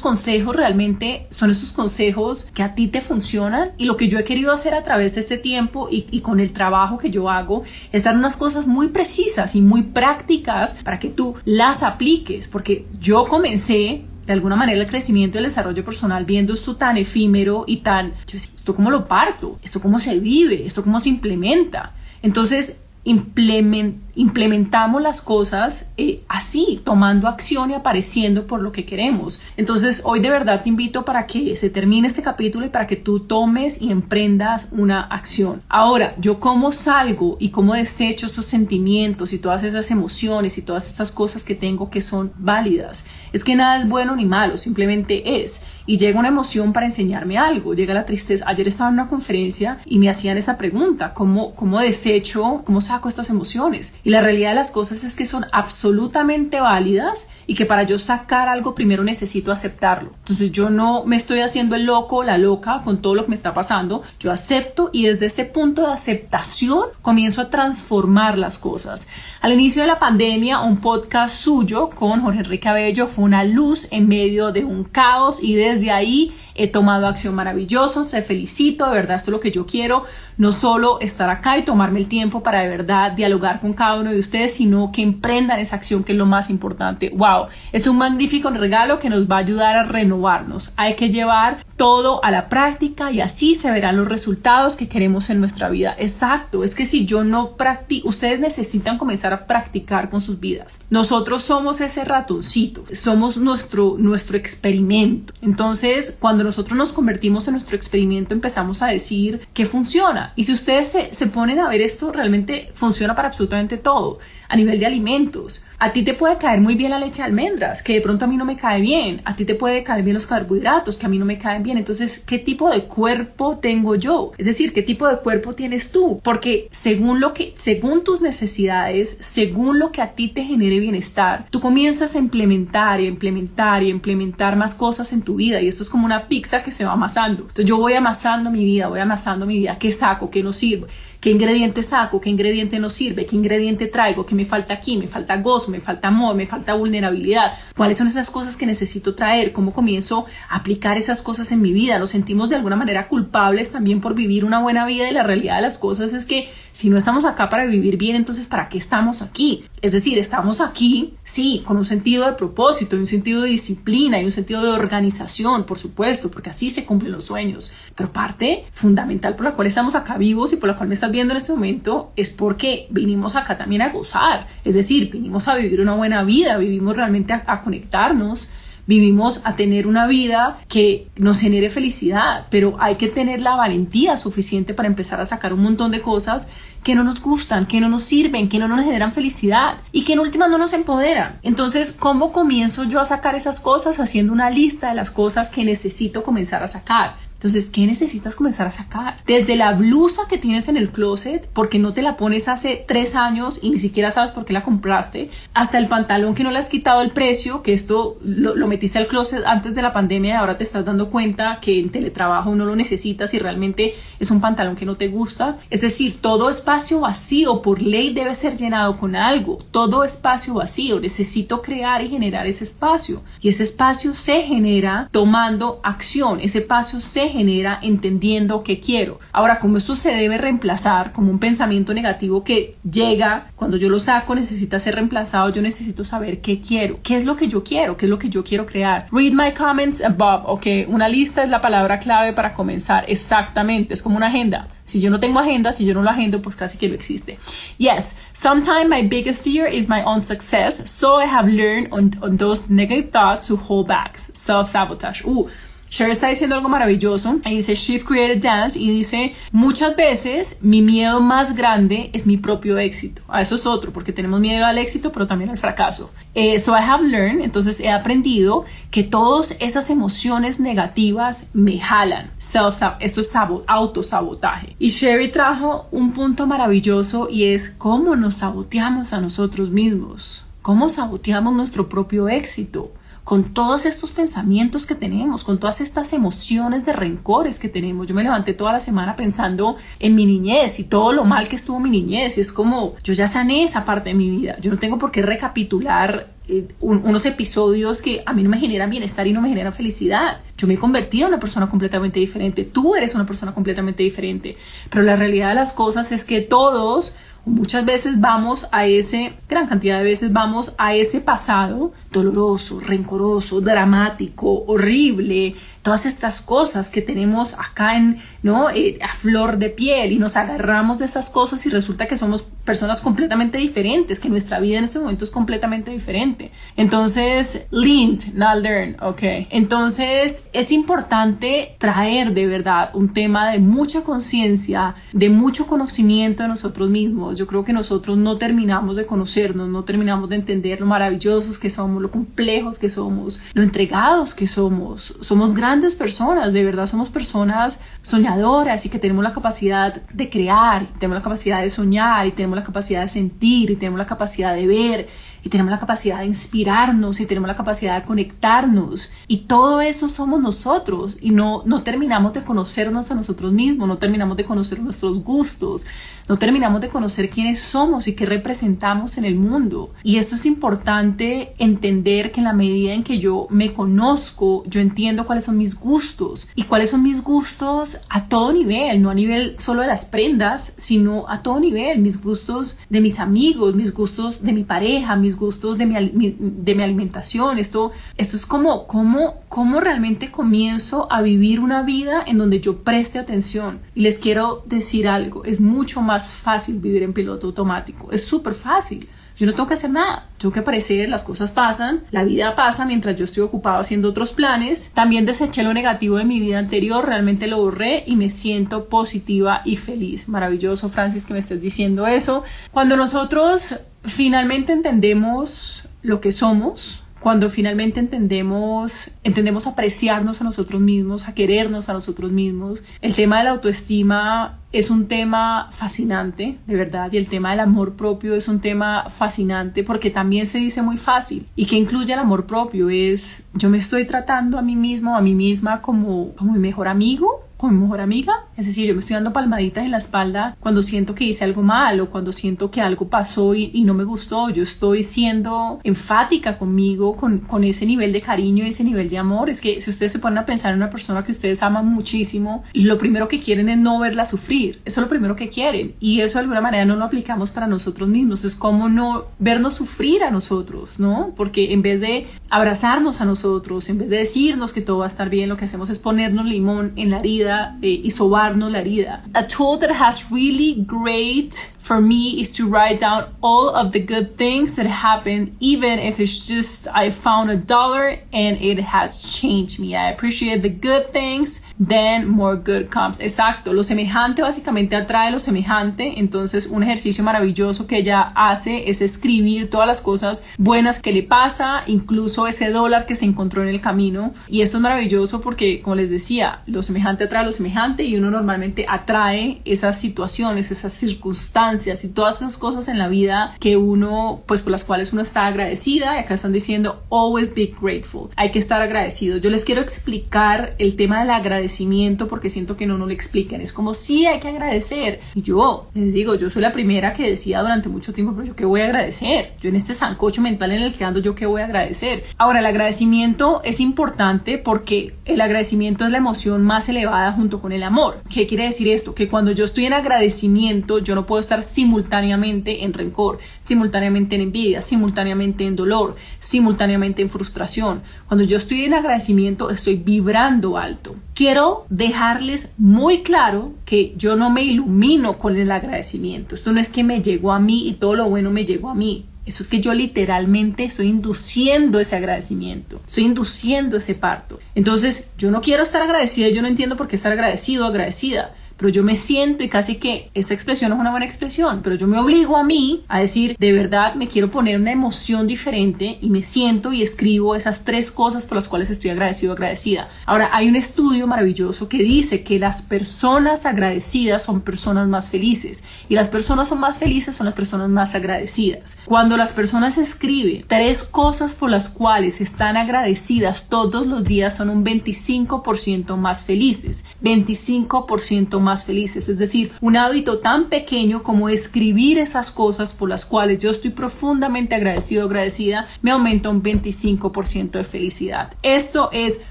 consejos 0.00 0.54
realmente 0.54 1.26
son 1.30 1.50
esos 1.50 1.72
consejos 1.72 2.48
que 2.54 2.62
a 2.62 2.74
ti 2.74 2.88
te 2.88 3.00
funcionan 3.00 3.72
y 3.78 3.84
lo 3.84 3.96
que 3.96 4.08
yo 4.08 4.18
he 4.18 4.24
querido 4.24 4.52
hacer 4.52 4.74
a 4.74 4.82
través 4.82 5.14
de 5.14 5.20
este 5.20 5.38
tiempo 5.38 5.88
y, 5.90 6.20
con 6.20 6.40
el 6.40 6.52
trabajo 6.52 6.98
que 6.98 7.10
yo 7.10 7.28
hago 7.28 7.64
es 7.90 8.04
dar 8.04 8.16
unas 8.16 8.36
cosas 8.36 8.66
muy 8.66 8.88
precisas 8.88 9.54
y 9.54 9.60
muy 9.60 9.82
prácticas 9.82 10.74
para 10.84 10.98
que 10.98 11.08
tú 11.08 11.34
las 11.44 11.82
apliques, 11.82 12.48
porque 12.48 12.86
yo 13.00 13.24
comencé 13.24 14.04
de 14.26 14.32
alguna 14.32 14.56
manera 14.56 14.80
el 14.80 14.86
crecimiento 14.86 15.36
y 15.36 15.40
el 15.40 15.44
desarrollo 15.44 15.84
personal 15.84 16.24
viendo 16.24 16.54
esto 16.54 16.76
tan 16.76 16.96
efímero 16.96 17.64
y 17.66 17.78
tan, 17.78 18.10
yo 18.26 18.34
decía, 18.34 18.52
esto 18.54 18.74
cómo 18.74 18.90
lo 18.90 19.06
parto, 19.06 19.58
esto 19.62 19.80
cómo 19.80 19.98
se 19.98 20.18
vive, 20.20 20.64
esto 20.66 20.84
cómo 20.84 21.00
se 21.00 21.08
implementa. 21.08 21.92
Entonces, 22.22 22.82
implementamos 23.04 25.02
las 25.02 25.22
cosas 25.22 25.90
eh, 25.96 26.22
así, 26.28 26.80
tomando 26.84 27.26
acción 27.26 27.70
y 27.70 27.74
apareciendo 27.74 28.46
por 28.46 28.60
lo 28.60 28.70
que 28.70 28.84
queremos. 28.84 29.42
Entonces, 29.56 30.02
hoy 30.04 30.20
de 30.20 30.30
verdad 30.30 30.62
te 30.62 30.68
invito 30.68 31.04
para 31.04 31.26
que 31.26 31.56
se 31.56 31.70
termine 31.70 32.06
este 32.06 32.22
capítulo 32.22 32.66
y 32.66 32.68
para 32.68 32.86
que 32.86 32.96
tú 32.96 33.20
tomes 33.20 33.82
y 33.82 33.90
emprendas 33.90 34.68
una 34.72 35.00
acción. 35.00 35.62
Ahora, 35.68 36.14
yo 36.18 36.38
cómo 36.38 36.70
salgo 36.70 37.36
y 37.40 37.50
cómo 37.50 37.74
desecho 37.74 38.26
esos 38.26 38.46
sentimientos 38.46 39.32
y 39.32 39.38
todas 39.38 39.64
esas 39.64 39.90
emociones 39.90 40.56
y 40.58 40.62
todas 40.62 40.86
estas 40.86 41.10
cosas 41.10 41.44
que 41.44 41.56
tengo 41.56 41.90
que 41.90 42.02
son 42.02 42.32
válidas. 42.38 43.06
Es 43.32 43.42
que 43.42 43.56
nada 43.56 43.78
es 43.78 43.88
bueno 43.88 44.14
ni 44.14 44.26
malo, 44.26 44.58
simplemente 44.58 45.42
es 45.42 45.62
y 45.86 45.98
llega 45.98 46.18
una 46.18 46.28
emoción 46.28 46.72
para 46.72 46.86
enseñarme 46.86 47.38
algo, 47.38 47.74
llega 47.74 47.94
la 47.94 48.04
tristeza. 48.04 48.44
Ayer 48.48 48.68
estaba 48.68 48.90
en 48.90 48.94
una 48.94 49.08
conferencia 49.08 49.78
y 49.84 49.98
me 49.98 50.08
hacían 50.08 50.38
esa 50.38 50.58
pregunta, 50.58 51.14
¿cómo, 51.14 51.54
cómo 51.54 51.80
desecho, 51.80 52.62
cómo 52.64 52.80
saco 52.80 53.08
estas 53.08 53.30
emociones? 53.30 53.98
Y 54.04 54.10
la 54.10 54.20
realidad 54.20 54.50
de 54.50 54.56
las 54.56 54.70
cosas 54.70 55.04
es 55.04 55.16
que 55.16 55.26
son 55.26 55.46
absolutamente 55.52 56.60
válidas 56.60 57.30
y 57.46 57.54
que 57.54 57.66
para 57.66 57.82
yo 57.82 57.98
sacar 57.98 58.48
algo 58.48 58.74
primero 58.74 59.04
necesito 59.04 59.52
aceptarlo. 59.52 60.10
Entonces 60.18 60.52
yo 60.52 60.70
no 60.70 61.04
me 61.04 61.16
estoy 61.16 61.40
haciendo 61.40 61.76
el 61.76 61.84
loco 61.84 62.22
la 62.22 62.38
loca 62.38 62.82
con 62.84 63.00
todo 63.00 63.14
lo 63.14 63.24
que 63.24 63.30
me 63.30 63.34
está 63.34 63.54
pasando, 63.54 64.02
yo 64.20 64.30
acepto 64.30 64.90
y 64.92 65.06
desde 65.06 65.26
ese 65.26 65.44
punto 65.44 65.86
de 65.86 65.92
aceptación 65.92 66.86
comienzo 67.02 67.40
a 67.40 67.50
transformar 67.50 68.38
las 68.38 68.58
cosas. 68.58 69.08
Al 69.40 69.52
inicio 69.52 69.82
de 69.82 69.88
la 69.88 69.98
pandemia, 69.98 70.60
un 70.60 70.78
podcast 70.78 71.34
suyo 71.36 71.90
con 71.90 72.20
Jorge 72.20 72.40
Enrique 72.40 72.68
Abello 72.68 73.06
fue 73.06 73.24
una 73.24 73.44
luz 73.44 73.88
en 73.90 74.08
medio 74.08 74.52
de 74.52 74.64
un 74.64 74.84
caos 74.84 75.42
y 75.42 75.54
desde 75.54 75.90
ahí 75.90 76.32
he 76.54 76.68
tomado 76.68 77.06
acción 77.06 77.34
maravilloso, 77.34 78.04
te 78.04 78.22
felicito, 78.22 78.86
de 78.86 78.94
verdad 78.94 79.16
esto 79.16 79.30
es 79.30 79.32
lo 79.32 79.40
que 79.40 79.50
yo 79.50 79.66
quiero, 79.66 80.04
no 80.36 80.52
solo 80.52 81.00
estar 81.00 81.30
acá 81.30 81.58
y 81.58 81.64
tomarme 81.64 82.00
el 82.00 82.08
tiempo 82.08 82.42
para 82.42 82.62
de 82.62 82.68
verdad 82.68 83.12
dialogar 83.12 83.60
con 83.60 83.72
cada 83.72 83.96
uno 83.96 84.10
de 84.10 84.18
ustedes, 84.18 84.54
sino 84.54 84.90
que 84.92 85.02
emprendan 85.02 85.60
esa 85.60 85.76
acción 85.76 86.04
que 86.04 86.12
es 86.12 86.18
lo 86.18 86.26
más 86.26 86.50
importante. 86.50 87.10
Wow, 87.14 87.46
es 87.72 87.86
un 87.86 87.98
magnífico 87.98 88.50
regalo 88.50 88.98
que 88.98 89.10
nos 89.10 89.30
va 89.30 89.36
a 89.36 89.40
ayudar 89.40 89.76
a 89.76 89.82
renovarnos. 89.84 90.72
Hay 90.76 90.94
que 90.94 91.10
llevar 91.10 91.64
todo 91.76 92.24
a 92.24 92.30
la 92.30 92.48
práctica 92.48 93.10
y 93.10 93.20
así 93.20 93.54
se 93.54 93.70
verán 93.70 93.96
los 93.96 94.08
resultados 94.08 94.76
que 94.76 94.88
queremos 94.88 95.30
en 95.30 95.40
nuestra 95.40 95.68
vida. 95.68 95.94
Exacto, 95.98 96.64
es 96.64 96.74
que 96.74 96.86
si 96.86 97.06
yo 97.06 97.24
no 97.24 97.56
practico, 97.56 98.08
ustedes 98.08 98.40
necesitan 98.40 98.98
comenzar 98.98 99.32
a 99.32 99.46
practicar 99.46 100.08
con 100.08 100.20
sus 100.20 100.38
vidas. 100.40 100.82
Nosotros 100.90 101.42
somos 101.42 101.80
ese 101.80 102.04
ratoncito, 102.04 102.84
somos 102.92 103.36
nuestro, 103.36 103.96
nuestro 103.98 104.36
experimento. 104.36 105.34
Entonces, 105.42 106.16
cuando 106.20 106.41
nosotros 106.44 106.76
nos 106.76 106.92
convertimos 106.92 107.46
en 107.48 107.52
nuestro 107.52 107.76
experimento, 107.76 108.34
empezamos 108.34 108.82
a 108.82 108.88
decir 108.88 109.40
que 109.54 109.66
funciona. 109.66 110.32
Y 110.36 110.44
si 110.44 110.52
ustedes 110.52 110.88
se, 110.88 111.14
se 111.14 111.26
ponen 111.26 111.58
a 111.58 111.68
ver 111.68 111.80
esto, 111.80 112.12
realmente 112.12 112.70
funciona 112.74 113.14
para 113.14 113.28
absolutamente 113.28 113.76
todo. 113.76 114.18
a 114.48 114.56
nivel 114.56 114.78
de 114.78 114.84
alimentos. 114.84 115.64
A 115.84 115.92
ti 115.92 116.04
te 116.04 116.14
puede 116.14 116.38
caer 116.38 116.60
muy 116.60 116.76
bien 116.76 116.92
la 116.92 117.00
leche 117.00 117.22
de 117.22 117.24
almendras, 117.24 117.82
que 117.82 117.94
de 117.94 118.00
pronto 118.00 118.24
a 118.24 118.28
mí 118.28 118.36
no 118.36 118.44
me 118.44 118.54
cae 118.54 118.80
bien. 118.80 119.20
A 119.24 119.34
ti 119.34 119.44
te 119.44 119.56
puede 119.56 119.82
caer 119.82 120.04
bien 120.04 120.14
los 120.14 120.28
carbohidratos, 120.28 120.96
que 120.96 121.06
a 121.06 121.08
mí 121.08 121.18
no 121.18 121.24
me 121.24 121.38
caen 121.38 121.64
bien. 121.64 121.76
Entonces, 121.76 122.20
¿qué 122.24 122.38
tipo 122.38 122.70
de 122.70 122.84
cuerpo 122.84 123.58
tengo 123.58 123.96
yo? 123.96 124.30
Es 124.38 124.46
decir, 124.46 124.72
¿qué 124.72 124.84
tipo 124.84 125.08
de 125.08 125.16
cuerpo 125.16 125.54
tienes 125.54 125.90
tú? 125.90 126.20
Porque 126.22 126.68
según 126.70 127.18
lo 127.18 127.34
que, 127.34 127.52
según 127.56 128.04
tus 128.04 128.20
necesidades, 128.20 129.16
según 129.18 129.80
lo 129.80 129.90
que 129.90 130.02
a 130.02 130.12
ti 130.12 130.28
te 130.28 130.44
genere 130.44 130.78
bienestar, 130.78 131.46
tú 131.50 131.58
comienzas 131.58 132.14
a 132.14 132.20
implementar 132.20 133.00
y 133.00 133.08
implementar 133.08 133.82
y 133.82 133.88
implementar 133.88 134.54
más 134.54 134.76
cosas 134.76 135.12
en 135.12 135.22
tu 135.22 135.34
vida. 135.34 135.60
Y 135.60 135.66
esto 135.66 135.82
es 135.82 135.90
como 135.90 136.06
una 136.06 136.28
pizza 136.28 136.62
que 136.62 136.70
se 136.70 136.84
va 136.84 136.92
amasando. 136.92 137.40
Entonces, 137.40 137.66
yo 137.66 137.78
voy 137.78 137.94
amasando 137.94 138.52
mi 138.52 138.64
vida, 138.64 138.86
voy 138.86 139.00
amasando 139.00 139.46
mi 139.46 139.58
vida. 139.58 139.76
¿Qué 139.80 139.90
saco? 139.90 140.30
¿Qué 140.30 140.44
no 140.44 140.52
sirve? 140.52 140.86
Qué 141.22 141.30
ingrediente 141.30 141.84
saco, 141.84 142.20
qué 142.20 142.30
ingrediente 142.30 142.80
no 142.80 142.90
sirve, 142.90 143.26
qué 143.26 143.36
ingrediente 143.36 143.86
traigo, 143.86 144.26
qué 144.26 144.34
me 144.34 144.44
falta 144.44 144.74
aquí, 144.74 144.98
me 144.98 145.06
falta 145.06 145.36
gozo, 145.36 145.70
me 145.70 145.80
falta 145.80 146.08
amor, 146.08 146.34
me 146.34 146.46
falta 146.46 146.74
vulnerabilidad, 146.74 147.52
cuáles 147.76 147.96
son 147.96 148.08
esas 148.08 148.28
cosas 148.28 148.56
que 148.56 148.66
necesito 148.66 149.14
traer, 149.14 149.52
cómo 149.52 149.72
comienzo 149.72 150.26
a 150.50 150.56
aplicar 150.56 150.98
esas 150.98 151.22
cosas 151.22 151.52
en 151.52 151.62
mi 151.62 151.72
vida. 151.72 152.00
Nos 152.00 152.10
sentimos 152.10 152.48
de 152.48 152.56
alguna 152.56 152.74
manera 152.74 153.06
culpables 153.06 153.70
también 153.70 154.00
por 154.00 154.16
vivir 154.16 154.44
una 154.44 154.58
buena 154.58 154.84
vida 154.84 155.08
y 155.08 155.14
la 155.14 155.22
realidad 155.22 155.56
de 155.56 155.62
las 155.62 155.78
cosas 155.78 156.12
es 156.12 156.26
que 156.26 156.50
si 156.72 156.90
no 156.90 156.98
estamos 156.98 157.24
acá 157.24 157.48
para 157.48 157.66
vivir 157.66 157.98
bien, 157.98 158.16
entonces 158.16 158.48
¿para 158.48 158.68
qué 158.68 158.78
estamos 158.78 159.22
aquí? 159.22 159.64
Es 159.80 159.92
decir, 159.92 160.18
estamos 160.18 160.60
aquí, 160.60 161.14
sí, 161.22 161.62
con 161.64 161.76
un 161.76 161.84
sentido 161.84 162.26
de 162.26 162.32
propósito, 162.32 162.96
un 162.96 163.06
sentido 163.06 163.42
de 163.42 163.50
disciplina 163.50 164.20
y 164.20 164.24
un 164.24 164.32
sentido 164.32 164.62
de 164.62 164.70
organización, 164.70 165.66
por 165.66 165.78
supuesto, 165.78 166.32
porque 166.32 166.50
así 166.50 166.70
se 166.70 166.84
cumplen 166.84 167.12
los 167.12 167.24
sueños. 167.24 167.72
Pero 167.94 168.12
parte 168.12 168.64
fundamental 168.72 169.36
por 169.36 169.44
la 169.44 169.52
cual 169.52 169.68
estamos 169.68 169.94
acá 169.94 170.18
vivos 170.18 170.52
y 170.52 170.56
por 170.56 170.68
la 170.68 170.76
cual 170.76 170.88
me 170.88 170.94
estás 170.94 171.11
viendo 171.12 171.32
en 171.32 171.38
este 171.38 171.52
momento 171.52 172.12
es 172.16 172.30
porque 172.30 172.86
vinimos 172.90 173.36
acá 173.36 173.56
también 173.56 173.82
a 173.82 173.90
gozar, 173.90 174.48
es 174.64 174.74
decir, 174.74 175.10
vinimos 175.10 175.46
a 175.46 175.54
vivir 175.54 175.80
una 175.80 175.94
buena 175.94 176.24
vida, 176.24 176.56
vivimos 176.56 176.96
realmente 176.96 177.32
a, 177.32 177.60
conectarnos, 177.60 178.50
vivimos 178.86 179.42
a 179.44 179.54
tener 179.54 179.86
una 179.86 180.06
vida 180.06 180.58
que 180.68 181.06
nos 181.16 181.40
genere 181.40 181.70
felicidad, 181.70 182.46
pero 182.50 182.76
hay 182.80 182.96
que 182.96 183.08
tener 183.08 183.40
la 183.40 183.54
valentía 183.54 184.16
suficiente 184.16 184.74
para 184.74 184.88
empezar 184.88 185.20
a 185.20 185.26
sacar 185.26 185.52
un 185.52 185.62
montón 185.62 185.92
de 185.92 186.00
cosas 186.00 186.48
que 186.82 186.96
no 186.96 187.04
nos 187.04 187.20
gustan, 187.20 187.66
que 187.66 187.80
no 187.80 187.88
nos 187.88 188.02
sirven, 188.02 188.48
que 188.48 188.58
no 188.58 188.66
nos 188.66 188.84
generan 188.84 189.12
felicidad 189.12 189.78
y 189.92 190.04
que 190.04 190.14
en 190.14 190.20
últimas 190.20 190.50
no 190.50 190.58
nos 190.58 190.72
empoderan. 190.72 191.38
Entonces, 191.42 191.92
¿cómo 191.96 192.32
comienzo 192.32 192.84
yo 192.84 193.00
a 193.00 193.04
sacar 193.04 193.36
esas 193.36 193.60
cosas? 193.60 194.00
Haciendo 194.00 194.32
una 194.32 194.50
lista 194.50 194.88
de 194.88 194.96
las 194.96 195.10
cosas 195.12 195.50
que 195.50 195.64
necesito 195.64 196.24
comenzar 196.24 196.62
a 196.64 196.68
sacar. 196.68 197.16
Entonces, 197.42 197.70
¿qué 197.70 197.88
necesitas 197.88 198.36
comenzar 198.36 198.68
a 198.68 198.72
sacar? 198.72 199.16
Desde 199.26 199.56
la 199.56 199.72
blusa 199.72 200.22
que 200.28 200.38
tienes 200.38 200.68
en 200.68 200.76
el 200.76 200.90
closet, 200.90 201.48
porque 201.52 201.80
no 201.80 201.92
te 201.92 202.00
la 202.00 202.16
pones 202.16 202.46
hace 202.46 202.84
tres 202.86 203.16
años 203.16 203.58
y 203.62 203.70
ni 203.70 203.78
siquiera 203.78 204.12
sabes 204.12 204.30
por 204.30 204.44
qué 204.44 204.52
la 204.52 204.62
compraste, 204.62 205.28
hasta 205.52 205.78
el 205.78 205.88
pantalón 205.88 206.36
que 206.36 206.44
no 206.44 206.52
le 206.52 206.60
has 206.60 206.68
quitado 206.68 207.02
el 207.02 207.10
precio, 207.10 207.64
que 207.64 207.72
esto 207.72 208.16
lo, 208.22 208.68
metiste 208.68 209.00
al 209.00 209.08
closet 209.08 209.42
antes 209.44 209.74
de 209.74 209.82
la 209.82 209.92
pandemia 209.92 210.34
y 210.34 210.36
ahora 210.36 210.56
te 210.56 210.62
estás 210.62 210.84
dando 210.84 211.10
cuenta 211.10 211.58
que 211.60 211.80
en 211.80 211.90
teletrabajo 211.90 212.54
no 212.54 212.64
lo 212.64 212.76
necesitas 212.76 213.34
y 213.34 213.40
realmente 213.40 213.92
es 214.20 214.30
un 214.30 214.40
pantalón 214.40 214.76
que 214.76 214.86
no 214.86 214.94
te 214.94 215.08
gusta. 215.08 215.56
Es 215.68 215.80
decir, 215.80 216.18
todo 216.20 216.48
espacio 216.48 217.00
vacío 217.00 217.60
por 217.60 217.82
ley 217.82 218.14
debe 218.14 218.36
ser 218.36 218.56
llenado 218.56 218.96
con 218.96 219.16
algo. 219.16 219.58
Todo 219.72 220.04
espacio 220.04 220.54
vacío. 220.54 221.00
Necesito 221.00 221.60
crear 221.60 222.02
y 222.02 222.08
generar 222.08 222.46
ese 222.46 222.62
espacio. 222.62 223.20
Y 223.40 223.48
ese 223.48 223.64
espacio 223.64 224.14
se 224.14 224.42
genera 224.42 225.08
tomando 225.10 225.80
acción. 225.82 226.38
Ese 226.40 226.60
espacio 226.60 227.00
se 227.00 227.31
genera 227.32 227.78
entendiendo 227.82 228.62
que 228.62 228.78
quiero. 228.78 229.18
Ahora, 229.32 229.58
como 229.58 229.78
esto 229.78 229.96
se 229.96 230.14
debe 230.14 230.38
reemplazar 230.38 231.12
como 231.12 231.30
un 231.30 231.38
pensamiento 231.38 231.94
negativo 231.94 232.44
que 232.44 232.76
llega 232.88 233.50
cuando 233.56 233.76
yo 233.76 233.88
lo 233.88 233.98
saco, 233.98 234.34
necesita 234.34 234.78
ser 234.78 234.94
reemplazado, 234.94 235.48
yo 235.48 235.62
necesito 235.62 236.04
saber 236.04 236.40
qué 236.40 236.60
quiero, 236.60 236.96
qué 237.02 237.16
es 237.16 237.24
lo 237.24 237.36
que 237.36 237.48
yo 237.48 237.64
quiero, 237.64 237.96
qué 237.96 238.06
es 238.06 238.10
lo 238.10 238.18
que 238.18 238.28
yo 238.28 238.44
quiero 238.44 238.66
crear. 238.66 239.06
Read 239.10 239.32
my 239.32 239.52
comments 239.52 240.02
above, 240.04 240.44
ok, 240.46 240.88
una 240.88 241.08
lista 241.08 241.42
es 241.42 241.50
la 241.50 241.60
palabra 241.60 241.98
clave 241.98 242.32
para 242.32 242.54
comenzar, 242.54 243.04
exactamente, 243.08 243.94
es 243.94 244.02
como 244.02 244.16
una 244.16 244.28
agenda. 244.28 244.68
Si 244.84 245.00
yo 245.00 245.10
no 245.10 245.20
tengo 245.20 245.38
agenda, 245.38 245.72
si 245.72 245.84
yo 245.84 245.94
no 245.94 246.02
lo 246.02 246.10
agendo, 246.10 246.42
pues 246.42 246.56
casi 246.56 246.76
que 246.76 246.88
no 246.88 246.94
existe. 246.94 247.38
Yes, 247.78 248.18
sometimes 248.32 248.88
my 248.88 249.02
biggest 249.06 249.44
fear 249.44 249.66
is 249.66 249.88
my 249.88 250.02
own 250.04 250.20
success, 250.20 250.82
so 250.90 251.20
I 251.20 251.26
have 251.26 251.48
learned 251.48 251.88
on, 251.92 252.10
on 252.20 252.36
those 252.36 252.68
negative 252.68 253.10
thoughts 253.10 253.48
to 253.48 253.56
hold 253.56 253.86
back, 253.86 254.18
self-sabotage. 254.18 255.24
Uh, 255.24 255.44
Cher 255.92 256.08
está 256.08 256.28
diciendo 256.28 256.56
algo 256.56 256.70
maravilloso. 256.70 257.38
Ahí 257.44 257.56
dice 257.56 257.74
Shift 257.74 258.06
Created 258.06 258.42
Dance 258.42 258.80
y 258.80 258.88
dice, 258.88 259.34
muchas 259.50 259.94
veces 259.94 260.56
mi 260.62 260.80
miedo 260.80 261.20
más 261.20 261.54
grande 261.54 262.08
es 262.14 262.26
mi 262.26 262.38
propio 262.38 262.78
éxito. 262.78 263.20
A 263.28 263.42
eso 263.42 263.56
es 263.56 263.66
otro, 263.66 263.92
porque 263.92 264.10
tenemos 264.10 264.40
miedo 264.40 264.64
al 264.64 264.78
éxito, 264.78 265.12
pero 265.12 265.26
también 265.26 265.50
al 265.50 265.58
fracaso. 265.58 266.10
Eh, 266.34 266.58
so 266.58 266.72
I 266.74 266.80
have 266.80 267.06
learned, 267.06 267.42
entonces 267.42 267.78
he 267.78 267.90
aprendido 267.90 268.64
que 268.90 269.02
todas 269.02 269.58
esas 269.60 269.90
emociones 269.90 270.60
negativas 270.60 271.50
me 271.52 271.78
jalan. 271.78 272.30
Self 272.38 272.80
esto 273.00 273.20
es 273.20 273.36
autosabotaje. 273.66 274.74
Y 274.78 274.88
Sherry 274.88 275.30
trajo 275.30 275.88
un 275.90 276.14
punto 276.14 276.46
maravilloso 276.46 277.28
y 277.28 277.44
es 277.44 277.68
cómo 277.68 278.16
nos 278.16 278.36
saboteamos 278.36 279.12
a 279.12 279.20
nosotros 279.20 279.68
mismos. 279.68 280.46
Cómo 280.62 280.88
saboteamos 280.88 281.52
nuestro 281.52 281.90
propio 281.90 282.30
éxito 282.30 282.92
con 283.24 283.54
todos 283.54 283.86
estos 283.86 284.10
pensamientos 284.10 284.84
que 284.84 284.94
tenemos, 284.94 285.44
con 285.44 285.58
todas 285.58 285.80
estas 285.80 286.12
emociones 286.12 286.84
de 286.84 286.92
rencores 286.92 287.60
que 287.60 287.68
tenemos. 287.68 288.06
Yo 288.08 288.14
me 288.14 288.24
levanté 288.24 288.52
toda 288.52 288.72
la 288.72 288.80
semana 288.80 289.14
pensando 289.14 289.76
en 290.00 290.14
mi 290.16 290.26
niñez 290.26 290.80
y 290.80 290.84
todo 290.84 291.12
lo 291.12 291.24
mal 291.24 291.46
que 291.46 291.56
estuvo 291.56 291.78
mi 291.78 291.90
niñez. 291.90 292.38
Y 292.38 292.40
es 292.40 292.52
como, 292.52 292.94
yo 293.04 293.12
ya 293.12 293.28
sané 293.28 293.62
esa 293.62 293.84
parte 293.84 294.10
de 294.10 294.14
mi 294.14 294.28
vida. 294.30 294.56
Yo 294.60 294.72
no 294.72 294.78
tengo 294.78 294.98
por 294.98 295.12
qué 295.12 295.22
recapitular 295.22 296.32
eh, 296.48 296.66
unos 296.80 297.24
episodios 297.24 298.02
que 298.02 298.22
a 298.26 298.32
mí 298.32 298.42
no 298.42 298.50
me 298.50 298.58
generan 298.58 298.90
bienestar 298.90 299.26
y 299.28 299.32
no 299.32 299.40
me 299.40 299.48
generan 299.48 299.72
felicidad. 299.72 300.38
Yo 300.56 300.66
me 300.66 300.74
he 300.74 300.78
convertido 300.78 301.28
en 301.28 301.34
una 301.34 301.40
persona 301.40 301.70
completamente 301.70 302.18
diferente. 302.18 302.64
Tú 302.64 302.96
eres 302.96 303.14
una 303.14 303.24
persona 303.24 303.54
completamente 303.54 304.02
diferente. 304.02 304.56
Pero 304.90 305.04
la 305.04 305.14
realidad 305.14 305.50
de 305.50 305.54
las 305.54 305.72
cosas 305.72 306.10
es 306.10 306.24
que 306.24 306.40
todos 306.40 307.16
Muchas 307.44 307.84
veces 307.84 308.20
vamos 308.20 308.68
a 308.70 308.86
ese, 308.86 309.32
gran 309.48 309.66
cantidad 309.66 309.98
de 309.98 310.04
veces 310.04 310.32
vamos 310.32 310.76
a 310.78 310.94
ese 310.94 311.20
pasado 311.20 311.92
doloroso, 312.12 312.78
rencoroso, 312.78 313.60
dramático, 313.60 314.64
horrible, 314.66 315.52
todas 315.82 316.06
estas 316.06 316.40
cosas 316.40 316.90
que 316.90 317.02
tenemos 317.02 317.54
acá 317.58 317.96
en, 317.96 318.18
¿no? 318.42 318.70
Eh, 318.70 318.98
a 319.02 319.08
flor 319.08 319.58
de 319.58 319.68
piel 319.68 320.12
y 320.12 320.18
nos 320.18 320.36
agarramos 320.36 320.98
de 320.98 321.04
esas 321.04 321.28
cosas 321.28 321.66
y 321.66 321.70
resulta 321.70 322.06
que 322.06 322.16
somos 322.16 322.44
personas 322.64 323.00
completamente 323.00 323.58
diferentes, 323.58 324.20
que 324.20 324.28
nuestra 324.28 324.60
vida 324.60 324.78
en 324.78 324.84
ese 324.84 325.00
momento 325.00 325.24
es 325.24 325.30
completamente 325.30 325.90
diferente. 325.90 326.50
Entonces, 326.76 327.66
learn, 327.70 328.18
not 328.34 328.62
learn, 328.62 328.96
ok. 329.02 329.22
Entonces, 329.50 330.48
es 330.52 330.70
importante 330.70 331.74
traer 331.78 332.32
de 332.32 332.46
verdad 332.46 332.90
un 332.94 333.12
tema 333.12 333.50
de 333.50 333.58
mucha 333.58 334.02
conciencia, 334.02 334.94
de 335.12 335.30
mucho 335.30 335.66
conocimiento 335.66 336.44
de 336.44 336.48
nosotros 336.48 336.88
mismos. 336.88 337.36
Yo 337.36 337.48
creo 337.48 337.64
que 337.64 337.72
nosotros 337.72 338.16
no 338.16 338.38
terminamos 338.38 338.96
de 338.96 339.06
conocernos, 339.06 339.68
no 339.68 339.82
terminamos 339.82 340.28
de 340.28 340.36
entender 340.36 340.80
lo 340.80 340.86
maravillosos 340.86 341.58
que 341.58 341.70
somos, 341.70 342.00
lo 342.00 342.12
complejos 342.12 342.78
que 342.78 342.88
somos, 342.88 343.42
lo 343.54 343.64
entregados 343.64 344.34
que 344.36 344.46
somos. 344.46 345.16
Somos 345.20 345.54
grandes 345.56 345.71
grandes 345.72 345.94
personas, 345.94 346.52
de 346.52 346.64
verdad 346.64 346.86
somos 346.86 347.08
personas 347.08 347.80
soñadoras 348.02 348.84
y 348.84 348.90
que 348.90 348.98
tenemos 348.98 349.24
la 349.24 349.32
capacidad 349.32 350.02
de 350.12 350.28
crear, 350.28 350.86
tenemos 350.98 351.16
la 351.16 351.22
capacidad 351.22 351.62
de 351.62 351.70
soñar 351.70 352.26
y 352.26 352.32
tenemos 352.32 352.56
la 352.56 352.62
capacidad 352.62 353.00
de 353.00 353.08
sentir 353.08 353.70
y 353.70 353.76
tenemos 353.76 353.96
la 353.96 354.04
capacidad 354.04 354.54
de 354.54 354.66
ver 354.66 355.08
y 355.42 355.48
tenemos 355.48 355.70
la 355.70 355.78
capacidad 355.78 356.18
de 356.18 356.26
inspirarnos 356.26 357.20
y 357.20 357.26
tenemos 357.26 357.48
la 357.48 357.56
capacidad 357.56 357.98
de 357.98 358.06
conectarnos. 358.06 359.12
Y 359.28 359.38
todo 359.38 359.80
eso 359.80 360.10
somos 360.10 360.42
nosotros 360.42 361.16
y 361.22 361.30
no, 361.30 361.62
no 361.64 361.82
terminamos 361.82 362.34
de 362.34 362.42
conocernos 362.42 363.10
a 363.10 363.14
nosotros 363.14 363.50
mismos, 363.50 363.88
no 363.88 363.96
terminamos 363.96 364.36
de 364.36 364.44
conocer 364.44 364.80
nuestros 364.80 365.24
gustos, 365.24 365.86
no 366.28 366.36
terminamos 366.36 366.80
de 366.80 366.88
conocer 366.88 367.30
quiénes 367.30 367.60
somos 367.60 368.08
y 368.08 368.14
qué 368.14 368.26
representamos 368.26 369.18
en 369.18 369.24
el 369.24 369.36
mundo. 369.36 369.92
Y 370.02 370.16
esto 370.16 370.36
es 370.36 370.46
importante 370.46 371.54
entender 371.58 372.30
que 372.30 372.40
en 372.40 372.44
la 372.44 372.52
medida 372.52 372.92
en 372.92 373.04
que 373.04 373.18
yo 373.18 373.46
me 373.50 373.72
conozco, 373.72 374.62
yo 374.66 374.80
entiendo 374.80 375.26
cuáles 375.26 375.44
son 375.44 375.58
mis 375.58 375.78
gustos 375.78 376.48
y 376.54 376.64
cuáles 376.64 376.90
son 376.90 377.02
mis 377.02 377.22
gustos 377.22 377.98
a 378.08 378.28
todo 378.28 378.52
nivel, 378.52 379.02
no 379.02 379.10
a 379.10 379.14
nivel 379.14 379.56
solo 379.58 379.82
de 379.82 379.88
las 379.88 380.04
prendas, 380.04 380.74
sino 380.78 381.28
a 381.28 381.42
todo 381.42 381.60
nivel, 381.60 382.00
mis 382.00 382.22
gustos 382.22 382.78
de 382.88 383.00
mis 383.00 383.18
amigos, 383.18 383.74
mis 383.74 383.92
gustos 383.92 384.42
de 384.42 384.52
mi 384.52 384.64
pareja, 384.64 385.16
mis 385.16 385.36
gustos 385.36 385.78
de 385.78 385.86
mi, 385.86 386.82
alimentación. 386.82 387.58
Esto, 387.58 387.92
esto 388.16 388.36
es 388.36 388.46
como, 388.46 388.86
como, 388.86 389.41
cómo 389.52 389.80
realmente 389.80 390.30
comienzo 390.30 391.08
a 391.12 391.20
vivir 391.20 391.60
una 391.60 391.82
vida 391.82 392.24
en 392.26 392.38
donde 392.38 392.58
yo 392.58 392.78
preste 392.78 393.18
atención. 393.18 393.80
Y 393.94 394.00
les 394.00 394.18
quiero 394.18 394.62
decir 394.64 395.06
algo, 395.06 395.44
es 395.44 395.60
mucho 395.60 396.00
más 396.00 396.32
fácil 396.32 396.80
vivir 396.80 397.02
en 397.02 397.12
piloto 397.12 397.48
automático, 397.48 398.10
es 398.12 398.24
súper 398.24 398.54
fácil. 398.54 399.06
yo 399.36 399.44
no 399.44 399.52
tengo 399.52 399.66
que 399.66 399.74
hacer 399.74 399.90
nada. 399.90 400.26
Tengo 400.38 400.54
que 400.54 400.60
aparecer, 400.60 401.06
las 401.10 401.22
cosas 401.22 401.52
pasan, 401.52 402.02
la 402.10 402.24
vida 402.24 402.54
pasa 402.56 402.86
mientras 402.86 403.14
yo 403.16 403.24
estoy 403.24 403.42
ocupado 403.42 403.78
haciendo 403.78 404.08
otros 404.08 404.32
planes. 404.32 404.92
También 404.94 405.26
deseché 405.26 405.62
lo 405.62 405.74
negativo 405.74 406.16
de 406.16 406.24
mi 406.24 406.40
vida 406.40 406.58
anterior, 406.58 407.04
realmente 407.04 407.46
lo 407.46 407.58
borré 407.58 408.04
y 408.06 408.16
me 408.16 408.30
siento 408.30 408.86
positiva 408.86 409.60
y 409.66 409.76
feliz. 409.76 410.30
Maravilloso, 410.30 410.88
Francis, 410.88 411.26
que 411.26 411.34
me 411.34 411.40
estés 411.40 411.60
diciendo 411.60 412.06
eso. 412.06 412.42
Cuando 412.70 412.96
nosotros 412.96 413.80
finalmente 414.02 414.72
entendemos 414.72 415.88
lo 416.00 416.22
que 416.22 416.32
somos, 416.32 417.04
cuando 417.22 417.48
finalmente 417.48 418.00
entendemos, 418.00 419.12
entendemos 419.22 419.68
apreciarnos 419.68 420.40
a 420.40 420.44
nosotros 420.44 420.80
mismos, 420.80 421.28
a 421.28 421.34
querernos 421.34 421.88
a 421.88 421.92
nosotros 421.92 422.32
mismos. 422.32 422.82
El 423.00 423.14
tema 423.14 423.38
de 423.38 423.44
la 423.44 423.50
autoestima 423.50 424.58
es 424.72 424.90
un 424.90 425.06
tema 425.06 425.68
fascinante, 425.70 426.58
de 426.66 426.74
verdad, 426.74 427.12
y 427.12 427.18
el 427.18 427.28
tema 427.28 427.52
del 427.52 427.60
amor 427.60 427.94
propio 427.94 428.34
es 428.34 428.48
un 428.48 428.58
tema 428.58 429.08
fascinante 429.08 429.84
porque 429.84 430.10
también 430.10 430.46
se 430.46 430.58
dice 430.58 430.82
muy 430.82 430.96
fácil. 430.96 431.46
¿Y 431.54 431.66
que 431.66 431.76
incluye 431.76 432.12
el 432.12 432.18
amor 432.18 432.46
propio? 432.46 432.90
Es 432.90 433.44
yo 433.54 433.70
me 433.70 433.78
estoy 433.78 434.04
tratando 434.04 434.58
a 434.58 434.62
mí 434.62 434.74
mismo, 434.74 435.16
a 435.16 435.20
mí 435.20 435.34
misma 435.34 435.80
como, 435.80 436.32
como 436.34 436.52
mi 436.54 436.58
mejor 436.58 436.88
amigo, 436.88 437.46
con 437.62 437.76
mi 437.76 437.80
mejor 437.80 438.00
amiga. 438.00 438.46
Es 438.56 438.66
decir, 438.66 438.88
yo 438.88 438.94
me 438.94 438.98
estoy 438.98 439.14
dando 439.14 439.32
palmaditas 439.32 439.84
en 439.84 439.92
la 439.92 439.98
espalda 439.98 440.56
cuando 440.58 440.82
siento 440.82 441.14
que 441.14 441.22
hice 441.22 441.44
algo 441.44 441.62
mal 441.62 442.00
o 442.00 442.10
cuando 442.10 442.32
siento 442.32 442.72
que 442.72 442.80
algo 442.80 443.06
pasó 443.06 443.54
y, 443.54 443.84
no 443.84 443.94
me 443.94 444.02
gustó. 444.02 444.50
Yo 444.50 444.64
estoy 444.64 445.04
siendo 445.04 445.78
enfática 445.84 446.58
conmigo, 446.58 447.14
con, 447.16 447.38
con, 447.38 447.62
ese 447.62 447.86
nivel 447.86 448.12
de 448.12 448.20
cariño 448.20 448.64
y 448.64 448.70
ese 448.70 448.82
nivel 448.82 449.08
de 449.08 449.18
amor. 449.18 449.48
Es 449.48 449.60
que 449.60 449.80
si 449.80 449.90
ustedes 449.90 450.10
se 450.10 450.18
ponen 450.18 450.38
a 450.38 450.44
pensar 450.44 450.72
en 450.72 450.78
una 450.78 450.90
persona 450.90 451.24
que 451.24 451.30
ustedes 451.30 451.62
aman 451.62 451.86
muchísimo, 451.86 452.64
lo 452.72 452.98
primero 452.98 453.28
que 453.28 453.38
quieren 453.38 453.68
es 453.68 453.78
no 453.78 454.00
verla 454.00 454.24
sufrir. 454.24 454.80
Eso 454.84 455.00
es 455.00 455.04
lo 455.04 455.08
primero 455.08 455.36
que 455.36 455.48
quieren. 455.48 455.94
Y 456.00 456.20
eso 456.20 456.38
de 456.38 456.42
alguna 456.42 456.60
manera 456.60 456.84
no 456.84 456.96
lo 456.96 457.04
aplicamos 457.04 457.52
para 457.52 457.68
nosotros 457.68 458.08
mismos. 458.08 458.44
Es 458.44 458.56
como 458.56 458.88
no 458.88 459.26
vernos 459.38 459.74
sufrir 459.74 460.24
a 460.24 460.32
nosotros, 460.32 460.98
¿no? 460.98 461.32
Porque 461.36 461.72
en 461.72 461.82
vez 461.82 462.00
de 462.00 462.26
abrazarnos 462.50 463.20
a 463.20 463.24
nosotros, 463.24 463.88
en 463.88 463.98
vez 463.98 464.08
de 464.10 464.16
decirnos 464.16 464.72
que 464.72 464.80
todo 464.80 464.98
va 464.98 465.04
a 465.04 465.08
estar 465.08 465.30
bien, 465.30 465.48
lo 465.48 465.56
que 465.56 465.66
hacemos 465.66 465.90
es 465.90 466.00
ponernos 466.00 466.44
limón 466.44 466.92
en 466.96 467.10
la 467.10 467.20
herida 467.20 467.51
eh, 467.82 468.00
y 468.04 468.10
sobarnos 468.10 468.70
la 468.70 468.80
herida. 468.80 469.22
A 469.34 469.46
tool 469.46 469.78
that 469.78 469.90
has 469.90 470.30
really 470.30 470.84
great 470.86 471.71
for 471.82 472.00
me 472.00 472.40
is 472.40 472.52
to 472.52 472.68
write 472.68 473.00
down 473.00 473.24
all 473.42 473.68
of 473.68 473.90
the 473.90 473.98
good 473.98 474.36
things 474.36 474.76
that 474.76 474.86
happened, 474.86 475.56
even 475.58 475.98
if 475.98 476.20
it's 476.20 476.46
just 476.46 476.86
I 476.94 477.10
found 477.10 477.50
a 477.50 477.56
dollar 477.56 478.20
and 478.32 478.56
it 478.60 478.78
has 478.78 479.20
changed 479.20 479.80
me. 479.80 479.96
I 479.96 480.12
appreciate 480.12 480.62
the 480.62 480.68
good 480.68 481.12
things, 481.12 481.62
then 481.80 482.28
more 482.28 482.54
good 482.54 482.88
comes. 482.88 483.18
Exacto, 483.18 483.72
lo 483.72 483.82
semejante 483.82 484.42
básicamente 484.42 484.94
atrae 484.94 485.32
lo 485.32 485.40
semejante. 485.40 486.20
Entonces, 486.20 486.66
un 486.66 486.84
ejercicio 486.84 487.24
maravilloso 487.24 487.88
que 487.88 487.98
ella 487.98 488.32
hace 488.36 488.88
es 488.88 489.00
escribir 489.00 489.68
todas 489.68 489.88
las 489.88 490.00
cosas 490.00 490.46
buenas 490.58 491.00
que 491.00 491.12
le 491.12 491.24
pasa, 491.24 491.82
incluso 491.88 492.46
ese 492.46 492.70
dólar 492.70 493.06
que 493.06 493.16
se 493.16 493.24
encontró 493.24 493.62
en 493.62 493.68
el 493.68 493.80
camino. 493.80 494.32
Y 494.48 494.60
esto 494.62 494.76
es 494.76 494.82
maravilloso 494.82 495.40
porque, 495.40 495.82
como 495.82 495.96
les 495.96 496.10
decía, 496.10 496.62
lo 496.66 496.82
semejante 496.82 497.24
atrae 497.24 497.44
lo 497.44 497.50
semejante 497.50 498.04
y 498.04 498.16
uno 498.16 498.30
normalmente 498.30 498.86
atrae 498.88 499.60
esas 499.64 499.98
situaciones, 499.98 500.70
esas 500.70 500.92
circunstancias 500.92 501.71
y 501.72 502.08
todas 502.08 502.36
esas 502.36 502.58
cosas 502.58 502.88
en 502.88 502.98
la 502.98 503.08
vida 503.08 503.54
que 503.58 503.76
uno, 503.76 504.42
pues 504.46 504.62
por 504.62 504.72
las 504.72 504.84
cuales 504.84 505.12
uno 505.12 505.22
está 505.22 505.46
agradecida. 505.46 506.16
Y 506.16 506.20
acá 506.20 506.34
están 506.34 506.52
diciendo, 506.52 507.02
always 507.10 507.54
be 507.54 507.74
grateful. 507.80 508.28
Hay 508.36 508.50
que 508.50 508.58
estar 508.58 508.82
agradecido. 508.82 509.38
Yo 509.38 509.50
les 509.50 509.64
quiero 509.64 509.80
explicar 509.80 510.74
el 510.78 510.96
tema 510.96 511.20
del 511.20 511.30
agradecimiento 511.30 512.28
porque 512.28 512.50
siento 512.50 512.76
que 512.76 512.86
no 512.86 512.98
nos 512.98 513.08
lo 513.08 513.14
explican. 513.14 513.60
Es 513.60 513.72
como, 513.72 513.94
sí, 513.94 514.26
hay 514.26 514.40
que 514.40 514.48
agradecer. 514.48 515.20
Y 515.34 515.42
yo 515.42 515.88
les 515.94 516.12
digo, 516.12 516.34
yo 516.34 516.50
soy 516.50 516.62
la 516.62 516.72
primera 516.72 517.12
que 517.12 517.28
decía 517.28 517.60
durante 517.60 517.88
mucho 517.88 518.12
tiempo, 518.12 518.32
pero 518.34 518.48
yo 518.48 518.56
qué 518.56 518.64
voy 518.64 518.82
a 518.82 518.84
agradecer. 518.84 519.54
Yo 519.60 519.68
en 519.68 519.76
este 519.76 519.94
sancocho 519.94 520.42
mental 520.42 520.72
en 520.72 520.82
el 520.82 520.94
que 520.94 521.04
ando, 521.04 521.20
yo 521.20 521.34
qué 521.34 521.46
voy 521.46 521.62
a 521.62 521.64
agradecer. 521.64 522.24
Ahora, 522.38 522.60
el 522.60 522.66
agradecimiento 522.66 523.62
es 523.64 523.80
importante 523.80 524.58
porque 524.58 525.14
el 525.24 525.40
agradecimiento 525.40 526.04
es 526.04 526.10
la 526.10 526.18
emoción 526.18 526.62
más 526.62 526.88
elevada 526.88 527.32
junto 527.32 527.60
con 527.60 527.72
el 527.72 527.82
amor. 527.82 528.22
¿Qué 528.32 528.46
quiere 528.46 528.64
decir 528.64 528.88
esto? 528.88 529.14
Que 529.14 529.28
cuando 529.28 529.52
yo 529.52 529.64
estoy 529.64 529.86
en 529.86 529.92
agradecimiento, 529.92 530.98
yo 530.98 531.14
no 531.14 531.26
puedo 531.26 531.40
estar 531.40 531.61
simultáneamente 531.62 532.84
en 532.84 532.92
rencor, 532.92 533.38
simultáneamente 533.60 534.36
en 534.36 534.42
envidia, 534.42 534.80
simultáneamente 534.80 535.66
en 535.66 535.76
dolor, 535.76 536.16
simultáneamente 536.38 537.22
en 537.22 537.30
frustración. 537.30 538.02
Cuando 538.28 538.44
yo 538.44 538.56
estoy 538.56 538.84
en 538.84 538.94
agradecimiento, 538.94 539.70
estoy 539.70 539.96
vibrando 539.96 540.78
alto. 540.78 541.14
Quiero 541.34 541.86
dejarles 541.88 542.72
muy 542.78 543.22
claro 543.22 543.74
que 543.84 544.14
yo 544.16 544.36
no 544.36 544.50
me 544.50 544.62
ilumino 544.62 545.38
con 545.38 545.56
el 545.56 545.70
agradecimiento. 545.70 546.54
Esto 546.54 546.72
no 546.72 546.80
es 546.80 546.88
que 546.88 547.04
me 547.04 547.22
llegó 547.22 547.52
a 547.52 547.60
mí 547.60 547.88
y 547.88 547.94
todo 547.94 548.14
lo 548.14 548.28
bueno 548.28 548.50
me 548.50 548.64
llegó 548.64 548.90
a 548.90 548.94
mí. 548.94 549.26
Eso 549.44 549.64
es 549.64 549.68
que 549.68 549.80
yo 549.80 549.92
literalmente 549.92 550.84
estoy 550.84 551.08
induciendo 551.08 551.98
ese 551.98 552.14
agradecimiento, 552.14 553.00
estoy 553.04 553.24
induciendo 553.24 553.96
ese 553.96 554.14
parto. 554.14 554.60
Entonces, 554.76 555.30
yo 555.36 555.50
no 555.50 555.62
quiero 555.62 555.82
estar 555.82 556.00
agradecida, 556.00 556.48
yo 556.50 556.62
no 556.62 556.68
entiendo 556.68 556.96
por 556.96 557.08
qué 557.08 557.16
estar 557.16 557.32
agradecido 557.32 557.86
agradecida 557.86 558.54
pero 558.82 558.92
yo 558.92 559.04
me 559.04 559.14
siento 559.14 559.62
y 559.62 559.68
casi 559.68 559.94
que 559.94 560.28
esta 560.34 560.54
expresión 560.54 560.90
no 560.90 560.96
es 560.96 561.00
una 561.00 561.12
buena 561.12 561.24
expresión, 561.24 561.82
pero 561.84 561.94
yo 561.94 562.08
me 562.08 562.18
obligo 562.18 562.56
a 562.56 562.64
mí 562.64 563.04
a 563.06 563.20
decir, 563.20 563.54
de 563.56 563.72
verdad 563.72 564.16
me 564.16 564.26
quiero 564.26 564.50
poner 564.50 564.76
una 564.76 564.90
emoción 564.90 565.46
diferente 565.46 566.18
y 566.20 566.30
me 566.30 566.42
siento 566.42 566.92
y 566.92 567.00
escribo 567.00 567.54
esas 567.54 567.84
tres 567.84 568.10
cosas 568.10 568.44
por 568.44 568.56
las 568.56 568.66
cuales 568.66 568.90
estoy 568.90 569.10
agradecido 569.10 569.52
o 569.52 569.54
agradecida. 569.54 570.08
Ahora, 570.26 570.50
hay 570.52 570.68
un 570.68 570.74
estudio 570.74 571.28
maravilloso 571.28 571.88
que 571.88 571.98
dice 571.98 572.42
que 572.42 572.58
las 572.58 572.82
personas 572.82 573.66
agradecidas 573.66 574.42
son 574.42 574.62
personas 574.62 575.06
más 575.06 575.28
felices 575.28 575.84
y 576.08 576.16
las 576.16 576.28
personas 576.28 576.68
son 576.68 576.80
más 576.80 576.98
felices 576.98 577.36
son 577.36 577.46
las 577.46 577.54
personas 577.54 577.88
más 577.88 578.16
agradecidas. 578.16 578.98
Cuando 579.04 579.36
las 579.36 579.52
personas 579.52 579.96
escriben 579.96 580.64
tres 580.66 581.04
cosas 581.04 581.54
por 581.54 581.70
las 581.70 581.88
cuales 581.88 582.40
están 582.40 582.76
agradecidas 582.76 583.68
todos 583.68 584.08
los 584.08 584.24
días 584.24 584.56
son 584.56 584.70
un 584.70 584.84
25% 584.84 586.16
más 586.16 586.42
felices, 586.42 587.04
25% 587.22 588.58
más 588.58 588.71
felices. 588.84 589.28
Es 589.28 589.38
decir, 589.38 589.72
un 589.80 589.96
hábito 589.96 590.38
tan 590.38 590.68
pequeño 590.68 591.22
como 591.22 591.48
escribir 591.48 592.18
esas 592.18 592.50
cosas 592.50 592.94
por 592.94 593.08
las 593.08 593.24
cuales 593.24 593.58
yo 593.58 593.70
estoy 593.70 593.90
profundamente 593.90 594.74
agradecido 594.74 595.26
agradecida 595.26 595.86
me 596.02 596.10
aumenta 596.10 596.48
un 596.48 596.62
25% 596.62 597.70
de 597.72 597.84
felicidad. 597.84 598.52
Esto 598.62 599.10
es 599.12 599.42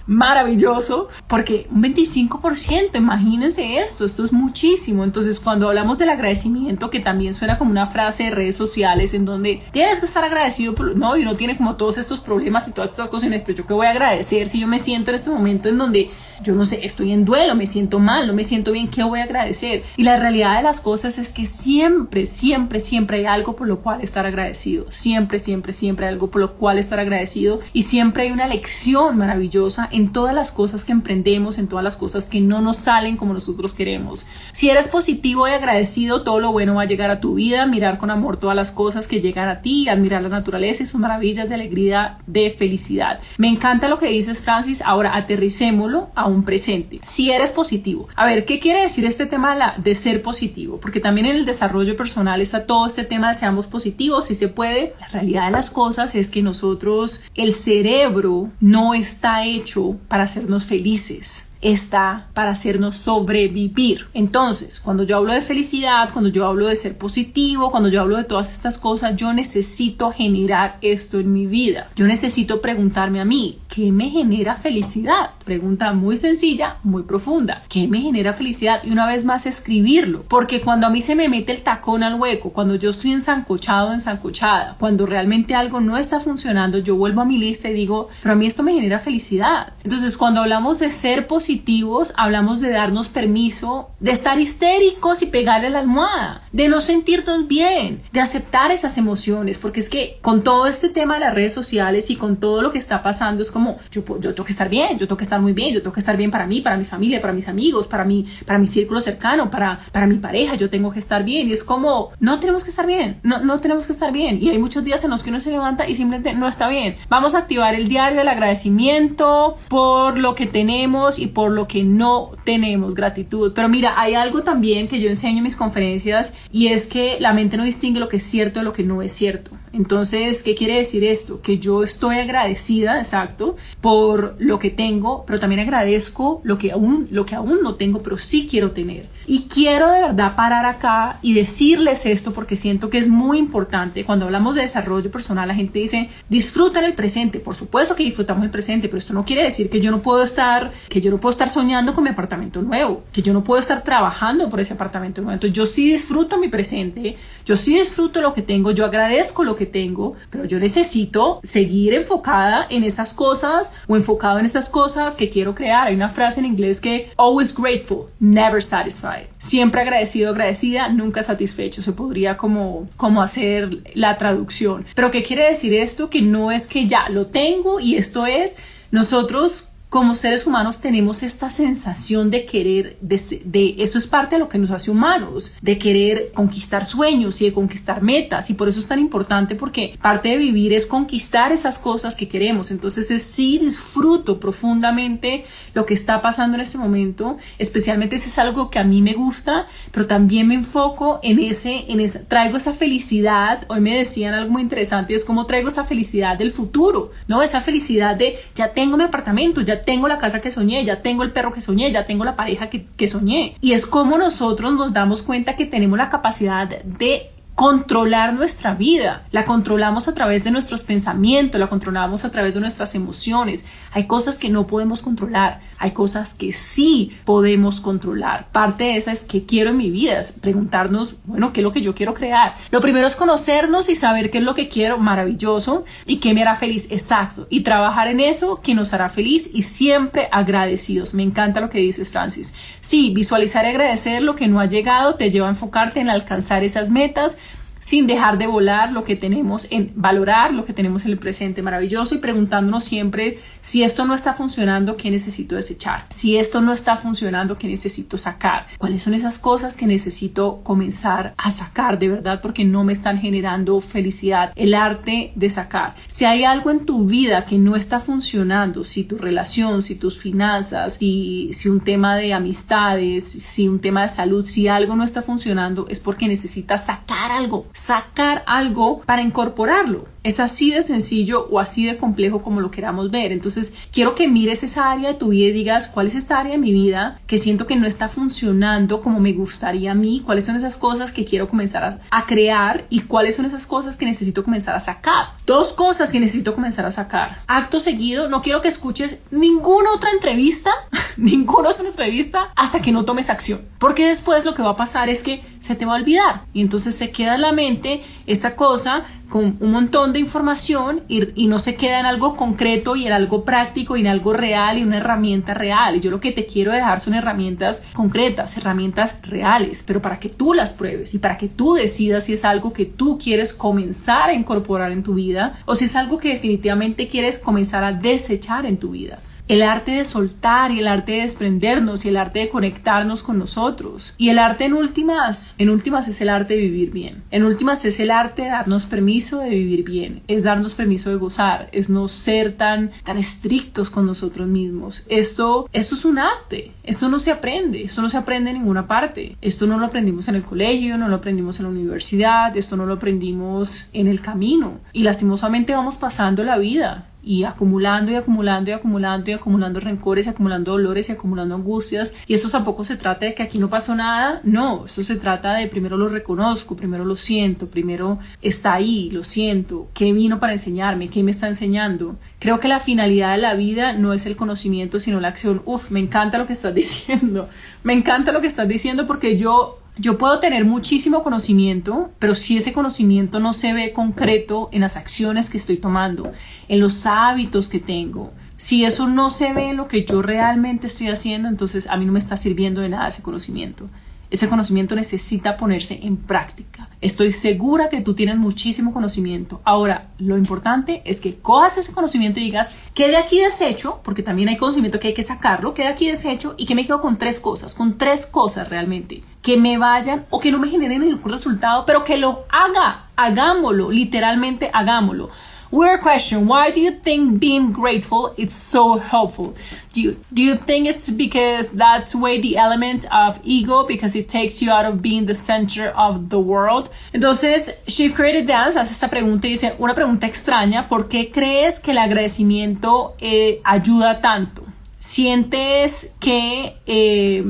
maravilloso 0.08 1.10
porque 1.28 1.68
un 1.72 1.84
25%, 1.84 2.96
imagínense 2.96 3.80
esto, 3.80 4.06
esto 4.06 4.26
es 4.26 4.32
muchísimo. 4.32 5.04
Entonces, 5.04 5.40
cuando 5.40 5.68
hablamos 5.68 5.98
del 5.98 6.10
agradecimiento, 6.10 6.90
que 6.90 7.00
también 7.00 7.34
suena 7.34 7.58
como 7.58 7.72
una 7.72 7.86
frase 7.86 8.26
de 8.26 8.32
redes 8.32 8.56
sociales 8.56 9.14
en 9.14 9.26
donde 9.26 9.62
tienes 9.72 10.00
que 10.00 10.06
estar 10.06 10.24
agradecido, 10.24 10.76
por, 10.76 10.96
no, 10.96 11.18
y 11.18 11.24
uno 11.24 11.36
tiene 11.36 11.58
como 11.58 11.76
todos 11.76 11.98
estos 11.98 12.20
problemas 12.20 12.68
y 12.68 12.74
todas 12.74 12.92
estas 12.92 13.10
cosas, 13.10 13.30
pero 13.46 13.58
yo 13.58 13.68
qué 13.68 13.74
voy 13.74 13.88
a 13.88 13.92
agradecer 13.92 14.50
si 14.50 14.60
yo 14.60 14.68
me 14.68 14.80
siento 14.80 15.12
en 15.12 15.16
este 15.16 15.30
momento 15.30 15.70
en 15.70 15.78
donde 15.78 16.10
yo 16.44 16.56
no 16.56 16.66
sé, 16.66 16.86
estoy 16.86 17.12
en 17.12 17.24
duelo, 17.24 17.56
me 17.56 17.68
siento 17.68 18.00
mal, 18.00 18.26
no 18.26 18.34
me 18.34 18.44
siento 18.44 18.72
bien, 18.72 18.88
¿qué 18.88 19.04
voy 19.12 19.20
a 19.20 19.24
agradecer? 19.26 19.84
Y 19.98 20.04
la 20.04 20.18
realidad 20.18 20.58
de 20.58 20.64
las 20.64 20.82
cosas 20.82 21.18
es 21.18 21.32
que 21.32 21.46
siempre, 21.46 22.26
siempre, 22.26 22.80
siempre 22.80 23.18
hay 23.18 23.26
algo 23.26 23.56
por 23.56 23.68
lo 23.68 23.82
cual 23.82 24.02
estar 24.02 24.26
agradecido. 24.26 24.86
Siempre, 24.90 25.40
siempre, 25.40 25.74
siempre 25.74 26.08
hay 26.08 26.14
algo 26.14 26.32
por 26.32 26.42
lo 26.42 26.54
cual 26.54 26.78
estar 26.78 27.00
agradecido. 27.00 27.60
Y 27.74 27.84
siempre 27.84 28.24
hay 28.24 28.32
una 28.32 28.48
lección 28.48 29.18
maravillosa 29.18 29.88
en 29.92 30.12
todas 30.12 30.34
las 30.34 30.52
cosas 30.52 30.86
que 30.86 30.92
emprendemos, 30.92 31.60
en 31.60 31.68
todas 31.68 31.84
las 31.84 31.98
cosas 31.98 32.28
que 32.28 32.42
no 32.42 32.62
nos 32.62 32.78
salen 32.78 33.18
como 33.18 33.34
nosotros 33.34 33.74
queremos. 33.74 34.28
Si 34.54 34.70
eres 34.70 34.88
positivo 34.88 35.48
y 35.48 35.52
agradecido, 35.52 36.24
todo 36.24 36.40
lo 36.40 36.52
bueno 36.52 36.76
va 36.76 36.84
a 36.84 36.88
llegar 36.88 37.12
a 37.12 37.20
tu 37.20 37.36
vida, 37.36 37.66
mirar 37.66 37.98
con 37.98 38.10
amor 38.10 38.38
todas 38.38 38.56
las 38.56 38.72
cosas 38.72 39.08
que 39.08 39.22
llegan 39.22 39.50
a 39.50 39.62
ti, 39.62 39.90
admirar 39.90 40.24
la 40.24 40.30
naturaleza 40.30 40.84
y 40.84 40.86
sus 40.86 41.00
maravillas 41.00 41.50
de 41.50 41.56
alegría, 41.56 42.18
de 42.28 42.50
felicidad. 42.50 43.20
Me 43.38 43.48
encanta 43.48 43.90
lo 43.90 43.98
que 43.98 44.08
dices, 44.08 44.42
Francis. 44.42 44.82
Ahora 44.82 45.16
aterricémoslo 45.16 46.10
a 46.16 46.28
un 46.28 46.44
presente. 46.44 47.00
Si 47.04 47.32
eres 47.32 47.52
positivo. 47.52 48.08
A 48.16 48.26
ver, 48.26 48.46
¿qué 48.46 48.60
quiere 48.60 48.82
decir 48.82 48.91
este 49.00 49.26
tema 49.26 49.54
de, 49.54 49.60
la, 49.60 49.76
de 49.78 49.96
ser 49.96 50.22
positivo? 50.22 50.80
Porque 50.80 51.00
también 51.00 51.28
en 51.28 51.38
el 51.38 51.46
desarrollo 51.46 51.96
personal 51.96 52.42
está 52.42 52.66
todo 52.66 52.86
este 52.86 53.04
tema 53.04 53.30
de 53.30 53.34
seamos 53.34 53.68
positivos, 53.68 54.26
si 54.26 54.36
se 54.36 54.48
puede. 54.48 54.94
La 55.00 55.08
realidad 55.08 55.46
de 55.46 55.52
las 55.52 55.72
cosas 55.72 56.16
es 56.16 56.30
que 56.30 56.42
nosotros, 56.42 57.24
el 57.36 57.54
cerebro 57.54 58.50
no 58.60 58.94
está 58.94 59.46
hecho 59.46 59.98
para 60.08 60.24
hacernos 60.24 60.66
felices 60.66 61.48
está 61.62 62.28
para 62.34 62.52
hacernos 62.52 62.98
sobrevivir. 62.98 64.08
Entonces, 64.14 64.80
cuando 64.80 65.04
yo 65.04 65.18
hablo 65.18 65.34
de 65.34 65.42
felicidad, 65.42 66.10
cuando 66.12 66.30
yo 66.30 66.48
hablo 66.48 66.68
de 66.68 66.76
ser 66.76 66.98
positivo, 66.98 67.72
cuando 67.72 67.90
yo 67.90 68.02
hablo 68.02 68.18
de 68.18 68.24
todas 68.24 68.52
estas 68.52 68.78
cosas, 68.78 69.16
yo 69.16 69.32
necesito 69.34 70.12
generar 70.12 70.78
esto 70.82 71.20
en 71.20 71.32
mi 71.32 71.48
vida. 71.48 71.90
Yo 71.96 72.08
necesito 72.08 72.62
preguntarme 72.62 73.22
a 73.22 73.26
mí, 73.26 73.60
¿qué 73.74 73.92
me 73.92 74.10
genera 74.10 74.56
felicidad? 74.56 75.32
Pregunta 75.52 75.92
muy 75.92 76.18
sencilla, 76.18 76.78
muy 76.84 77.04
profunda. 77.04 77.62
¿Qué 77.68 77.88
me 77.88 78.00
genera 78.00 78.34
felicidad? 78.34 78.82
Y 78.84 78.92
una 78.92 79.06
vez 79.06 79.26
más 79.26 79.46
escribirlo. 79.46 80.24
Porque 80.24 80.62
cuando 80.62 80.88
a 80.88 80.90
mí 80.90 81.02
se 81.02 81.16
me 81.16 81.30
mete 81.30 81.52
el 81.52 81.62
tacón 81.62 82.04
al 82.04 82.20
hueco, 82.20 82.52
cuando 82.52 82.76
yo 82.76 82.90
estoy 82.90 83.12
ensancochado, 83.12 83.94
ensancochada, 83.94 84.78
cuando 84.80 85.06
realmente 85.06 85.54
algo 85.54 85.82
no 85.82 85.98
está 85.98 86.20
funcionando, 86.20 86.78
yo 86.78 86.96
vuelvo 86.96 87.22
a 87.22 87.26
mi 87.26 87.38
lista 87.38 87.70
y 87.70 87.74
digo, 87.74 88.08
pero 88.24 88.34
a 88.34 88.38
mí 88.38 88.46
esto 88.46 88.64
me 88.64 88.74
genera 88.74 88.98
felicidad. 88.98 89.74
Entonces, 89.84 90.18
cuando 90.18 90.40
hablamos 90.42 90.80
de 90.80 90.90
ser 90.90 91.28
positivo, 91.28 91.42
positivos 91.42 92.14
hablamos 92.18 92.62
de 92.62 92.70
darnos 92.70 93.10
permiso 93.10 93.90
de 94.00 94.12
estar 94.12 94.40
histéricos 94.40 95.22
y 95.22 95.26
pegarle 95.26 95.70
la 95.70 95.80
almohada, 95.80 96.44
de 96.52 96.70
no 96.70 96.80
sentirnos 96.80 97.48
bien, 97.48 98.02
de 98.14 98.20
aceptar 98.22 98.72
esas 98.72 98.98
emociones, 98.98 99.58
porque 99.58 99.80
es 99.80 99.90
que 99.90 100.18
con 100.22 100.44
todo 100.44 100.68
este 100.68 100.90
tema 100.90 101.16
de 101.16 101.22
las 101.22 101.34
redes 101.34 101.54
sociales 101.54 102.10
y 102.10 102.16
con 102.16 102.38
todo 102.38 102.62
lo 102.62 102.72
que 102.72 102.78
está 102.78 103.04
pasando 103.04 103.42
es 103.42 103.52
como 103.52 103.78
yo, 103.92 104.04
yo 104.20 104.34
tengo 104.34 104.46
que 104.46 104.52
estar 104.52 104.70
bien, 104.70 104.98
yo 104.98 105.08
tengo 105.08 105.18
que 105.18 105.24
estar 105.24 105.41
muy 105.42 105.54
bien, 105.54 105.74
yo 105.74 105.82
tengo 105.82 105.94
que 105.94 106.00
estar 106.00 106.18
bien 106.18 106.32
para 106.32 106.48
mí, 106.48 106.62
para 106.62 106.78
mi 106.78 106.86
familia, 106.86 107.22
para 107.22 107.34
mis 107.34 107.48
amigos, 107.48 107.88
para 107.88 108.06
mi, 108.06 108.26
para 108.46 108.60
mi 108.60 108.68
círculo 108.68 109.02
cercano, 109.02 109.50
para, 109.50 109.80
para 109.92 110.08
mi 110.08 110.16
pareja, 110.16 110.56
yo 110.56 110.70
tengo 110.70 110.92
que 110.92 111.00
estar 111.00 111.24
bien 111.24 111.48
y 111.48 111.52
es 111.52 111.64
como 111.64 112.12
no 112.20 112.40
tenemos 112.40 112.64
que 112.64 112.70
estar 112.70 112.86
bien, 112.86 113.20
no, 113.24 113.40
no 113.40 113.60
tenemos 113.60 113.88
que 113.88 113.94
estar 113.94 114.12
bien 114.12 114.38
y 114.42 114.50
hay 114.50 114.60
muchos 114.60 114.84
días 114.84 115.04
en 115.04 115.12
los 115.12 115.24
que 115.24 115.30
uno 115.30 115.42
se 115.42 115.52
levanta 115.52 115.88
y 115.88 115.96
simplemente 115.96 116.34
no 116.34 116.48
está 116.48 116.70
bien. 116.70 116.96
Vamos 117.10 117.36
a 117.36 117.40
activar 117.40 117.76
el 117.76 117.88
diario 117.88 118.20
del 118.20 118.28
agradecimiento 118.28 119.58
por 119.70 120.18
lo 120.18 120.36
que 120.36 120.46
tenemos 120.46 121.20
y 121.20 121.28
por 121.28 121.52
lo 121.52 121.68
que 121.68 121.84
no 121.84 122.32
tenemos, 122.44 122.96
gratitud. 122.96 123.54
Pero 123.54 123.70
mira, 123.70 124.00
hay 124.00 124.16
algo 124.16 124.42
también 124.44 124.88
que 124.88 125.00
yo 125.00 125.10
enseño 125.10 125.38
en 125.38 125.44
mis 125.44 125.56
conferencias 125.56 126.36
y 126.52 126.68
es 126.68 126.88
que 126.88 127.18
la 127.20 127.34
mente 127.34 127.58
no 127.58 127.64
distingue 127.64 128.00
lo 128.00 128.08
que 128.08 128.18
es 128.18 128.24
cierto 128.24 128.60
de 128.60 128.66
lo 128.66 128.74
que 128.74 128.84
no 128.84 129.02
es 129.02 129.12
cierto. 129.12 129.52
Entonces, 129.74 130.44
¿qué 130.44 130.56
quiere 130.56 130.76
decir 130.76 131.04
esto? 131.04 131.42
Que 131.42 131.58
yo 131.58 131.84
estoy 131.84 132.18
agradecida, 132.18 133.00
exacto, 133.00 133.56
por 133.80 134.36
lo 134.40 134.60
que 134.60 134.70
tengo, 134.70 135.24
pero 135.26 135.40
también 135.40 135.62
agradezco 135.62 136.42
lo 136.44 136.58
que 136.58 136.72
aún, 136.72 137.08
lo 137.12 137.26
que 137.26 137.36
aún 137.36 137.60
no 137.64 137.76
tengo, 137.76 138.02
pero 138.04 138.18
sí 138.18 138.48
quiero 138.50 138.72
tener. 138.72 139.08
Y 139.28 139.44
quiero 139.44 139.90
de 139.92 140.02
verdad 140.02 140.36
parar 140.36 140.66
acá 140.66 141.20
y 141.22 141.34
decirles 141.34 142.06
esto 142.06 142.34
porque 142.34 142.58
siento 142.58 142.90
que 142.90 142.98
es 142.98 143.08
muy 143.08 143.38
importante. 143.38 144.04
Cuando 144.04 144.26
hablamos 144.26 144.56
de 144.56 144.62
desarrollo 144.62 145.10
personal, 145.10 145.48
la 145.48 145.56
gente 145.56 145.80
dice, 145.80 146.10
disfruta 146.28 146.86
el 146.86 146.94
presente. 146.94 147.40
Por 147.40 147.56
supuesto 147.56 147.96
que 147.96 148.04
disfrutamos 148.04 148.44
el 148.44 148.50
presente, 148.50 148.88
pero 148.88 148.98
esto 148.98 149.14
no 149.14 149.24
quiere 149.24 149.44
decir 149.44 149.70
que 149.70 149.80
yo 149.80 149.92
no 149.92 150.02
puedo 150.02 150.24
estar, 150.24 150.72
que 150.90 151.00
yo 151.00 151.12
no 151.12 151.18
puedo 151.18 151.32
estar 151.32 151.50
soñando 151.50 151.94
con 151.94 152.04
mi 152.04 152.10
apartamento 152.10 152.62
nuevo, 152.62 153.04
que 153.14 153.22
yo 153.22 153.32
no 153.32 153.44
puedo 153.44 153.60
estar 153.60 153.84
trabajando 153.84 154.50
por 154.50 154.60
ese 154.60 154.74
apartamento 154.74 155.22
nuevo. 155.22 155.34
Entonces, 155.34 155.56
yo 155.56 155.66
sí 155.66 155.90
disfruto 155.90 156.38
mi 156.38 156.50
presente, 156.50 157.16
yo 157.46 157.56
sí 157.56 157.80
disfruto 157.80 158.22
lo 158.22 158.34
que 158.34 158.42
tengo, 158.42 158.72
yo 158.72 158.86
agradezco 158.86 159.44
lo 159.44 159.56
que 159.56 159.61
tengo, 159.66 160.16
pero 160.30 160.46
yo 160.46 160.60
necesito 160.60 161.40
seguir 161.44 161.94
enfocada 161.94 162.68
en 162.70 162.84
esas 162.84 163.14
cosas 163.14 163.74
o 163.88 163.96
enfocado 163.96 164.40
en 164.40 164.46
esas 164.46 164.70
cosas 164.70 165.16
que 165.16 165.30
quiero 165.30 165.56
crear. 165.56 165.88
Hay 165.88 165.96
una 165.96 166.10
frase 166.10 166.40
en 166.40 166.46
inglés 166.46 166.80
que 166.80 167.10
always 167.18 167.56
grateful, 167.56 168.08
never 168.20 168.62
satisfied. 168.62 169.28
Siempre 169.38 169.82
agradecido, 169.82 170.32
agradecida, 170.32 170.90
nunca 170.90 171.24
satisfecho. 171.24 171.82
Se 171.82 171.94
podría 171.94 172.38
como, 172.38 172.88
como 172.98 173.22
hacer 173.22 173.82
la 173.94 174.18
traducción. 174.18 174.86
Pero 174.96 175.12
¿qué 175.12 175.24
quiere 175.24 175.48
decir 175.48 175.74
esto? 175.74 176.10
Que 176.10 176.22
no 176.22 176.52
es 176.52 176.68
que 176.68 176.88
ya 176.88 177.10
lo 177.10 177.28
tengo 177.28 177.80
y 177.80 177.96
esto 177.96 178.26
es, 178.26 178.58
nosotros 178.92 179.71
como 179.92 180.16
seres 180.16 180.48
humanos 180.48 180.80
tenemos 180.80 181.22
esta 181.22 181.50
sensación 181.50 182.30
de 182.32 182.46
querer, 182.46 182.96
de, 183.02 183.76
eso 183.78 183.98
es 183.98 184.08
parte 184.08 184.38
de 184.38 184.40
lo 184.40 184.48
que 184.48 184.58
nos 184.58 184.72
hace 184.72 184.90
humanos, 184.90 185.58
de 185.62 185.78
querer 185.78 186.32
conquistar 186.34 186.86
sueños 186.86 187.42
y 187.42 187.48
de 187.48 187.52
conquistar 187.52 188.02
metas. 188.02 188.50
Y 188.50 188.54
por 188.54 188.70
eso 188.70 188.80
es 188.80 188.88
tan 188.88 189.00
importante 189.00 189.54
porque 189.54 189.98
parte 190.02 190.30
de 190.30 190.38
vivir 190.38 190.72
es 190.72 190.88
conquistar 190.88 191.52
esas 191.52 191.78
cosas 191.78 192.16
que 192.16 192.30
queremos, 192.30 192.72
entonces 192.72 193.12
es 193.12 193.24
sí 193.24 193.60
disfruto 193.60 194.40
profundamente 194.40 195.44
lo 195.74 195.86
que 195.86 195.94
está 195.94 196.22
pasando 196.22 196.56
en 196.56 196.62
este 196.62 196.78
momento, 196.78 197.36
especialmente 197.60 198.18
si 198.18 198.30
es 198.30 198.40
algo 198.40 198.70
que 198.70 198.80
a 198.80 198.86
mí 198.86 199.02
me 199.02 199.12
gusta, 199.12 199.68
pero 199.92 200.08
también 200.08 200.48
me 200.48 200.56
enfoco 200.56 201.20
en 201.22 201.38
ese, 201.38 201.92
en 201.92 202.00
esa, 202.00 202.24
traigo 202.30 202.56
esa 202.56 202.72
felicidad, 202.72 203.66
hoy 203.68 203.82
me 203.82 203.98
decían 203.98 204.36
algo 204.36 204.54
muy 204.54 204.62
interesante, 204.62 205.14
es 205.14 205.26
como 205.26 205.48
traigo 205.48 205.68
esa 205.68 205.84
felicidad 205.84 206.38
del 206.38 206.52
futuro, 206.52 207.12
¿no? 207.28 207.42
Esa 207.42 207.60
felicidad 207.60 208.16
de 208.16 208.40
ya 208.56 208.72
tengo 208.72 208.96
mi 208.96 209.04
apartamento, 209.04 209.60
ya 209.60 209.81
tengo 209.84 210.08
la 210.08 210.18
casa 210.18 210.42
que 210.42 210.52
soñé, 210.52 210.84
ya 210.86 211.02
tengo 211.02 211.24
el 211.24 211.32
perro 211.32 211.52
que 211.52 211.62
soñé, 211.62 211.92
ya 211.92 212.06
tengo 212.06 212.24
la 212.24 212.36
pareja 212.36 212.70
que, 212.70 212.86
que 212.86 213.08
soñé. 213.08 213.56
Y 213.62 213.74
es 213.74 213.86
como 213.86 214.18
nosotros 214.18 214.74
nos 214.74 214.94
damos 214.94 215.22
cuenta 215.22 215.56
que 215.56 215.66
tenemos 215.66 215.98
la 215.98 216.10
capacidad 216.10 216.68
de 216.68 217.32
controlar 217.62 218.34
nuestra 218.34 218.74
vida. 218.74 219.22
La 219.30 219.46
controlamos 219.46 220.08
a 220.08 220.16
través 220.16 220.44
de 220.44 220.50
nuestros 220.50 220.82
pensamientos, 220.82 221.62
la 221.62 221.68
controlamos 221.68 222.26
a 222.26 222.32
través 222.32 222.56
de 222.56 222.60
nuestras 222.60 222.96
emociones. 222.96 223.68
Hay 223.92 224.08
cosas 224.08 224.40
que 224.40 224.50
no 224.50 224.66
podemos 224.66 225.04
controlar, 225.04 225.60
hay 225.78 225.92
cosas 225.92 226.34
que 226.34 226.54
sí 226.54 227.16
podemos 227.24 227.80
controlar. 227.80 228.48
Parte 228.52 228.86
de 228.86 228.98
esa 228.98 229.12
es 229.12 229.22
que 229.22 229.46
quiero 229.46 229.70
en 229.70 229.78
mi 229.78 229.92
vida, 229.92 230.18
es 230.18 230.32
preguntarnos, 230.32 231.18
bueno, 231.26 231.54
¿qué 231.54 231.60
es 231.60 231.64
lo 231.64 231.72
que 231.72 231.82
yo 231.82 231.94
quiero 231.94 232.16
crear? 232.16 232.56
Lo 232.72 232.82
primero 232.82 233.06
es 233.06 233.16
conocernos 233.16 233.90
y 233.90 233.96
saber 233.96 234.32
qué 234.32 234.40
es 234.40 234.44
lo 234.44 234.56
que 234.56 234.68
quiero, 234.68 234.98
maravilloso, 234.98 235.86
y 236.08 236.18
qué 236.18 236.34
me 236.34 236.42
hará 236.42 236.56
feliz, 236.56 236.88
exacto. 236.90 237.46
Y 237.52 237.62
trabajar 237.62 238.08
en 238.08 238.22
eso 238.22 238.60
que 238.62 238.74
nos 238.74 238.92
hará 238.96 239.08
feliz 239.08 239.52
y 239.54 239.62
siempre 239.62 240.30
agradecidos. 240.32 241.14
Me 241.14 241.22
encanta 241.22 241.62
lo 241.62 241.70
que 241.70 241.78
dices, 241.78 242.10
Francis. 242.10 242.56
Sí, 242.80 243.12
visualizar 243.14 243.66
y 243.66 243.68
agradecer 243.68 244.24
lo 244.24 244.34
que 244.34 244.48
no 244.48 244.60
ha 244.60 244.66
llegado 244.66 245.14
te 245.14 245.30
lleva 245.30 245.46
a 245.46 245.52
enfocarte 245.52 246.00
en 246.00 246.10
alcanzar 246.10 246.64
esas 246.64 246.90
metas 246.90 247.38
sin 247.82 248.06
dejar 248.06 248.38
de 248.38 248.46
volar 248.46 248.92
lo 248.92 249.04
que 249.04 249.16
tenemos 249.16 249.68
en 249.72 249.92
valorar 249.96 250.54
lo 250.54 250.66
que 250.66 250.72
tenemos 250.72 251.06
en 251.06 251.14
el 251.14 251.18
presente 251.18 251.64
maravilloso 251.64 252.14
y 252.14 252.20
preguntándonos 252.20 252.84
siempre 252.84 253.40
si 253.62 253.84
esto 253.84 254.06
no 254.06 254.14
está 254.14 254.34
funcionando, 254.34 254.98
¿qué 254.98 255.12
necesito 255.12 255.56
desechar? 255.56 256.06
Si 256.10 256.38
esto 256.38 256.62
no 256.62 256.74
está 256.74 256.98
funcionando, 256.98 257.58
¿qué 257.58 257.68
necesito 257.68 258.18
sacar? 258.18 258.68
¿Cuáles 258.78 259.02
son 259.02 259.14
esas 259.14 259.40
cosas 259.40 259.78
que 259.78 259.88
necesito 259.88 260.62
comenzar 260.64 261.34
a 261.38 261.52
sacar 261.52 262.00
de 262.00 262.10
verdad 262.10 262.42
porque 262.42 262.66
no 262.66 262.84
me 262.84 262.94
están 262.94 263.20
generando 263.20 263.80
felicidad? 263.80 264.52
El 264.56 264.74
arte 264.74 265.32
de 265.36 265.50
sacar. 265.50 265.96
Si 266.08 266.26
hay 266.26 266.44
algo 266.44 266.72
en 266.72 266.86
tu 266.86 267.06
vida 267.06 267.46
que 267.46 267.58
no 267.58 267.76
está 267.76 268.00
funcionando, 268.00 268.84
si 268.84 269.04
tu 269.04 269.18
relación, 269.18 269.82
si 269.82 269.96
tus 269.96 270.18
finanzas, 270.18 270.96
si, 270.96 271.50
si 271.54 271.70
un 271.70 271.82
tema 271.82 272.16
de 272.16 272.34
amistades, 272.34 273.24
si 273.24 273.68
un 273.68 273.80
tema 273.80 274.04
de 274.04 274.10
salud, 274.10 274.46
si 274.46 274.68
algo 274.68 274.96
no 274.96 275.04
está 275.04 275.22
funcionando, 275.22 275.86
es 275.90 276.00
porque 276.00 276.28
necesitas 276.28 276.86
sacar 276.86 277.32
algo 277.32 277.66
sacar 277.74 278.44
algo 278.46 279.02
para 279.02 279.22
incorporarlo. 279.22 280.06
Es 280.24 280.40
así 280.40 280.72
de 280.72 280.84
sencillo 280.84 281.48
o 281.50 281.60
así 281.60 281.86
de 281.86 281.98
complejo 281.98 282.44
como 282.44 282.62
lo 282.62 282.70
queramos 282.70 283.10
ver. 283.10 283.32
Entonces, 283.32 283.76
quiero 283.92 284.14
que 284.14 284.28
mires 284.28 284.64
esa 284.64 284.92
área 284.92 285.10
de 285.10 285.16
tu 285.16 285.30
vida 285.30 285.48
y 285.48 285.52
digas, 285.52 285.88
¿cuál 285.88 286.08
es 286.08 286.16
esta 286.16 286.40
área 286.40 286.52
de 286.52 286.58
mi 286.60 286.72
vida 286.72 287.20
que 287.26 287.40
siento 287.40 287.66
que 287.66 287.76
no 287.76 287.88
está 287.88 288.08
funcionando 288.08 289.02
como 289.02 289.20
me 289.20 289.34
gustaría 289.34 289.92
a 289.92 289.96
mí? 289.96 290.22
¿Cuáles 290.24 290.46
son 290.46 290.56
esas 290.56 290.78
cosas 290.78 291.12
que 291.12 291.26
quiero 291.26 291.48
comenzar 291.48 292.00
a, 292.10 292.26
crear 292.26 292.86
y 292.90 293.02
cuáles 293.02 293.36
son 293.36 293.46
esas 293.46 293.66
cosas 293.66 293.98
que 293.98 294.06
necesito 294.06 294.44
comenzar 294.44 294.76
a 294.76 294.80
sacar? 294.80 295.32
Dos 295.48 295.74
cosas 295.74 296.12
que 296.12 296.20
necesito 296.20 296.54
comenzar 296.54 296.86
a 296.86 296.92
sacar. 296.92 297.44
Acto 297.48 297.80
seguido, 297.80 298.30
no 298.30 298.44
quiero 298.44 298.62
que 298.62 298.68
escuches 298.68 299.18
ninguna 299.32 299.92
otra 299.96 300.12
entrevista, 300.12 300.72
ninguna 301.18 301.70
otra 301.70 301.88
entrevista 301.88 302.52
hasta 302.56 302.80
que 302.80 302.92
no 302.92 303.06
tomes 303.06 303.32
acción. 303.32 303.62
Porque 303.80 304.08
después 304.08 304.46
lo 304.46 304.54
que 304.54 304.62
va 304.62 304.72
a 304.72 304.76
pasar 304.76 305.10
es 305.10 305.24
que 305.24 305.44
se 305.58 305.76
te 305.76 305.86
va 305.86 305.94
a 305.94 305.96
olvidar 305.96 306.44
y 306.54 306.62
entonces 306.62 306.96
se 306.96 307.12
queda 307.12 307.36
en 307.36 307.42
la 307.42 307.52
mente 307.52 308.04
esta 308.28 308.56
cosa 308.56 309.04
con 309.32 309.56
un 309.62 309.72
montón 309.72 310.12
de 310.12 310.20
información 310.20 311.04
y, 311.08 311.48
no 311.48 311.58
se 311.58 311.76
queda 311.76 312.02
en 312.02 312.06
algo 312.06 312.36
concreto 312.36 312.96
y 312.96 313.08
en 313.08 313.14
algo 313.14 313.46
práctico 313.46 313.96
y 313.96 314.02
en 314.02 314.08
algo 314.08 314.34
real 314.34 314.78
y 314.78 314.84
una 314.84 314.98
herramienta 314.98 315.54
real. 315.54 315.96
Y 315.96 316.02
yo 316.02 316.12
lo 316.12 316.20
que 316.20 316.34
te 316.34 316.46
quiero 316.46 316.74
dejar 316.74 317.00
son 317.00 317.14
herramientas 317.14 317.86
concretas, 317.94 318.58
herramientas 318.58 319.20
reales, 319.24 319.84
pero 319.88 320.02
para 320.02 320.20
que 320.20 320.30
tú 320.30 320.54
las 320.54 320.74
pruebes 320.74 321.14
y 321.14 321.20
para 321.20 321.38
que 321.38 321.48
tú 321.48 321.74
decidas 321.74 322.26
si 322.26 322.34
es 322.34 322.44
algo 322.44 322.74
que 322.74 322.86
tú 322.86 323.18
quieres 323.18 323.54
comenzar 323.54 324.30
a 324.30 324.34
incorporar 324.34 324.92
en 324.92 325.02
tu 325.02 325.14
vida 325.14 325.58
o 325.66 325.76
si 325.76 325.86
es 325.86 325.96
algo 325.96 326.20
que 326.20 326.30
definitivamente 326.30 327.08
quieres 327.08 327.40
comenzar 327.40 327.86
a 327.86 327.94
desechar 327.94 328.66
en 328.66 328.78
tu 328.78 328.92
vida 328.92 329.18
el 329.52 329.64
arte 329.64 329.92
de 329.92 330.06
soltar 330.06 330.72
y 330.72 330.80
el 330.80 330.88
arte 330.88 331.12
de 331.12 331.22
desprendernos 331.24 332.06
y 332.06 332.08
el 332.08 332.16
arte 332.16 332.40
de 332.40 332.48
conectarnos 332.48 333.22
con 333.22 333.38
nosotros. 333.38 334.16
Y 334.18 334.30
el 334.30 334.40
arte 334.40 334.64
en 334.64 334.72
últimas, 334.72 335.56
en 335.58 335.70
últimas 335.70 336.08
es 336.08 336.22
el 336.22 336.30
arte 336.30 336.54
de 336.54 336.62
vivir 336.62 336.92
bien. 336.92 337.22
En 337.32 337.44
últimas 337.44 337.84
es 337.84 338.00
el 338.00 338.12
arte 338.12 338.44
de 338.44 338.48
darnos 338.48 338.86
permiso 338.86 339.40
de 339.40 339.50
vivir 339.50 339.84
bien, 339.84 340.22
es 340.30 340.46
darnos 340.46 340.74
permiso 340.74 341.10
de 341.10 341.18
gozar, 341.18 341.68
es 341.74 341.90
no 341.90 342.08
ser 342.08 342.54
tan, 342.54 342.92
tan 343.04 343.18
estrictos 343.18 343.90
con 343.90 344.06
nosotros 344.06 344.48
mismos. 344.48 345.04
Esto, 345.10 345.68
esto 345.74 345.96
es 345.96 346.06
un 346.06 346.20
arte, 346.20 346.72
esto 346.86 347.10
no 347.10 347.20
se 347.20 347.32
aprende, 347.32 347.84
esto 347.84 348.02
no 348.02 348.08
se 348.08 348.16
aprende 348.16 348.52
en 348.52 348.60
ninguna 348.60 348.88
parte. 348.88 349.36
Esto 349.42 349.68
no 349.68 349.78
lo 349.78 349.88
aprendimos 349.88 350.30
en 350.30 350.36
el 350.36 350.44
colegio, 350.44 350.98
no 350.98 351.10
lo 351.10 351.18
aprendimos 351.18 351.60
en 351.60 351.66
la 351.66 351.72
universidad, 351.72 352.56
esto 352.56 352.78
no 352.78 352.86
lo 352.86 352.94
aprendimos 352.94 353.88
en 353.92 354.08
el 354.08 354.22
camino. 354.22 354.80
Y 354.94 355.04
lastimosamente 355.04 355.74
vamos 355.74 355.98
pasando 355.98 356.42
la 356.46 356.58
vida 356.58 357.11
y 357.24 357.44
acumulando 357.44 358.12
y 358.12 358.16
acumulando 358.16 358.72
y 358.72 358.74
acumulando 358.74 359.32
y 359.32 359.34
acumulando 359.34 359.80
rencores 359.80 360.28
y 360.28 360.30
acumulando 360.30 360.72
dolores 360.72 361.10
y 361.10 361.12
acumulando 361.12 361.56
angustias. 361.56 362.16
Y 362.28 362.34
esto 362.34 362.50
tampoco 362.50 362.84
se 362.84 362.98
trata 362.98 363.26
de 363.26 363.34
que 363.34 363.44
aquí 363.44 363.60
no 363.60 363.70
pasó 363.70 363.96
nada, 363.96 364.42
no, 364.44 364.86
esto 364.86 365.04
se 365.04 365.16
trata 365.16 365.54
de 365.54 365.68
primero 365.68 365.98
lo 365.98 366.08
reconozco, 366.08 366.76
primero 366.76 367.06
lo 367.06 367.16
siento, 367.16 367.68
primero 367.68 368.20
está 368.42 368.74
ahí, 368.74 369.10
lo 369.12 369.24
siento, 369.24 369.88
qué 369.94 370.14
vino 370.14 370.40
para 370.40 370.54
enseñarme, 370.54 371.10
qué 371.10 371.24
me 371.24 371.32
está 371.32 371.48
enseñando. 371.48 372.16
Creo 372.40 372.60
que 372.60 372.68
la 372.68 372.80
finalidad 372.80 373.36
de 373.36 373.42
la 373.42 373.54
vida 373.56 373.94
no 373.94 374.14
es 374.14 374.26
el 374.26 374.36
conocimiento 374.36 375.00
sino 375.00 375.20
la 375.20 375.28
acción. 375.28 375.62
Uf, 375.66 375.92
me 375.92 376.00
encanta 376.00 376.38
lo 376.38 376.48
que 376.48 376.54
estás 376.54 376.74
diciendo, 376.82 377.50
me 377.84 377.94
encanta 377.94 378.32
lo 378.32 378.42
que 378.42 378.48
estás 378.48 378.68
diciendo 378.68 379.08
porque 379.08 379.38
yo 379.38 379.81
yo 379.98 380.18
puedo 380.18 380.40
tener 380.40 380.66
muchísimo 380.66 381.22
conocimiento, 381.22 382.12
pero 382.18 382.34
si 382.34 382.58
ese 382.58 382.74
conocimiento 382.74 383.40
no 383.40 383.54
se 383.54 383.74
ve 383.74 383.92
concreto 383.92 384.70
en 384.72 384.82
las 384.82 384.98
acciones 384.98 385.50
que 385.50 385.58
estoy 385.58 385.78
tomando, 385.78 386.32
en 386.68 386.80
los 386.80 387.06
hábitos 387.06 387.70
que 387.70 387.80
tengo, 387.80 388.32
Si 388.62 388.86
eso 388.86 389.08
no 389.08 389.32
se 389.32 389.54
ve 389.54 389.70
en 389.72 389.78
lo 389.78 389.88
que 389.88 390.06
yo 390.06 390.22
realmente 390.22 390.86
estoy 390.86 391.08
haciendo, 391.08 391.50
entonces 391.50 391.88
a 391.88 391.98
mí 391.98 392.06
no 392.06 392.12
me 392.12 392.20
está 392.20 392.38
sirviendo 392.38 392.82
de 392.82 392.90
nada 392.90 393.08
ese 393.08 393.24
conocimiento. 393.24 393.88
Ese 394.32 394.48
conocimiento 394.48 394.96
necesita 394.96 395.58
ponerse 395.58 396.00
en 396.04 396.16
práctica. 396.16 396.88
Estoy 397.02 397.34
segura 397.34 397.90
que 397.90 398.00
tú 398.00 398.14
tienes 398.14 398.38
muchísimo 398.38 398.94
conocimiento. 398.94 399.60
Ahora, 399.66 400.04
lo 400.20 400.38
importante 400.38 401.02
es 401.04 401.20
que 401.20 401.36
cojas 401.36 401.78
ese 401.78 401.92
conocimiento 401.92 402.40
y 402.40 402.44
digas, 402.44 402.78
quede 402.94 403.18
aquí 403.18 403.40
deshecho, 403.40 404.00
porque 404.04 404.24
también 404.24 404.48
hay 404.48 404.56
conocimiento 404.56 405.02
que 405.02 405.10
hay 405.10 405.14
que 405.14 405.22
sacarlo, 405.22 405.74
quede 405.74 405.88
aquí 405.88 406.08
deshecho 406.08 406.56
y 406.58 406.66
que 406.66 406.76
me 406.76 406.86
quedo 406.86 407.02
con 407.02 407.18
tres 407.18 407.42
cosas, 407.42 407.76
con 407.76 407.98
tres 407.98 408.26
cosas 408.26 408.70
realmente, 408.70 409.22
que 409.42 409.58
me 409.58 409.78
vayan 409.78 410.26
o 410.30 410.40
que 410.40 410.54
no 410.54 410.60
me 410.60 410.70
generen 410.70 411.02
ningún 411.02 411.30
resultado, 411.30 411.86
pero 411.86 412.06
que 412.06 412.16
lo 412.16 412.46
haga, 412.50 413.08
hagámoslo, 413.18 413.92
literalmente 413.92 414.72
hagámoslo. 414.72 415.30
Weird 415.72 416.02
question. 416.02 416.48
Why 416.48 416.70
do 416.70 416.82
you 416.82 416.92
think 416.92 417.40
being 417.40 417.72
grateful 417.72 418.34
is 418.38 418.54
so 418.54 418.98
helpful? 418.98 419.56
Do 419.94 420.02
you, 420.02 420.18
do 420.34 420.44
you 420.44 420.56
think 420.56 420.86
it's 420.86 421.10
because 421.10 421.72
that's 421.72 422.14
way 422.14 422.42
the 422.42 422.58
element 422.58 423.06
of 423.12 423.40
ego 423.44 423.86
because 423.86 424.14
it 424.16 424.28
takes 424.28 424.62
you 424.62 424.70
out 424.70 424.86
of 424.86 425.02
being 425.02 425.28
the 425.28 425.34
center 425.34 425.88
of 425.96 426.30
the 426.30 426.40
world? 426.40 426.90
Entonces, 427.14 427.82
She 427.88 428.10
Created 428.12 428.48
Dance 428.48 428.78
hace 428.78 428.92
esta 428.92 429.10
pregunta 429.10 429.48
y 429.48 429.52
dice, 429.52 429.74
una 429.80 429.94
pregunta 429.94 430.28
extraña, 430.28 430.90
¿por 430.90 431.08
qué 431.08 431.32
crees 431.32 431.80
que 431.80 431.92
el 431.92 432.00
agradecimiento 432.00 433.16
eh, 433.20 433.62
ayuda 433.64 434.20
tanto? 434.20 434.64
¿Sientes 435.00 436.16
que... 436.20 436.76
Eh, 436.86 437.44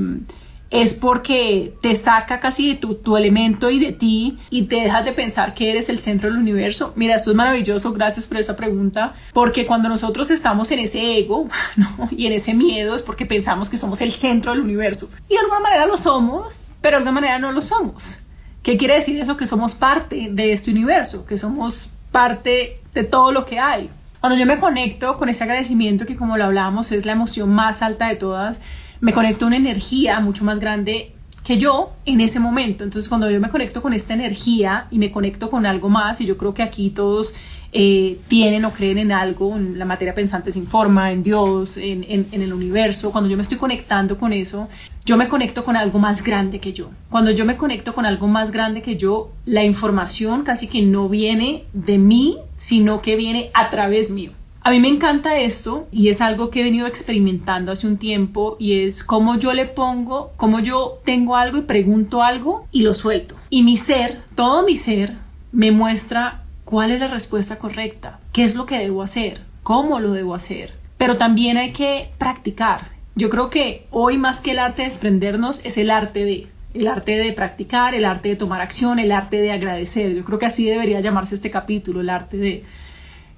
es 0.71 0.93
porque 0.93 1.75
te 1.81 1.95
saca 1.95 2.39
casi 2.39 2.73
de 2.73 2.75
tu, 2.95 3.17
elemento 3.17 3.69
y 3.69 3.79
de 3.79 3.91
ti 3.91 4.39
y 4.49 4.63
te 4.63 4.77
dejas 4.77 5.03
de 5.03 5.11
pensar 5.11 5.53
que 5.53 5.69
eres 5.69 5.89
el 5.89 5.99
centro 5.99 6.29
del 6.29 6.39
universo? 6.39 6.93
Mira, 6.95 7.15
esto 7.15 7.31
es 7.31 7.35
maravilloso, 7.35 7.91
gracias 7.91 8.25
por 8.25 8.37
esa 8.37 8.55
pregunta, 8.55 9.13
porque 9.33 9.65
cuando 9.65 9.89
nosotros 9.89 10.31
estamos 10.31 10.71
en 10.71 10.79
ese 10.79 11.17
ego 11.17 11.47
y 12.11 12.25
en 12.25 12.33
ese 12.33 12.53
miedo 12.53 12.95
es 12.95 13.03
porque 13.03 13.25
pensamos 13.25 13.69
que 13.69 13.77
somos 13.77 14.01
el 14.01 14.13
centro 14.13 14.53
del 14.53 14.61
universo 14.61 15.11
y 15.27 15.33
de 15.33 15.39
alguna 15.39 15.59
manera 15.59 15.85
lo 15.85 15.97
somos, 15.97 16.61
pero 16.79 16.95
de 16.95 16.97
alguna 16.97 17.19
manera 17.19 17.37
no 17.37 17.51
lo 17.51 17.61
somos. 17.61 18.23
¿Qué 18.63 18.77
quiere 18.77 18.95
decir 18.95 19.19
eso? 19.19 19.37
Que 19.37 19.45
somos 19.45 19.75
parte 19.75 20.29
de 20.31 20.53
este 20.53 20.71
universo, 20.71 21.25
que 21.25 21.37
somos 21.37 21.89
parte 22.11 22.79
de 22.93 23.03
todo 23.03 23.31
lo 23.31 23.45
que 23.45 23.59
hay. 23.59 23.89
Cuando 24.21 24.37
yo 24.37 24.45
me 24.45 24.59
conecto 24.59 25.17
con 25.17 25.29
ese 25.29 25.43
agradecimiento 25.43 26.05
que 26.05 26.15
como 26.15 26.37
lo 26.37 26.45
hablábamos 26.45 26.91
es 26.91 27.07
la 27.07 27.13
emoción 27.13 27.49
más 27.51 27.81
alta 27.81 28.07
de 28.07 28.15
todas, 28.15 28.61
me 29.01 29.13
conecto 29.13 29.45
a 29.45 29.47
una 29.47 29.57
energía 29.57 30.19
mucho 30.19 30.45
más 30.45 30.59
grande 30.59 31.13
que 31.43 31.57
yo 31.57 31.91
en 32.05 32.21
ese 32.21 32.39
momento. 32.39 32.83
Entonces 32.83 33.09
cuando 33.09 33.29
yo 33.29 33.39
me 33.39 33.49
conecto 33.49 33.81
con 33.81 33.93
esta 33.93 34.13
energía 34.13 34.87
y 34.91 34.99
me 34.99 35.11
conecto 35.11 35.49
con 35.49 35.65
algo 35.65 35.89
más, 35.89 36.21
y 36.21 36.25
yo 36.25 36.37
creo 36.37 36.53
que 36.53 36.61
aquí 36.63 36.91
todos 36.91 37.35
eh, 37.73 38.19
tienen 38.27 38.63
o 38.65 38.71
creen 38.71 38.99
en 38.99 39.11
algo, 39.11 39.55
en 39.55 39.79
la 39.79 39.85
materia 39.85 40.13
pensante 40.13 40.51
sin 40.51 40.67
forma, 40.67 41.11
en 41.11 41.23
Dios, 41.23 41.77
en, 41.77 42.03
el 42.31 42.53
universo, 42.53 43.11
cuando 43.11 43.29
yo 43.29 43.37
me 43.37 43.43
estoy 43.43 43.57
conectando 43.57 44.17
con 44.17 44.33
eso, 44.33 44.69
yo 45.03 45.17
me 45.17 45.27
conecto 45.27 45.63
con 45.63 45.75
algo 45.75 45.97
más 45.97 46.23
grande 46.23 46.59
que 46.59 46.73
yo. 46.73 46.91
Cuando 47.09 47.31
yo 47.31 47.45
me 47.45 47.57
conecto 47.57 47.95
con 47.95 48.05
algo 48.05 48.27
más 48.27 48.51
grande 48.51 48.81
que 48.81 48.95
yo, 48.95 49.31
la 49.45 49.63
información 49.63 50.43
casi 50.43 50.67
que 50.67 50.83
no 50.83 51.09
viene 51.09 51.63
de 51.73 51.97
mí, 51.97 52.37
sino 52.55 53.01
que 53.01 53.15
viene 53.15 53.49
a 53.55 53.69
través 53.71 54.11
mío. 54.11 54.31
A 54.63 54.69
mí 54.69 54.79
me 54.79 54.89
encanta 54.89 55.39
esto 55.39 55.87
y 55.91 56.09
es 56.09 56.21
algo 56.21 56.51
que 56.51 56.61
he 56.61 56.63
venido 56.63 56.85
experimentando 56.85 57.71
hace 57.71 57.87
un 57.87 57.97
tiempo 57.97 58.57
y 58.59 58.83
es 58.83 59.03
cómo 59.03 59.35
yo 59.39 59.53
le 59.53 59.65
pongo, 59.65 60.33
cómo 60.37 60.59
yo 60.59 60.99
tengo 61.03 61.35
algo 61.35 61.57
y 61.57 61.61
pregunto 61.61 62.21
algo 62.21 62.67
y 62.71 62.83
lo 62.83 62.93
suelto. 62.93 63.35
Y 63.49 63.63
mi 63.63 63.75
ser, 63.75 64.21
todo 64.35 64.63
mi 64.63 64.75
ser, 64.75 65.15
me 65.51 65.71
muestra 65.71 66.43
cuál 66.63 66.91
es 66.91 66.99
la 66.99 67.07
respuesta 67.07 67.57
correcta, 67.57 68.19
qué 68.33 68.43
es 68.43 68.55
lo 68.55 68.67
que 68.67 68.77
debo 68.77 69.01
hacer, 69.01 69.41
cómo 69.63 69.99
lo 69.99 70.11
debo 70.11 70.35
hacer. 70.35 70.75
Pero 70.97 71.17
también 71.17 71.57
hay 71.57 71.73
que 71.73 72.11
practicar. 72.19 72.91
Yo 73.15 73.31
creo 73.31 73.49
que 73.49 73.87
hoy 73.89 74.19
más 74.19 74.41
que 74.41 74.51
el 74.51 74.59
arte 74.59 74.83
de 74.83 74.89
desprendernos 74.89 75.65
es 75.65 75.79
el 75.79 75.89
arte 75.89 76.23
de, 76.23 76.47
el 76.75 76.87
arte 76.87 77.17
de 77.17 77.33
practicar, 77.33 77.95
el 77.95 78.05
arte 78.05 78.29
de 78.29 78.35
tomar 78.35 78.61
acción, 78.61 78.99
el 78.99 79.11
arte 79.11 79.37
de 79.37 79.51
agradecer. 79.51 80.13
Yo 80.13 80.23
creo 80.23 80.37
que 80.37 80.45
así 80.45 80.69
debería 80.69 80.99
llamarse 80.99 81.33
este 81.33 81.49
capítulo, 81.49 82.01
el 82.01 82.11
arte 82.11 82.37
de 82.37 82.63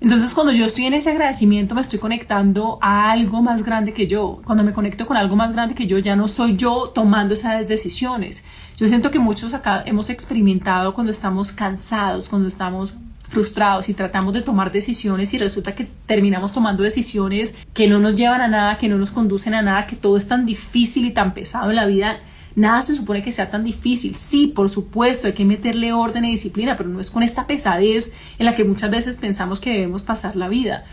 entonces, 0.04 0.34
cuando 0.34 0.52
yo 0.52 0.66
estoy 0.66 0.84
en 0.84 0.96
ese 0.96 1.12
agradecimiento, 1.12 1.76
me 1.76 1.80
estoy 1.80 1.98
conectando 1.98 2.78
a 2.82 3.10
algo 3.10 3.42
más 3.42 3.64
grande 3.64 3.94
que 3.94 4.06
yo. 4.06 4.42
Cuando 4.44 4.62
me 4.62 4.74
conecto 4.74 5.06
con 5.06 5.16
algo 5.16 5.38
más 5.38 5.54
grande 5.54 5.76
que 5.76 5.88
yo, 5.88 5.98
ya 5.98 6.18
no 6.18 6.28
soy 6.28 6.58
yo 6.58 6.92
tomando 6.94 7.36
esas 7.36 7.66
decisiones. 7.70 8.44
Yo 8.76 8.86
siento 8.90 9.12
que 9.12 9.20
muchos 9.20 9.54
acá 9.54 9.82
hemos 9.86 10.10
experimentado 10.10 10.94
cuando 10.94 11.10
estamos 11.10 11.54
cansados, 11.54 12.28
cuando 12.28 12.50
estamos 12.50 12.98
frustrados 13.30 13.88
y 13.88 13.94
tratamos 13.94 14.34
de 14.34 14.42
tomar 14.42 14.74
decisiones 14.74 15.34
y 15.34 15.38
resulta 15.38 15.74
que 15.74 15.88
terminamos 16.06 16.52
tomando 16.52 16.84
decisiones 16.84 17.56
que 17.74 17.88
no 17.88 17.98
nos 18.00 18.16
llevan 18.16 18.42
a 18.42 18.50
nada, 18.50 18.78
que 18.78 18.90
no 18.90 18.98
nos 18.98 19.14
conducen 19.14 19.54
a 19.54 19.62
nada, 19.62 19.88
que 19.88 19.96
todo 19.96 20.18
es 20.18 20.28
tan 20.28 20.46
difícil 20.46 21.06
y 21.06 21.12
tan 21.12 21.34
pesado 21.34 21.70
en 21.70 21.78
la 21.78 21.86
vida 21.86 22.20
Nada 22.56 22.82
se 22.82 22.96
supone 22.96 23.24
que 23.24 23.32
sea 23.32 23.50
tan 23.50 23.64
difícil. 23.64 24.16
Sí, 24.16 24.48
por 24.48 24.70
supuesto, 24.70 25.28
hay 25.28 25.34
que 25.34 25.46
meterle 25.46 25.94
orden 25.94 26.26
y 26.26 26.32
disciplina, 26.32 26.76
pero 26.78 26.90
no 26.90 27.00
es 27.00 27.10
con 27.10 27.24
esta 27.24 27.48
pesadez 27.48 28.14
en 28.38 28.46
la 28.46 28.56
que 28.56 28.64
muchas 28.64 28.92
veces 28.92 29.18
pensamos 29.18 29.60
que 29.60 29.72
debemos 29.72 30.04
pasar 30.04 30.36
la 30.36 30.48
vida. 30.50 30.84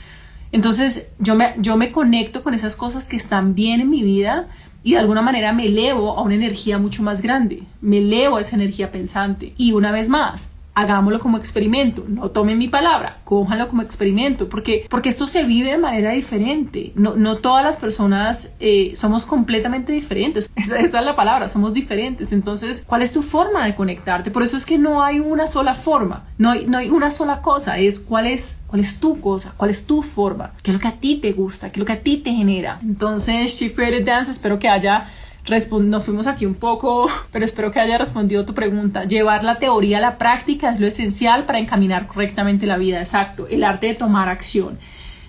Entonces, 0.52 1.08
yo 1.18 1.34
me, 1.34 1.54
yo 1.58 1.76
me 1.76 1.92
conecto 1.92 2.42
con 2.42 2.54
esas 2.54 2.76
cosas 2.76 3.08
que 3.08 3.16
están 3.16 3.54
bien 3.54 3.80
en 3.80 3.90
mi 3.90 4.02
vida 4.02 4.48
y 4.82 4.92
de 4.92 4.98
alguna 4.98 5.22
manera 5.22 5.52
me 5.52 5.66
elevo 5.66 6.18
a 6.18 6.22
una 6.22 6.34
energía 6.34 6.78
mucho 6.78 7.02
más 7.02 7.22
grande. 7.22 7.62
Me 7.80 7.98
elevo 7.98 8.36
a 8.36 8.40
esa 8.40 8.56
energía 8.56 8.90
pensante. 8.90 9.54
Y 9.56 9.72
una 9.72 9.92
vez 9.92 10.08
más, 10.08 10.52
hagámoslo 10.80 11.20
como 11.20 11.36
experimento, 11.36 12.04
no 12.08 12.30
tomen 12.30 12.58
mi 12.58 12.68
palabra, 12.68 13.18
cójanlo 13.24 13.68
como 13.68 13.82
experimento, 13.82 14.48
porque, 14.48 14.86
porque 14.88 15.08
esto 15.08 15.26
se 15.26 15.44
vive 15.44 15.70
de 15.70 15.78
manera 15.78 16.12
diferente. 16.12 16.92
No, 16.94 17.16
no 17.16 17.36
todas 17.36 17.64
las 17.64 17.76
personas 17.76 18.56
eh, 18.60 18.92
somos 18.94 19.26
completamente 19.26 19.92
diferentes. 19.92 20.50
Esa, 20.56 20.78
esa, 20.78 20.98
es 20.98 21.04
la 21.04 21.14
palabra, 21.14 21.48
somos 21.48 21.72
diferentes. 21.72 22.32
Entonces, 22.32 22.84
¿cuál 22.86 23.02
es 23.02 23.12
tu 23.12 23.22
forma 23.22 23.64
de 23.64 23.74
conectarte? 23.74 24.30
Por 24.30 24.42
eso 24.42 24.56
es 24.56 24.66
que 24.66 24.78
no 24.78 25.02
hay 25.02 25.20
una 25.20 25.46
sola 25.46 25.74
forma, 25.74 26.24
no 26.38 26.50
hay, 26.50 26.66
no 26.66 26.78
hay 26.78 26.90
una 26.90 27.10
sola 27.10 27.40
cosa, 27.40 27.78
es 27.78 27.98
cuál 27.98 28.26
es, 28.26 28.60
cuál 28.66 28.80
es 28.80 29.00
tu 29.00 29.20
cosa, 29.20 29.54
cuál 29.56 29.70
es 29.70 29.86
tu 29.86 30.02
forma, 30.02 30.52
qué 30.62 30.70
es 30.70 30.74
lo 30.74 30.80
que 30.80 30.88
a 30.88 30.92
ti 30.92 31.16
te 31.16 31.32
gusta, 31.32 31.70
qué 31.70 31.78
es 31.78 31.80
lo 31.80 31.86
que 31.86 31.92
a 31.92 32.00
ti 32.00 32.18
te 32.18 32.32
genera. 32.32 32.78
Entonces, 32.82 33.52
She 33.52 33.72
Created 33.72 34.04
Dance, 34.04 34.30
espero 34.30 34.58
que 34.58 34.68
haya 34.68 35.06
nos 35.48 36.04
fuimos 36.04 36.26
aquí 36.26 36.46
un 36.46 36.54
poco, 36.54 37.08
pero 37.32 37.44
espero 37.44 37.70
que 37.70 37.80
haya 37.80 37.98
respondido 37.98 38.44
tu 38.44 38.54
pregunta. 38.54 39.04
Llevar 39.04 39.44
la 39.44 39.58
teoría 39.58 39.98
a 39.98 40.00
la 40.00 40.18
práctica 40.18 40.70
es 40.70 40.80
lo 40.80 40.86
esencial 40.86 41.44
para 41.44 41.58
encaminar 41.58 42.06
correctamente 42.06 42.66
la 42.66 42.76
vida. 42.76 42.98
Exacto, 42.98 43.46
el 43.48 43.64
arte 43.64 43.88
de 43.88 43.94
tomar 43.94 44.28
acción. 44.28 44.78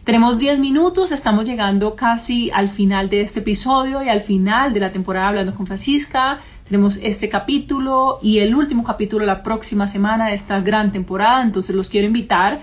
Tenemos 0.04 0.40
10 0.40 0.60
minutos, 0.60 1.12
estamos 1.12 1.46
llegando 1.46 1.96
casi 1.96 2.50
al 2.52 2.70
final 2.70 3.08
de 3.10 3.22
este 3.22 3.42
episodio 3.42 4.02
y 4.04 4.10
al 4.10 4.22
final 4.22 4.74
de 4.74 4.80
la 4.80 4.92
temporada 4.92 5.28
Hablando 5.28 5.54
con 5.54 5.68
Francisca. 5.68 6.40
Tenemos 6.68 6.98
este 7.04 7.30
capítulo 7.30 8.18
y 8.22 8.40
el 8.40 8.56
último 8.56 8.84
capítulo 8.84 9.26
la 9.26 9.44
próxima 9.44 9.86
semana 9.88 10.28
de 10.28 10.34
esta 10.34 10.60
gran 10.62 10.92
temporada, 10.92 11.44
entonces 11.44 11.76
los 11.76 11.90
quiero 11.90 12.08
invitar 12.08 12.60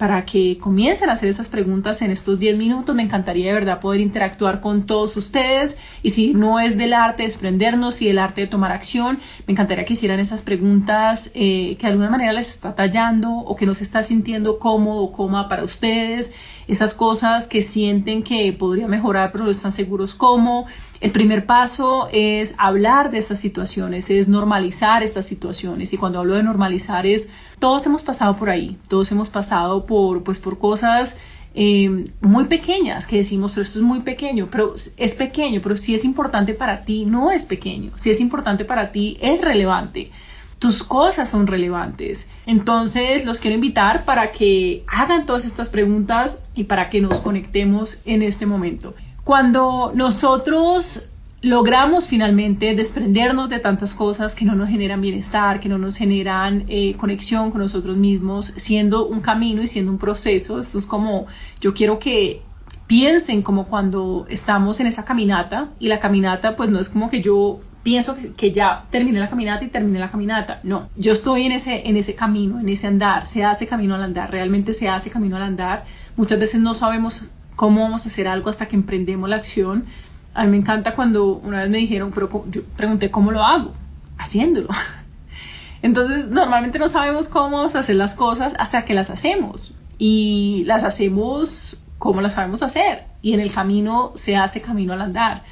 para 0.00 0.24
que 0.24 0.56
comiencen 0.56 1.10
a 1.10 1.12
hacer 1.12 1.28
esas 1.28 1.50
preguntas 1.50 2.00
en 2.00 2.10
estos 2.10 2.38
10 2.38 2.56
minutos. 2.56 2.96
Me 2.96 3.02
encantaría 3.02 3.48
de 3.48 3.52
verdad 3.52 3.80
poder 3.80 4.00
interactuar 4.00 4.62
con 4.62 4.86
todos 4.86 5.14
ustedes 5.18 5.78
y 6.02 6.08
si 6.08 6.32
no 6.32 6.58
es 6.58 6.78
del 6.78 6.94
arte 6.94 7.22
de 7.22 7.28
desprendernos 7.28 8.00
y 8.00 8.06
del 8.06 8.18
arte 8.18 8.40
de 8.40 8.46
tomar 8.46 8.72
acción, 8.72 9.18
me 9.46 9.52
encantaría 9.52 9.84
que 9.84 9.92
hicieran 9.92 10.18
esas 10.18 10.40
preguntas 10.40 11.32
eh, 11.34 11.76
que 11.78 11.86
de 11.86 11.92
alguna 11.92 12.08
manera 12.08 12.32
les 12.32 12.48
está 12.48 12.74
tallando 12.74 13.30
o 13.30 13.54
que 13.56 13.66
no 13.66 13.74
se 13.74 13.84
está 13.84 14.02
sintiendo 14.02 14.58
cómodo 14.58 15.02
o 15.02 15.12
cómoda 15.12 15.50
para 15.50 15.64
ustedes, 15.64 16.32
esas 16.66 16.94
cosas 16.94 17.46
que 17.46 17.60
sienten 17.60 18.22
que 18.22 18.54
podría 18.54 18.88
mejorar 18.88 19.32
pero 19.32 19.44
no 19.44 19.50
están 19.50 19.72
seguros 19.72 20.14
cómo. 20.14 20.64
El 21.00 21.12
primer 21.12 21.46
paso 21.46 22.08
es 22.12 22.54
hablar 22.58 23.10
de 23.10 23.18
estas 23.18 23.38
situaciones, 23.40 24.10
es 24.10 24.28
normalizar 24.28 25.02
estas 25.02 25.26
situaciones. 25.26 25.94
Y 25.94 25.96
cuando 25.96 26.18
hablo 26.18 26.34
de 26.34 26.42
normalizar 26.42 27.06
es, 27.06 27.30
todos 27.60 27.86
hemos 27.86 28.02
pasado 28.02 28.36
por 28.36 28.50
ahí, 28.50 28.76
todos 28.88 29.12
hemos 29.12 29.28
pasado 29.28 29.86
por, 29.86 30.24
pues, 30.24 30.40
por 30.40 30.58
cosas 30.58 31.20
eh, 31.54 32.06
muy 32.20 32.44
pequeñas 32.46 33.06
que 33.06 33.18
decimos, 33.18 33.52
pero 33.52 33.62
esto 33.62 33.80
es 33.80 33.84
muy 33.84 34.00
pequeño, 34.00 34.48
pero 34.50 34.74
es 34.74 35.14
pequeño, 35.14 35.60
pero 35.62 35.76
si 35.76 35.94
es 35.94 36.04
importante 36.04 36.54
para 36.54 36.84
ti, 36.84 37.04
no 37.04 37.30
es 37.30 37.44
pequeño. 37.44 37.92
Si 37.96 38.10
es 38.10 38.20
importante 38.20 38.64
para 38.64 38.92
ti, 38.92 39.18
es 39.20 39.40
relevante. 39.40 40.10
Tus 40.58 40.82
cosas 40.82 41.28
son 41.28 41.46
relevantes. 41.46 42.30
Entonces 42.46 43.24
los 43.24 43.40
quiero 43.40 43.54
invitar 43.54 44.04
para 44.04 44.30
que 44.30 44.84
hagan 44.88 45.26
todas 45.26 45.44
estas 45.44 45.68
preguntas 45.70 46.44
y 46.54 46.64
para 46.64 46.88
que 46.88 47.00
nos 47.00 47.20
conectemos 47.20 48.02
en 48.04 48.22
este 48.22 48.46
momento. 48.46 48.94
Cuando 49.24 49.92
nosotros 49.94 51.09
logramos 51.42 52.08
finalmente 52.08 52.74
desprendernos 52.74 53.48
de 53.48 53.60
tantas 53.60 53.94
cosas 53.94 54.34
que 54.34 54.44
no 54.44 54.54
nos 54.54 54.68
generan 54.68 55.00
bienestar, 55.00 55.60
que 55.60 55.68
no 55.68 55.78
nos 55.78 55.96
generan 55.96 56.64
eh, 56.68 56.94
conexión 56.98 57.50
con 57.50 57.60
nosotros 57.60 57.96
mismos, 57.96 58.52
siendo 58.56 59.06
un 59.06 59.20
camino 59.20 59.62
y 59.62 59.66
siendo 59.66 59.90
un 59.90 59.98
proceso. 59.98 60.60
Esto 60.60 60.78
es 60.78 60.86
como, 60.86 61.26
yo 61.60 61.72
quiero 61.72 61.98
que 61.98 62.42
piensen 62.86 63.40
como 63.42 63.66
cuando 63.66 64.26
estamos 64.28 64.80
en 64.80 64.88
esa 64.88 65.04
caminata 65.04 65.68
y 65.78 65.88
la 65.88 65.98
caminata 65.98 66.56
pues 66.56 66.70
no 66.70 66.78
es 66.80 66.88
como 66.88 67.08
que 67.08 67.22
yo 67.22 67.60
pienso 67.82 68.16
que, 68.36 68.52
ya 68.52 68.84
terminé 68.90 69.20
la 69.20 69.30
caminata 69.30 69.64
y 69.64 69.68
terminé 69.68 69.98
la 69.98 70.10
caminata. 70.10 70.60
No, 70.62 70.88
yo 70.96 71.12
estoy 71.12 71.46
en 71.46 71.52
ese, 71.52 71.88
en 71.88 71.96
ese 71.96 72.14
camino, 72.14 72.60
en 72.60 72.68
ese 72.68 72.86
andar, 72.86 73.26
se 73.26 73.44
hace 73.44 73.66
camino 73.66 73.94
al 73.94 74.02
andar, 74.02 74.30
realmente 74.30 74.74
se 74.74 74.88
hace 74.88 75.08
camino 75.08 75.36
al 75.36 75.42
andar. 75.42 75.84
Muchas 76.16 76.38
veces 76.38 76.60
no 76.60 76.74
sabemos 76.74 77.30
cómo 77.56 77.82
vamos 77.82 78.04
a 78.04 78.08
hacer 78.08 78.28
algo 78.28 78.50
hasta 78.50 78.68
que 78.68 78.76
emprendemos 78.76 79.28
la 79.30 79.36
acción. 79.36 79.84
A 80.34 80.44
mí 80.44 80.50
me 80.50 80.56
encanta 80.58 80.94
cuando 80.94 81.34
una 81.36 81.60
vez 81.60 81.70
me 81.70 81.78
dijeron, 81.78 82.12
pero 82.12 82.44
yo 82.50 82.62
pregunté 82.76 83.10
cómo 83.10 83.32
lo 83.32 83.42
hago, 83.42 83.72
haciéndolo. 84.18 84.68
Entonces, 85.82 86.26
normalmente 86.26 86.78
no 86.78 86.88
sabemos 86.88 87.28
cómo 87.28 87.56
vamos 87.56 87.74
a 87.74 87.80
hacer 87.80 87.96
las 87.96 88.14
cosas 88.14 88.52
hasta 88.58 88.84
que 88.84 88.94
las 88.94 89.10
hacemos. 89.10 89.74
Y 89.98 90.62
las 90.66 90.84
hacemos 90.84 91.82
como 91.98 92.20
las 92.20 92.34
sabemos 92.34 92.62
hacer. 92.62 93.04
Y 93.22 93.34
en 93.34 93.40
el 93.40 93.52
camino 93.52 94.12
se 94.14 94.36
hace 94.36 94.60
camino 94.60 94.92
al 94.92 95.02
andar. 95.02 95.42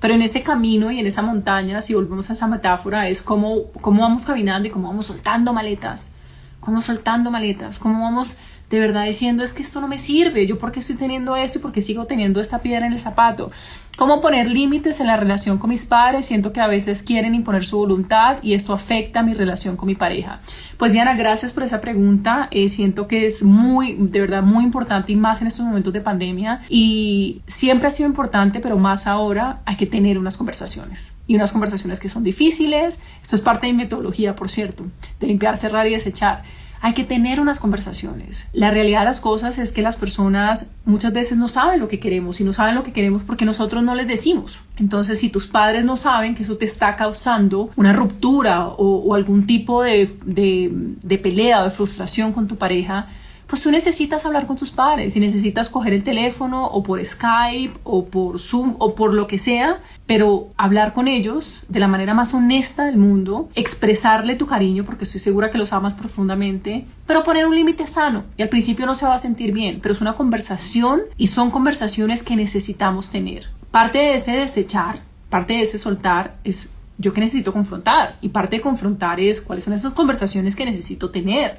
Pero 0.00 0.14
en 0.14 0.22
ese 0.22 0.42
camino 0.42 0.90
y 0.90 1.00
en 1.00 1.06
esa 1.06 1.22
montaña, 1.22 1.80
si 1.80 1.94
volvemos 1.94 2.30
a 2.30 2.34
esa 2.34 2.46
metáfora, 2.46 3.08
es 3.08 3.22
como, 3.22 3.72
cómo 3.80 4.02
vamos 4.02 4.24
caminando 4.24 4.68
y 4.68 4.70
cómo 4.70 4.88
vamos 4.88 5.06
soltando 5.06 5.52
maletas. 5.52 6.14
Cómo 6.60 6.80
soltando 6.80 7.30
maletas. 7.30 7.78
Cómo 7.78 8.02
vamos 8.02 8.38
de 8.70 8.80
verdad 8.80 9.04
diciendo 9.04 9.44
es 9.44 9.52
que 9.52 9.62
esto 9.62 9.80
no 9.80 9.88
me 9.88 9.98
sirve, 9.98 10.46
yo 10.46 10.58
porque 10.58 10.80
estoy 10.80 10.96
teniendo 10.96 11.36
esto 11.36 11.58
y 11.58 11.62
porque 11.62 11.80
sigo 11.80 12.06
teniendo 12.06 12.40
esta 12.40 12.60
piedra 12.60 12.86
en 12.86 12.92
el 12.92 12.98
zapato. 12.98 13.50
¿Cómo 13.96 14.20
poner 14.20 14.50
límites 14.50 15.00
en 15.00 15.06
la 15.06 15.16
relación 15.16 15.56
con 15.56 15.70
mis 15.70 15.86
padres? 15.86 16.26
Siento 16.26 16.52
que 16.52 16.60
a 16.60 16.66
veces 16.66 17.02
quieren 17.02 17.34
imponer 17.34 17.64
su 17.64 17.78
voluntad 17.78 18.36
y 18.42 18.52
esto 18.52 18.74
afecta 18.74 19.22
mi 19.22 19.32
relación 19.32 19.76
con 19.76 19.86
mi 19.86 19.94
pareja. 19.94 20.40
Pues 20.76 20.92
Diana, 20.92 21.14
gracias 21.14 21.54
por 21.54 21.62
esa 21.62 21.80
pregunta. 21.80 22.48
Eh, 22.50 22.68
siento 22.68 23.08
que 23.08 23.24
es 23.24 23.42
muy, 23.42 23.94
de 23.98 24.20
verdad, 24.20 24.42
muy 24.42 24.64
importante 24.64 25.12
y 25.12 25.16
más 25.16 25.40
en 25.40 25.48
estos 25.48 25.64
momentos 25.64 25.94
de 25.94 26.02
pandemia. 26.02 26.60
Y 26.68 27.40
siempre 27.46 27.88
ha 27.88 27.90
sido 27.90 28.06
importante, 28.06 28.60
pero 28.60 28.76
más 28.76 29.06
ahora 29.06 29.62
hay 29.64 29.76
que 29.76 29.86
tener 29.86 30.18
unas 30.18 30.36
conversaciones. 30.36 31.14
Y 31.26 31.34
unas 31.34 31.52
conversaciones 31.52 31.98
que 31.98 32.10
son 32.10 32.22
difíciles. 32.22 33.00
Esto 33.22 33.36
es 33.36 33.42
parte 33.42 33.66
de 33.66 33.72
mi 33.72 33.84
metodología, 33.84 34.36
por 34.36 34.50
cierto, 34.50 34.84
de 35.20 35.26
limpiar, 35.26 35.56
cerrar 35.56 35.86
y 35.86 35.92
desechar 35.92 36.42
hay 36.80 36.94
que 36.94 37.04
tener 37.04 37.40
unas 37.40 37.58
conversaciones. 37.58 38.48
La 38.52 38.70
realidad 38.70 39.00
de 39.00 39.06
las 39.06 39.20
cosas 39.20 39.58
es 39.58 39.72
que 39.72 39.82
las 39.82 39.96
personas 39.96 40.74
muchas 40.84 41.12
veces 41.12 41.38
no 41.38 41.48
saben 41.48 41.80
lo 41.80 41.88
que 41.88 41.98
queremos 41.98 42.40
y 42.40 42.44
no 42.44 42.52
saben 42.52 42.74
lo 42.74 42.82
que 42.82 42.92
queremos 42.92 43.24
porque 43.24 43.44
nosotros 43.44 43.82
no 43.82 43.94
les 43.94 44.06
decimos. 44.06 44.60
Entonces, 44.76 45.18
si 45.18 45.28
tus 45.28 45.46
padres 45.46 45.84
no 45.84 45.96
saben 45.96 46.34
que 46.34 46.42
eso 46.42 46.56
te 46.56 46.64
está 46.64 46.96
causando 46.96 47.70
una 47.76 47.92
ruptura 47.92 48.66
o, 48.68 49.14
algún 49.14 49.46
tipo 49.46 49.82
de, 49.82 50.08
de 50.24 51.18
pelea 51.18 51.60
o 51.60 51.64
de 51.64 51.70
frustración 51.70 52.32
con 52.32 52.46
tu 52.48 52.56
pareja, 52.56 53.06
pues 53.46 53.62
tú 53.62 53.70
necesitas 53.70 54.26
hablar 54.26 54.46
con 54.46 54.56
tus 54.56 54.72
padres 54.72 55.16
y 55.16 55.20
necesitas 55.20 55.68
coger 55.68 55.92
el 55.92 56.02
teléfono 56.02 56.64
o 56.66 56.82
por 56.82 57.04
Skype 57.04 57.78
o 57.84 58.06
por 58.06 58.40
Zoom 58.40 58.74
o 58.78 58.94
por 58.94 59.14
lo 59.14 59.26
que 59.26 59.38
sea, 59.38 59.80
pero 60.06 60.48
hablar 60.56 60.92
con 60.92 61.06
ellos 61.08 61.64
de 61.68 61.80
la 61.80 61.88
manera 61.88 62.14
más 62.14 62.34
honesta 62.34 62.84
del 62.84 62.96
mundo, 62.96 63.48
expresarle 63.54 64.34
tu 64.34 64.46
cariño 64.46 64.84
porque 64.84 65.04
estoy 65.04 65.20
segura 65.20 65.50
que 65.50 65.58
los 65.58 65.72
amas 65.72 65.94
profundamente, 65.94 66.86
pero 67.06 67.22
poner 67.22 67.46
un 67.46 67.54
límite 67.54 67.86
sano. 67.86 68.24
Y 68.36 68.42
al 68.42 68.48
principio 68.48 68.86
no 68.86 68.94
se 68.94 69.06
va 69.06 69.14
a 69.14 69.18
sentir 69.18 69.52
bien, 69.52 69.80
pero 69.80 69.92
es 69.92 70.00
una 70.00 70.14
conversación 70.14 71.02
y 71.16 71.28
son 71.28 71.50
conversaciones 71.50 72.22
que 72.22 72.36
necesitamos 72.36 73.10
tener. 73.10 73.46
Parte 73.70 73.98
de 73.98 74.14
ese 74.14 74.36
desechar, 74.36 75.00
parte 75.30 75.54
de 75.54 75.62
ese 75.62 75.78
soltar 75.78 76.36
es 76.44 76.70
yo 76.98 77.12
que 77.12 77.20
necesito 77.20 77.52
confrontar. 77.52 78.16
Y 78.20 78.30
parte 78.30 78.56
de 78.56 78.62
confrontar 78.62 79.20
es 79.20 79.40
cuáles 79.40 79.64
son 79.64 79.74
esas 79.74 79.92
conversaciones 79.92 80.56
que 80.56 80.64
necesito 80.64 81.10
tener 81.10 81.58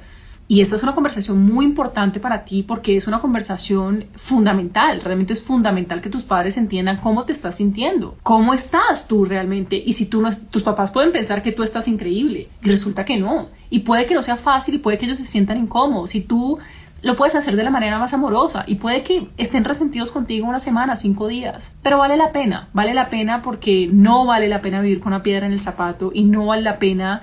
y 0.50 0.62
esta 0.62 0.76
es 0.76 0.82
una 0.82 0.94
conversación 0.94 1.44
muy 1.44 1.66
importante 1.66 2.20
para 2.20 2.42
ti 2.42 2.62
porque 2.62 2.96
es 2.96 3.06
una 3.06 3.20
conversación 3.20 4.06
fundamental. 4.14 5.02
Realmente 5.02 5.34
es 5.34 5.42
fundamental 5.42 6.00
que 6.00 6.08
tus 6.08 6.24
padres 6.24 6.56
entiendan 6.56 6.96
cómo 6.96 7.24
te 7.24 7.32
estás 7.32 7.56
sintiendo, 7.56 8.16
cómo 8.22 8.54
estás 8.54 9.06
tú 9.06 9.26
realmente. 9.26 9.82
Y 9.84 9.92
si 9.92 10.06
tú 10.06 10.22
no, 10.22 10.30
tus 10.50 10.62
papás 10.62 10.90
pueden 10.90 11.12
pensar 11.12 11.42
que 11.42 11.52
tú 11.52 11.62
estás 11.62 11.86
increíble 11.86 12.48
y 12.62 12.66
resulta 12.66 13.04
que 13.04 13.18
no. 13.18 13.48
Y 13.68 13.80
puede 13.80 14.06
que 14.06 14.14
no 14.14 14.22
sea 14.22 14.36
fácil 14.36 14.76
y 14.76 14.78
puede 14.78 14.96
que 14.96 15.04
ellos 15.04 15.18
se 15.18 15.26
sientan 15.26 15.58
incómodos. 15.58 16.14
Y 16.14 16.22
tú 16.22 16.58
lo 17.02 17.14
puedes 17.14 17.34
hacer 17.34 17.54
de 17.54 17.62
la 17.62 17.70
manera 17.70 17.98
más 17.98 18.14
amorosa 18.14 18.64
y 18.66 18.76
puede 18.76 19.02
que 19.02 19.28
estén 19.36 19.64
resentidos 19.64 20.12
contigo 20.12 20.48
una 20.48 20.58
semana, 20.58 20.96
cinco 20.96 21.28
días, 21.28 21.76
pero 21.82 21.98
vale 21.98 22.16
la 22.16 22.32
pena, 22.32 22.70
vale 22.72 22.94
la 22.94 23.08
pena 23.08 23.42
porque 23.42 23.88
no 23.92 24.26
vale 24.26 24.48
la 24.48 24.62
pena 24.62 24.80
vivir 24.80 25.00
con 25.00 25.12
una 25.12 25.22
piedra 25.22 25.46
en 25.46 25.52
el 25.52 25.58
zapato 25.58 26.10
y 26.12 26.24
no 26.24 26.46
vale 26.46 26.62
la 26.62 26.78
pena 26.78 27.22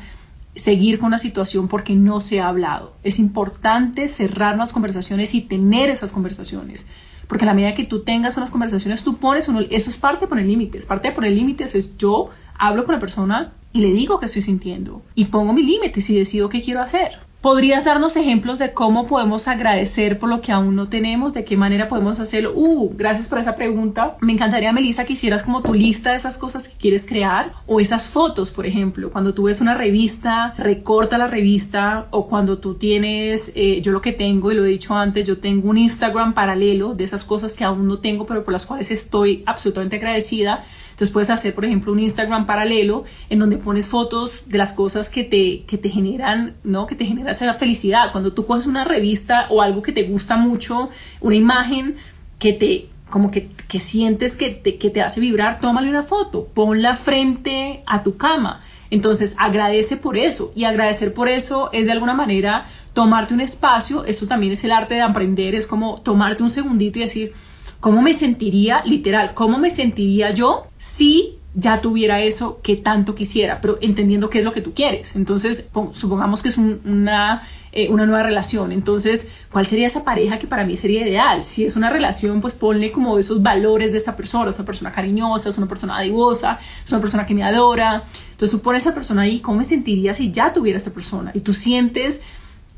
seguir 0.55 0.99
con 0.99 1.07
una 1.07 1.17
situación 1.17 1.67
porque 1.67 1.95
no 1.95 2.21
se 2.21 2.41
ha 2.41 2.47
hablado. 2.47 2.93
Es 3.03 3.19
importante 3.19 4.07
cerrar 4.07 4.57
las 4.57 4.73
conversaciones 4.73 5.35
y 5.35 5.41
tener 5.41 5.89
esas 5.89 6.11
conversaciones. 6.11 6.87
Porque 7.27 7.45
a 7.45 7.47
la 7.47 7.53
medida 7.53 7.73
que 7.73 7.85
tú 7.85 8.03
tengas 8.03 8.37
unas 8.37 8.51
conversaciones, 8.51 9.03
tú 9.03 9.17
pones 9.17 9.49
uno, 9.49 9.61
eso 9.61 9.89
es 9.89 9.97
parte 9.97 10.25
de 10.25 10.27
poner 10.27 10.45
límites. 10.45 10.85
Parte 10.85 11.09
de 11.09 11.13
poner 11.13 11.31
límites 11.31 11.75
es 11.75 11.97
yo 11.97 12.29
hablo 12.57 12.85
con 12.85 12.93
la 12.93 12.99
persona 12.99 13.53
y 13.73 13.81
le 13.81 13.91
digo 13.91 14.19
que 14.19 14.27
estoy 14.27 14.41
sintiendo 14.41 15.01
y 15.15 15.25
pongo 15.25 15.51
mi 15.51 15.63
límites 15.63 16.09
y 16.09 16.17
decido 16.17 16.49
qué 16.49 16.61
quiero 16.61 16.81
hacer. 16.81 17.24
¿Podrías 17.41 17.85
darnos 17.85 18.15
ejemplos 18.15 18.57
de 18.57 18.73
cómo 18.73 19.05
podemos 19.05 19.47
agradecer 19.47 20.17
por 20.17 20.29
lo 20.29 20.41
que 20.41 20.51
aún 20.51 20.75
no 20.75 20.87
tenemos? 20.87 21.33
¿De 21.33 21.45
qué 21.45 21.55
manera 21.55 21.87
podemos 21.87 22.19
hacerlo? 22.19 22.51
Uh, 22.55 22.91
gracias 22.95 23.27
por 23.27 23.37
esa 23.37 23.55
pregunta. 23.55 24.17
Me 24.21 24.33
encantaría, 24.33 24.73
Melissa, 24.73 25.05
que 25.05 25.13
hicieras 25.13 25.43
como 25.43 25.61
tu 25.61 25.73
lista 25.73 26.09
de 26.09 26.17
esas 26.17 26.39
cosas 26.39 26.67
que 26.67 26.77
quieres 26.77 27.05
crear 27.05 27.51
o 27.67 27.79
esas 27.79 28.07
fotos, 28.07 28.49
por 28.49 28.65
ejemplo. 28.65 29.11
Cuando 29.11 29.35
tú 29.35 29.43
ves 29.43 29.61
una 29.61 29.75
revista, 29.75 30.55
recorta 30.57 31.19
la 31.19 31.27
revista 31.27 32.07
o 32.09 32.25
cuando 32.25 32.57
tú 32.57 32.75
tienes, 32.75 33.51
eh, 33.55 33.79
yo 33.81 33.91
lo 33.91 34.01
que 34.01 34.11
tengo, 34.11 34.51
y 34.51 34.55
lo 34.55 34.65
he 34.65 34.69
dicho 34.69 34.95
antes, 34.95 35.27
yo 35.27 35.37
tengo 35.37 35.69
un 35.69 35.77
Instagram 35.77 36.33
paralelo 36.33 36.95
de 36.95 37.03
esas 37.03 37.23
cosas 37.23 37.55
que 37.55 37.63
aún 37.63 37.87
no 37.87 37.99
tengo, 37.99 38.25
pero 38.25 38.43
por 38.43 38.53
las 38.53 38.65
cuales 38.65 38.89
estoy 38.89 39.43
absolutamente 39.45 39.97
agradecida 39.97 40.63
entonces 40.95 41.11
puedes 41.11 41.29
hacer, 41.29 41.53
por 41.53 41.65
ejemplo, 41.65 41.91
un 41.91 41.99
Instagram 41.99 42.45
paralelo 42.45 43.03
en 43.29 43.37
donde 43.37 43.57
pones 43.57 43.89
fotos 43.89 44.47
de 44.47 44.57
las 44.57 44.71
cosas 44.71 45.09
que 45.09 45.25
te, 45.25 45.65
que 45.67 45.77
te 45.77 45.89
generan, 45.89 46.55
¿no? 46.63 46.87
Que 46.87 46.95
te 46.95 47.03
genera 47.03 47.31
esa 47.31 47.53
felicidad. 47.53 48.13
Cuando 48.13 48.31
tú 48.31 48.45
coges 48.45 48.65
una 48.65 48.85
revista 48.85 49.45
o 49.49 49.61
algo 49.61 49.81
que 49.81 49.91
te 49.91 50.03
gusta 50.03 50.37
mucho, 50.37 50.89
una 51.19 51.35
imagen 51.35 51.97
que 52.39 52.53
te, 52.53 52.87
como 53.09 53.29
que, 53.29 53.49
que 53.67 53.81
sientes 53.81 54.37
que 54.37 54.51
te, 54.51 54.77
que 54.77 54.89
te 54.89 55.01
hace 55.01 55.19
vibrar, 55.19 55.59
tómale 55.59 55.89
una 55.89 56.01
foto, 56.01 56.45
ponla 56.53 56.95
frente 56.95 57.83
a 57.85 58.01
tu 58.01 58.15
cama. 58.15 58.61
Entonces 58.89 59.35
agradece 59.37 59.97
por 59.97 60.15
eso 60.15 60.53
y 60.55 60.63
agradecer 60.63 61.13
por 61.13 61.27
eso 61.27 61.71
es 61.73 61.87
de 61.87 61.91
alguna 61.91 62.13
manera 62.13 62.67
tomarte 62.93 63.33
un 63.33 63.41
espacio, 63.41 64.05
eso 64.05 64.27
también 64.27 64.53
es 64.53 64.63
el 64.63 64.71
arte 64.71 64.95
de 64.95 65.01
aprender, 65.01 65.55
es 65.55 65.67
como 65.67 65.99
tomarte 65.99 66.41
un 66.41 66.51
segundito 66.51 66.99
y 66.99 67.01
decir, 67.01 67.33
¿Cómo 67.79 68.01
me 68.01 68.13
sentiría, 68.13 68.83
literal, 68.85 69.33
cómo 69.33 69.57
me 69.57 69.69
sentiría 69.69 70.31
yo 70.31 70.67
si 70.77 71.39
ya 71.55 71.79
tuviera 71.79 72.21
eso 72.21 72.59
que 72.61 72.75
tanto 72.75 73.15
quisiera, 73.15 73.61
pero 73.61 73.77
entendiendo 73.79 74.29
qué 74.29 74.39
es 74.39 74.45
lo 74.45 74.51
que 74.51 74.61
tú 74.61 74.73
quieres. 74.73 75.15
Entonces, 75.15 75.69
supongamos 75.93 76.43
que 76.43 76.49
es 76.49 76.57
una, 76.57 77.41
eh, 77.71 77.87
una 77.89 78.05
nueva 78.05 78.23
relación. 78.23 78.73
Entonces, 78.73 79.31
¿cuál 79.51 79.65
sería 79.65 79.87
esa 79.87 80.03
pareja 80.03 80.37
que 80.37 80.47
para 80.47 80.65
mí 80.65 80.75
sería 80.75 81.07
ideal? 81.07 81.45
Si 81.45 81.63
es 81.63 81.77
una 81.77 81.89
relación, 81.89 82.41
pues 82.41 82.55
ponle 82.55 82.91
como 82.91 83.17
esos 83.17 83.41
valores 83.41 83.93
de 83.93 83.99
esta 83.99 84.17
persona. 84.17 84.49
Es 84.49 84.57
una 84.57 84.65
persona 84.65 84.91
cariñosa, 84.91 85.47
es 85.47 85.57
una 85.57 85.67
persona 85.67 85.97
adivosa, 85.97 86.59
es 86.83 86.91
una 86.91 86.99
persona 86.99 87.25
que 87.25 87.33
me 87.33 87.43
adora. 87.43 88.03
Entonces, 88.31 88.51
tú 88.51 88.61
pones 88.61 88.85
a 88.85 88.89
esa 88.89 88.95
persona 88.95 89.21
ahí, 89.21 89.39
¿cómo 89.39 89.59
me 89.59 89.63
sentiría 89.63 90.13
si 90.13 90.31
ya 90.31 90.51
tuviera 90.51 90.75
esta 90.75 90.91
persona? 90.91 91.31
Y 91.33 91.39
tú 91.39 91.53
sientes 91.53 92.23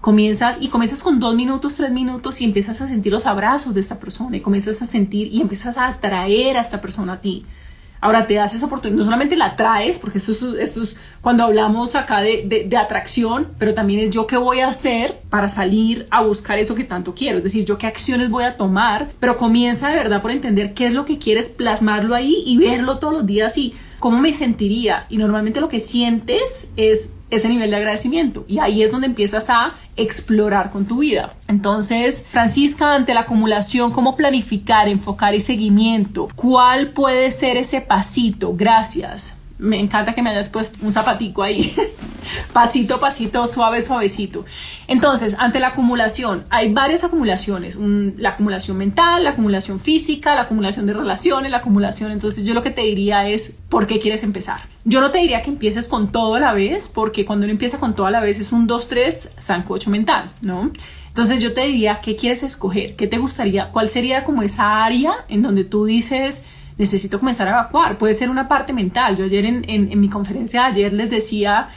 comienzas 0.02 0.58
y 0.62 0.70
comienzas 0.70 1.04
con 1.04 1.20
dos 1.20 1.36
minutos, 1.36 1.76
tres 1.76 1.92
minutos 1.92 2.42
y 2.42 2.46
empiezas 2.46 2.82
a 2.82 2.88
sentir 2.88 3.12
los 3.12 3.26
abrazos 3.26 3.74
de 3.74 3.82
esta 3.82 4.00
persona 4.00 4.38
y 4.38 4.42
comienzas 4.42 4.82
a 4.82 4.86
sentir 4.86 5.34
y 5.34 5.42
empiezas 5.42 5.78
a 5.78 5.88
atraer 5.88 6.58
a 6.58 6.62
esta 6.62 6.82
persona 6.82 7.14
a 7.14 7.22
ti. 7.22 7.46
Ahora 8.00 8.28
te 8.28 8.36
das 8.36 8.54
esa 8.54 8.68
oportunidad, 8.68 9.00
no 9.00 9.04
solamente 9.04 9.36
la 9.36 9.46
atraes, 9.46 9.98
porque 9.98 10.20
esto 10.20 10.32
es, 10.32 10.44
esto 10.60 10.84
es 10.84 10.98
cuando 11.20 11.44
hablamos 11.44 11.96
acá 11.96 12.22
de, 12.22 12.68
de, 12.68 12.78
atracción, 12.78 13.48
pero 13.58 13.74
también 13.74 14.02
es 14.02 14.12
yo 14.12 14.28
qué 14.28 14.38
voy 14.38 14.60
a 14.60 14.68
hacer 14.68 15.20
para 15.32 15.48
salir 15.48 16.08
a 16.12 16.22
buscar 16.22 16.60
eso 16.60 16.76
que 16.76 16.84
tanto 16.84 17.16
quiero, 17.16 17.40
es 17.40 17.44
decir, 17.44 17.66
yo 17.66 17.80
qué 17.80 17.88
acciones 17.88 18.30
voy 18.30 18.44
a 18.44 18.56
tomar, 18.56 19.10
pero 19.20 19.38
comienza 19.38 19.90
de 19.90 19.96
verdad 19.96 20.22
por 20.22 20.30
entender 20.30 20.76
qué 20.76 20.86
es 20.86 20.94
lo 20.94 21.06
que 21.06 21.18
quieres 21.18 21.50
plasmarlo 21.50 22.14
ahí 22.14 22.44
y 22.46 22.58
verlo 22.60 23.00
todos 23.00 23.14
los 23.14 23.26
días 23.26 23.58
y 23.58 23.74
cómo 24.00 24.20
me 24.20 24.34
sentiría. 24.34 25.06
Y 25.10 25.18
normalmente 25.18 25.62
lo 25.62 25.70
que 25.70 25.80
sientes 25.80 26.72
es 26.78 27.14
ese 27.30 27.50
nivel 27.50 27.72
de 27.72 27.78
agradecimiento. 27.78 28.46
Y 28.48 28.60
ahí 28.60 28.84
es 28.84 28.92
donde 28.92 29.08
empiezas 29.08 29.50
a 29.50 29.74
explorar 29.96 30.72
con 30.72 30.86
tu 30.86 31.00
vida. 31.00 31.34
Entonces, 31.48 32.28
Francisca, 32.32 32.96
ante 32.96 33.14
la 33.14 33.22
acumulación, 33.22 33.92
¿cómo 33.92 34.16
planificar, 34.16 34.88
enfocar 34.88 35.36
y 35.36 35.42
seguimiento? 35.42 36.30
¿Cuál 36.36 36.88
puede 36.88 37.32
ser 37.32 37.58
ese 37.58 37.82
pasito? 37.82 38.54
Gracias 38.56 39.38
me 39.60 39.80
encanta 39.80 40.14
que 40.14 40.22
me 40.22 40.30
hayas 40.30 40.50
puesto 40.50 40.78
un 40.86 40.92
zapatico 40.92 41.44
ahí, 41.44 41.74
pasito 42.54 43.00
pasito, 43.00 43.48
suave, 43.48 43.82
suavecito. 43.82 44.46
Entonces, 44.88 45.36
ante 45.40 45.60
la 45.60 45.70
acumulación, 45.70 46.46
hay 46.50 46.74
varias 46.74 47.04
acumulaciones, 47.04 47.76
la 47.76 48.30
acumulación 48.30 48.78
mental, 48.78 49.24
la 49.24 49.32
acumulación 49.32 49.80
física, 49.80 50.36
la 50.36 50.44
acumulación 50.44 50.86
de 50.86 50.94
relaciones, 50.94 51.52
la 51.52 51.58
acumulación, 51.58 52.12
entonces 52.12 52.46
yo 52.46 52.54
lo 52.54 52.64
que 52.64 52.72
te 52.72 52.82
diría 52.82 53.28
es, 53.28 53.60
¿por 53.70 53.88
qué 53.88 54.00
quieres 54.00 54.24
empezar? 54.24 54.62
Yo 54.84 55.02
no 55.02 55.12
te 55.12 55.20
diría 55.20 55.42
que 55.42 55.50
empieces 55.50 55.88
con 55.88 56.12
todo 56.12 56.36
a 56.36 56.40
la 56.40 56.54
vez, 56.54 56.90
porque 56.94 57.26
cuando 57.26 57.46
uno 57.46 57.52
empieza 57.52 57.80
con 57.80 57.96
todo 57.96 58.06
a 58.06 58.12
la 58.12 58.20
vez 58.20 58.40
es 58.40 58.52
un 58.52 58.68
2, 58.68 58.88
3, 58.88 59.32
sancocho 59.38 59.90
mental, 59.90 60.32
¿no? 60.42 60.72
Entonces 61.18 61.40
yo 61.40 61.54
te 61.54 61.62
diría, 61.66 62.00
¿qué 62.00 62.16
quieres 62.16 62.44
escoger? 62.44 62.96
¿Qué 62.96 63.08
te 63.08 63.18
gustaría? 63.18 63.72
¿Cuál 63.72 63.90
sería 63.90 64.24
como 64.24 64.44
esa 64.44 64.86
área 64.86 65.26
en 65.30 65.42
donde 65.42 65.64
tú 65.64 65.86
dices, 65.86 66.46
necesito 66.78 67.20
comenzar 67.20 67.48
a 67.48 67.52
evacuar. 67.52 67.98
Puede 67.98 68.14
ser 68.14 68.30
una 68.30 68.48
parte 68.48 68.74
mental. 68.74 69.18
Yo 69.18 69.26
ayer 69.26 69.46
en, 69.46 69.70
en, 69.70 70.00
mi 70.00 70.10
conferencia 70.10 70.64
de 70.64 70.68
ayer 70.68 70.94
les 70.94 71.10
decía 71.10 71.68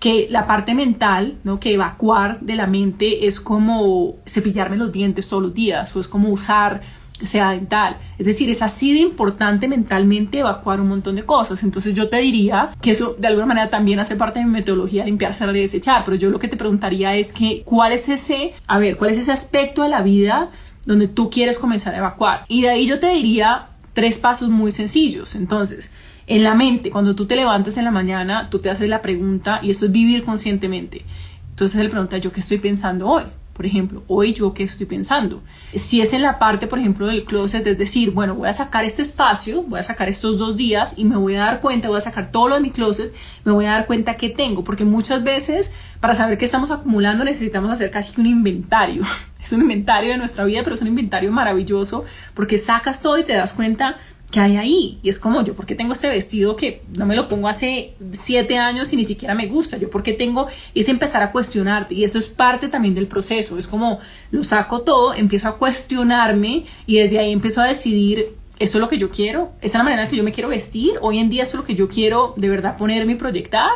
que 0.00 0.26
la 0.30 0.46
parte 0.46 0.74
mental, 0.74 1.38
¿no? 1.44 1.58
que 1.58 1.74
evacuar 1.74 2.40
de 2.40 2.56
la 2.56 2.66
mente 2.66 3.26
es 3.26 3.40
como 3.40 4.16
cepillarme 4.26 4.76
los 4.76 4.92
dientes 4.92 5.28
todos 5.28 5.42
los 5.42 5.54
días 5.54 5.94
o 5.96 6.00
es 6.00 6.08
como 6.08 6.28
usar 6.28 6.82
sea 7.22 7.50
dental. 7.50 7.96
Es 8.18 8.26
decir, 8.26 8.50
es 8.50 8.60
así 8.62 8.92
de 8.92 9.00
importante 9.00 9.68
mentalmente 9.68 10.38
evacuar 10.38 10.80
un 10.80 10.88
montón 10.88 11.14
de 11.16 11.24
cosas. 11.24 11.62
Entonces 11.62 11.94
yo 11.94 12.08
te 12.08 12.18
diría 12.18 12.70
que 12.80 12.90
eso 12.90 13.14
de 13.18 13.28
alguna 13.28 13.46
manera 13.46 13.68
también 13.68 14.00
hace 14.00 14.16
parte 14.16 14.40
de 14.40 14.44
mi 14.44 14.50
metodología 14.50 15.04
limpiar, 15.04 15.32
cerrar 15.32 15.56
y 15.56 15.60
desechar. 15.60 16.04
Pero 16.04 16.16
yo 16.16 16.30
lo 16.30 16.38
que 16.38 16.48
te 16.48 16.56
preguntaría 16.56 17.14
es 17.14 17.32
que 17.32 17.62
cuál 17.64 17.92
es 17.92 18.08
ese, 18.08 18.52
a 18.66 18.78
ver, 18.78 18.96
cuál 18.96 19.10
es 19.10 19.18
ese 19.18 19.32
aspecto 19.32 19.82
de 19.82 19.88
la 19.88 20.02
vida 20.02 20.50
donde 20.86 21.08
tú 21.08 21.30
quieres 21.30 21.58
comenzar 21.58 21.94
a 21.94 21.98
evacuar. 21.98 22.44
Y 22.48 22.62
de 22.62 22.70
ahí 22.70 22.86
yo 22.86 23.00
te 23.00 23.08
diría 23.08 23.68
tres 23.94 24.18
pasos 24.18 24.50
muy 24.50 24.70
sencillos. 24.70 25.34
Entonces, 25.34 25.92
en 26.26 26.42
la 26.42 26.54
mente, 26.54 26.90
cuando 26.90 27.14
tú 27.14 27.26
te 27.26 27.36
levantas 27.36 27.78
en 27.78 27.84
la 27.84 27.90
mañana, 27.90 28.50
tú 28.50 28.58
te 28.58 28.68
haces 28.68 28.88
la 28.88 29.00
pregunta, 29.00 29.60
y 29.62 29.70
esto 29.70 29.86
es 29.86 29.92
vivir 29.92 30.24
conscientemente. 30.24 31.02
Entonces 31.50 31.82
le 31.82 31.88
pregunta, 31.88 32.18
¿yo 32.18 32.32
qué 32.32 32.40
estoy 32.40 32.58
pensando 32.58 33.08
hoy? 33.08 33.24
Por 33.54 33.66
ejemplo, 33.66 34.02
hoy 34.08 34.34
yo 34.34 34.52
qué 34.52 34.64
estoy 34.64 34.86
pensando. 34.86 35.40
Si 35.74 36.00
es 36.00 36.12
en 36.12 36.22
la 36.22 36.40
parte, 36.40 36.66
por 36.66 36.80
ejemplo, 36.80 37.06
del 37.06 37.24
closet, 37.24 37.64
es 37.66 37.78
decir, 37.78 38.10
bueno, 38.10 38.34
voy 38.34 38.48
a 38.48 38.52
sacar 38.52 38.84
este 38.84 39.02
espacio, 39.02 39.62
voy 39.62 39.78
a 39.78 39.84
sacar 39.84 40.08
estos 40.08 40.38
dos 40.38 40.56
días 40.56 40.98
y 40.98 41.04
me 41.04 41.16
voy 41.16 41.36
a 41.36 41.44
dar 41.44 41.60
cuenta, 41.60 41.88
voy 41.88 41.98
a 41.98 42.00
sacar 42.00 42.32
todo 42.32 42.48
lo 42.48 42.56
de 42.56 42.60
mi 42.60 42.70
closet, 42.70 43.14
me 43.44 43.52
voy 43.52 43.66
a 43.66 43.70
dar 43.70 43.86
cuenta 43.86 44.16
qué 44.16 44.28
tengo, 44.28 44.64
porque 44.64 44.84
muchas 44.84 45.22
veces 45.22 45.72
para 46.00 46.14
saber 46.14 46.36
qué 46.36 46.44
estamos 46.44 46.72
acumulando 46.72 47.24
necesitamos 47.24 47.70
hacer 47.70 47.90
casi 47.90 48.12
que 48.12 48.20
un 48.20 48.26
inventario. 48.26 49.02
Es 49.44 49.52
un 49.52 49.60
inventario 49.60 50.08
de 50.08 50.16
nuestra 50.16 50.42
vida, 50.44 50.62
pero 50.64 50.72
es 50.72 50.80
un 50.80 50.88
inventario 50.88 51.30
maravilloso 51.30 52.06
porque 52.32 52.56
sacas 52.56 53.02
todo 53.02 53.18
y 53.18 53.24
te 53.24 53.34
das 53.34 53.52
cuenta 53.52 53.98
¿qué 54.34 54.40
hay 54.40 54.56
ahí? 54.56 54.98
Y 55.04 55.08
es 55.08 55.20
como 55.20 55.44
yo, 55.44 55.54
¿por 55.54 55.64
qué 55.64 55.76
tengo 55.76 55.92
este 55.92 56.08
vestido 56.08 56.56
que 56.56 56.82
no 56.92 57.06
me 57.06 57.14
lo 57.14 57.28
pongo 57.28 57.46
hace 57.46 57.94
siete 58.10 58.58
años 58.58 58.92
y 58.92 58.96
ni 58.96 59.04
siquiera 59.04 59.32
me 59.32 59.46
gusta? 59.46 59.78
Yo, 59.78 59.88
¿por 59.88 60.02
qué 60.02 60.12
tengo? 60.12 60.48
Es 60.74 60.88
empezar 60.88 61.22
a 61.22 61.30
cuestionarte 61.30 61.94
y 61.94 62.02
eso 62.02 62.18
es 62.18 62.28
parte 62.28 62.66
también 62.66 62.96
del 62.96 63.06
proceso. 63.06 63.56
Es 63.58 63.68
como 63.68 64.00
lo 64.32 64.42
saco 64.42 64.80
todo, 64.80 65.14
empiezo 65.14 65.46
a 65.46 65.56
cuestionarme 65.56 66.64
y 66.84 66.98
desde 66.98 67.20
ahí 67.20 67.30
empiezo 67.30 67.60
a 67.60 67.66
decidir. 67.66 68.34
¿Eso 68.58 68.78
es 68.78 68.80
lo 68.80 68.88
que 68.88 68.98
yo 68.98 69.08
quiero? 69.08 69.52
¿Esa 69.60 69.66
es 69.66 69.74
la 69.74 69.84
manera 69.84 70.02
en 70.02 70.10
que 70.10 70.16
yo 70.16 70.24
me 70.24 70.32
quiero 70.32 70.48
vestir? 70.48 70.94
¿Hoy 71.00 71.20
en 71.20 71.30
día 71.30 71.44
eso 71.44 71.56
es 71.56 71.60
lo 71.60 71.64
que 71.64 71.76
yo 71.76 71.88
quiero 71.88 72.34
de 72.36 72.48
verdad 72.48 72.76
ponerme 72.76 73.12
y 73.12 73.16
proyectar? 73.16 73.70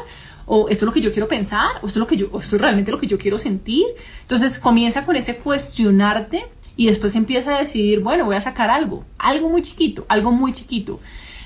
o 0.51 0.67
esto 0.71 0.85
es 0.85 0.87
lo 0.87 0.93
que 0.93 1.03
yo 1.03 1.13
quiero 1.13 1.29
pensar, 1.29 1.69
o 1.83 1.87
esto 1.87 1.99
es 1.99 2.01
lo 2.01 2.07
que 2.07 2.17
yo, 2.17 2.27
esto 2.39 2.57
es 2.57 2.63
realmente 2.63 2.91
lo 2.91 2.97
que 2.97 3.07
yo 3.07 3.19
quiero 3.19 3.37
sentir. 3.37 3.85
Entonces 4.23 4.59
comienza 4.59 5.05
con 5.05 5.15
ese 5.15 5.37
cuestionarte 5.37 6.47
y 6.79 6.87
después 6.87 7.17
empieza 7.17 7.57
a 7.57 7.59
decidir, 7.59 8.01
bueno, 8.01 8.25
voy 8.25 8.37
a 8.37 8.41
sacar 8.41 8.71
algo, 8.71 9.05
algo 9.19 9.51
muy 9.51 9.63
chiquito, 9.63 10.07
algo 10.09 10.31
muy 10.31 10.53
chiquito. 10.53 11.01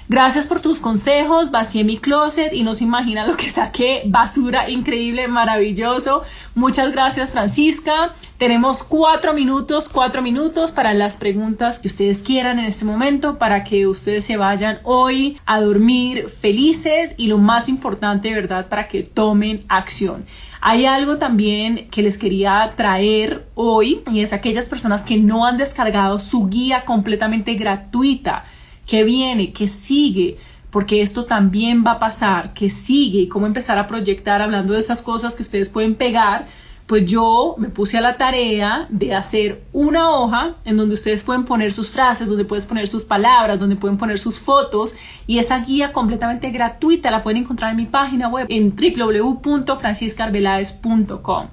Gracias 0.08 0.46
por 0.46 0.60
tus 0.60 0.78
consejos, 0.78 1.50
vacié 1.50 1.84
mi 1.84 1.96
closet 1.96 2.52
y 2.52 2.64
no 2.64 2.74
se 2.74 2.84
imagina 2.84 3.26
lo 3.26 3.34
que 3.34 3.48
saqué, 3.48 4.02
basura 4.04 4.68
increíble, 4.68 5.28
maravilloso. 5.28 6.22
Muchas 6.54 6.92
gracias 6.92 7.30
Francisca. 7.30 8.12
Tenemos 8.36 8.82
cuatro 8.82 9.32
minutos, 9.32 9.88
cuatro 9.88 10.20
minutos 10.20 10.70
para 10.70 10.92
las 10.92 11.16
preguntas 11.16 11.78
que 11.78 11.88
ustedes 11.88 12.22
quieran 12.22 12.58
en 12.58 12.66
este 12.66 12.84
momento 12.84 13.38
para 13.38 13.64
que 13.64 13.86
ustedes 13.86 14.26
se 14.26 14.36
vayan 14.36 14.80
hoy 14.82 15.38
a 15.46 15.62
dormir 15.62 16.28
felices 16.28 17.14
y 17.16 17.28
lo 17.28 17.38
más 17.38 17.70
importante, 17.70 18.34
¿verdad? 18.34 18.68
Para 18.68 18.88
que 18.88 19.04
tomen 19.04 19.64
acción. 19.68 20.26
Hay 20.64 20.86
algo 20.86 21.18
también 21.18 21.88
que 21.90 22.04
les 22.04 22.16
quería 22.16 22.72
traer 22.76 23.48
hoy 23.56 24.02
y 24.12 24.20
es 24.20 24.32
aquellas 24.32 24.68
personas 24.68 25.02
que 25.02 25.16
no 25.16 25.44
han 25.44 25.56
descargado 25.56 26.20
su 26.20 26.48
guía 26.48 26.84
completamente 26.84 27.54
gratuita, 27.54 28.44
que 28.86 29.02
viene, 29.02 29.52
que 29.52 29.66
sigue 29.66 30.38
porque 30.70 31.02
esto 31.02 31.24
también 31.24 31.84
va 31.84 31.94
a 31.94 31.98
pasar, 31.98 32.54
que 32.54 32.70
sigue 32.70 33.22
y 33.22 33.28
cómo 33.28 33.46
empezar 33.46 33.76
a 33.76 33.88
proyectar 33.88 34.40
hablando 34.40 34.74
de 34.74 34.78
esas 34.78 35.02
cosas 35.02 35.34
que 35.34 35.42
ustedes 35.42 35.68
pueden 35.68 35.96
pegar 35.96 36.46
pues 36.86 37.06
yo 37.06 37.54
me 37.58 37.68
puse 37.68 37.98
a 37.98 38.00
la 38.00 38.16
tarea 38.16 38.86
de 38.90 39.14
hacer 39.14 39.62
una 39.72 40.10
hoja 40.10 40.56
en 40.64 40.76
donde 40.76 40.94
ustedes 40.94 41.22
pueden 41.22 41.44
poner 41.44 41.72
sus 41.72 41.90
frases, 41.90 42.28
donde 42.28 42.44
puedes 42.44 42.66
poner 42.66 42.88
sus 42.88 43.04
palabras, 43.04 43.58
donde 43.58 43.76
pueden 43.76 43.96
poner 43.96 44.18
sus 44.18 44.38
fotos 44.38 44.96
y 45.26 45.38
esa 45.38 45.60
guía 45.60 45.92
completamente 45.92 46.50
gratuita 46.50 47.10
la 47.10 47.22
pueden 47.22 47.42
encontrar 47.42 47.70
en 47.70 47.76
mi 47.76 47.86
página 47.86 48.28
web 48.28 48.46
en 48.50 48.74
www.franciscarvelades.com 48.74 51.48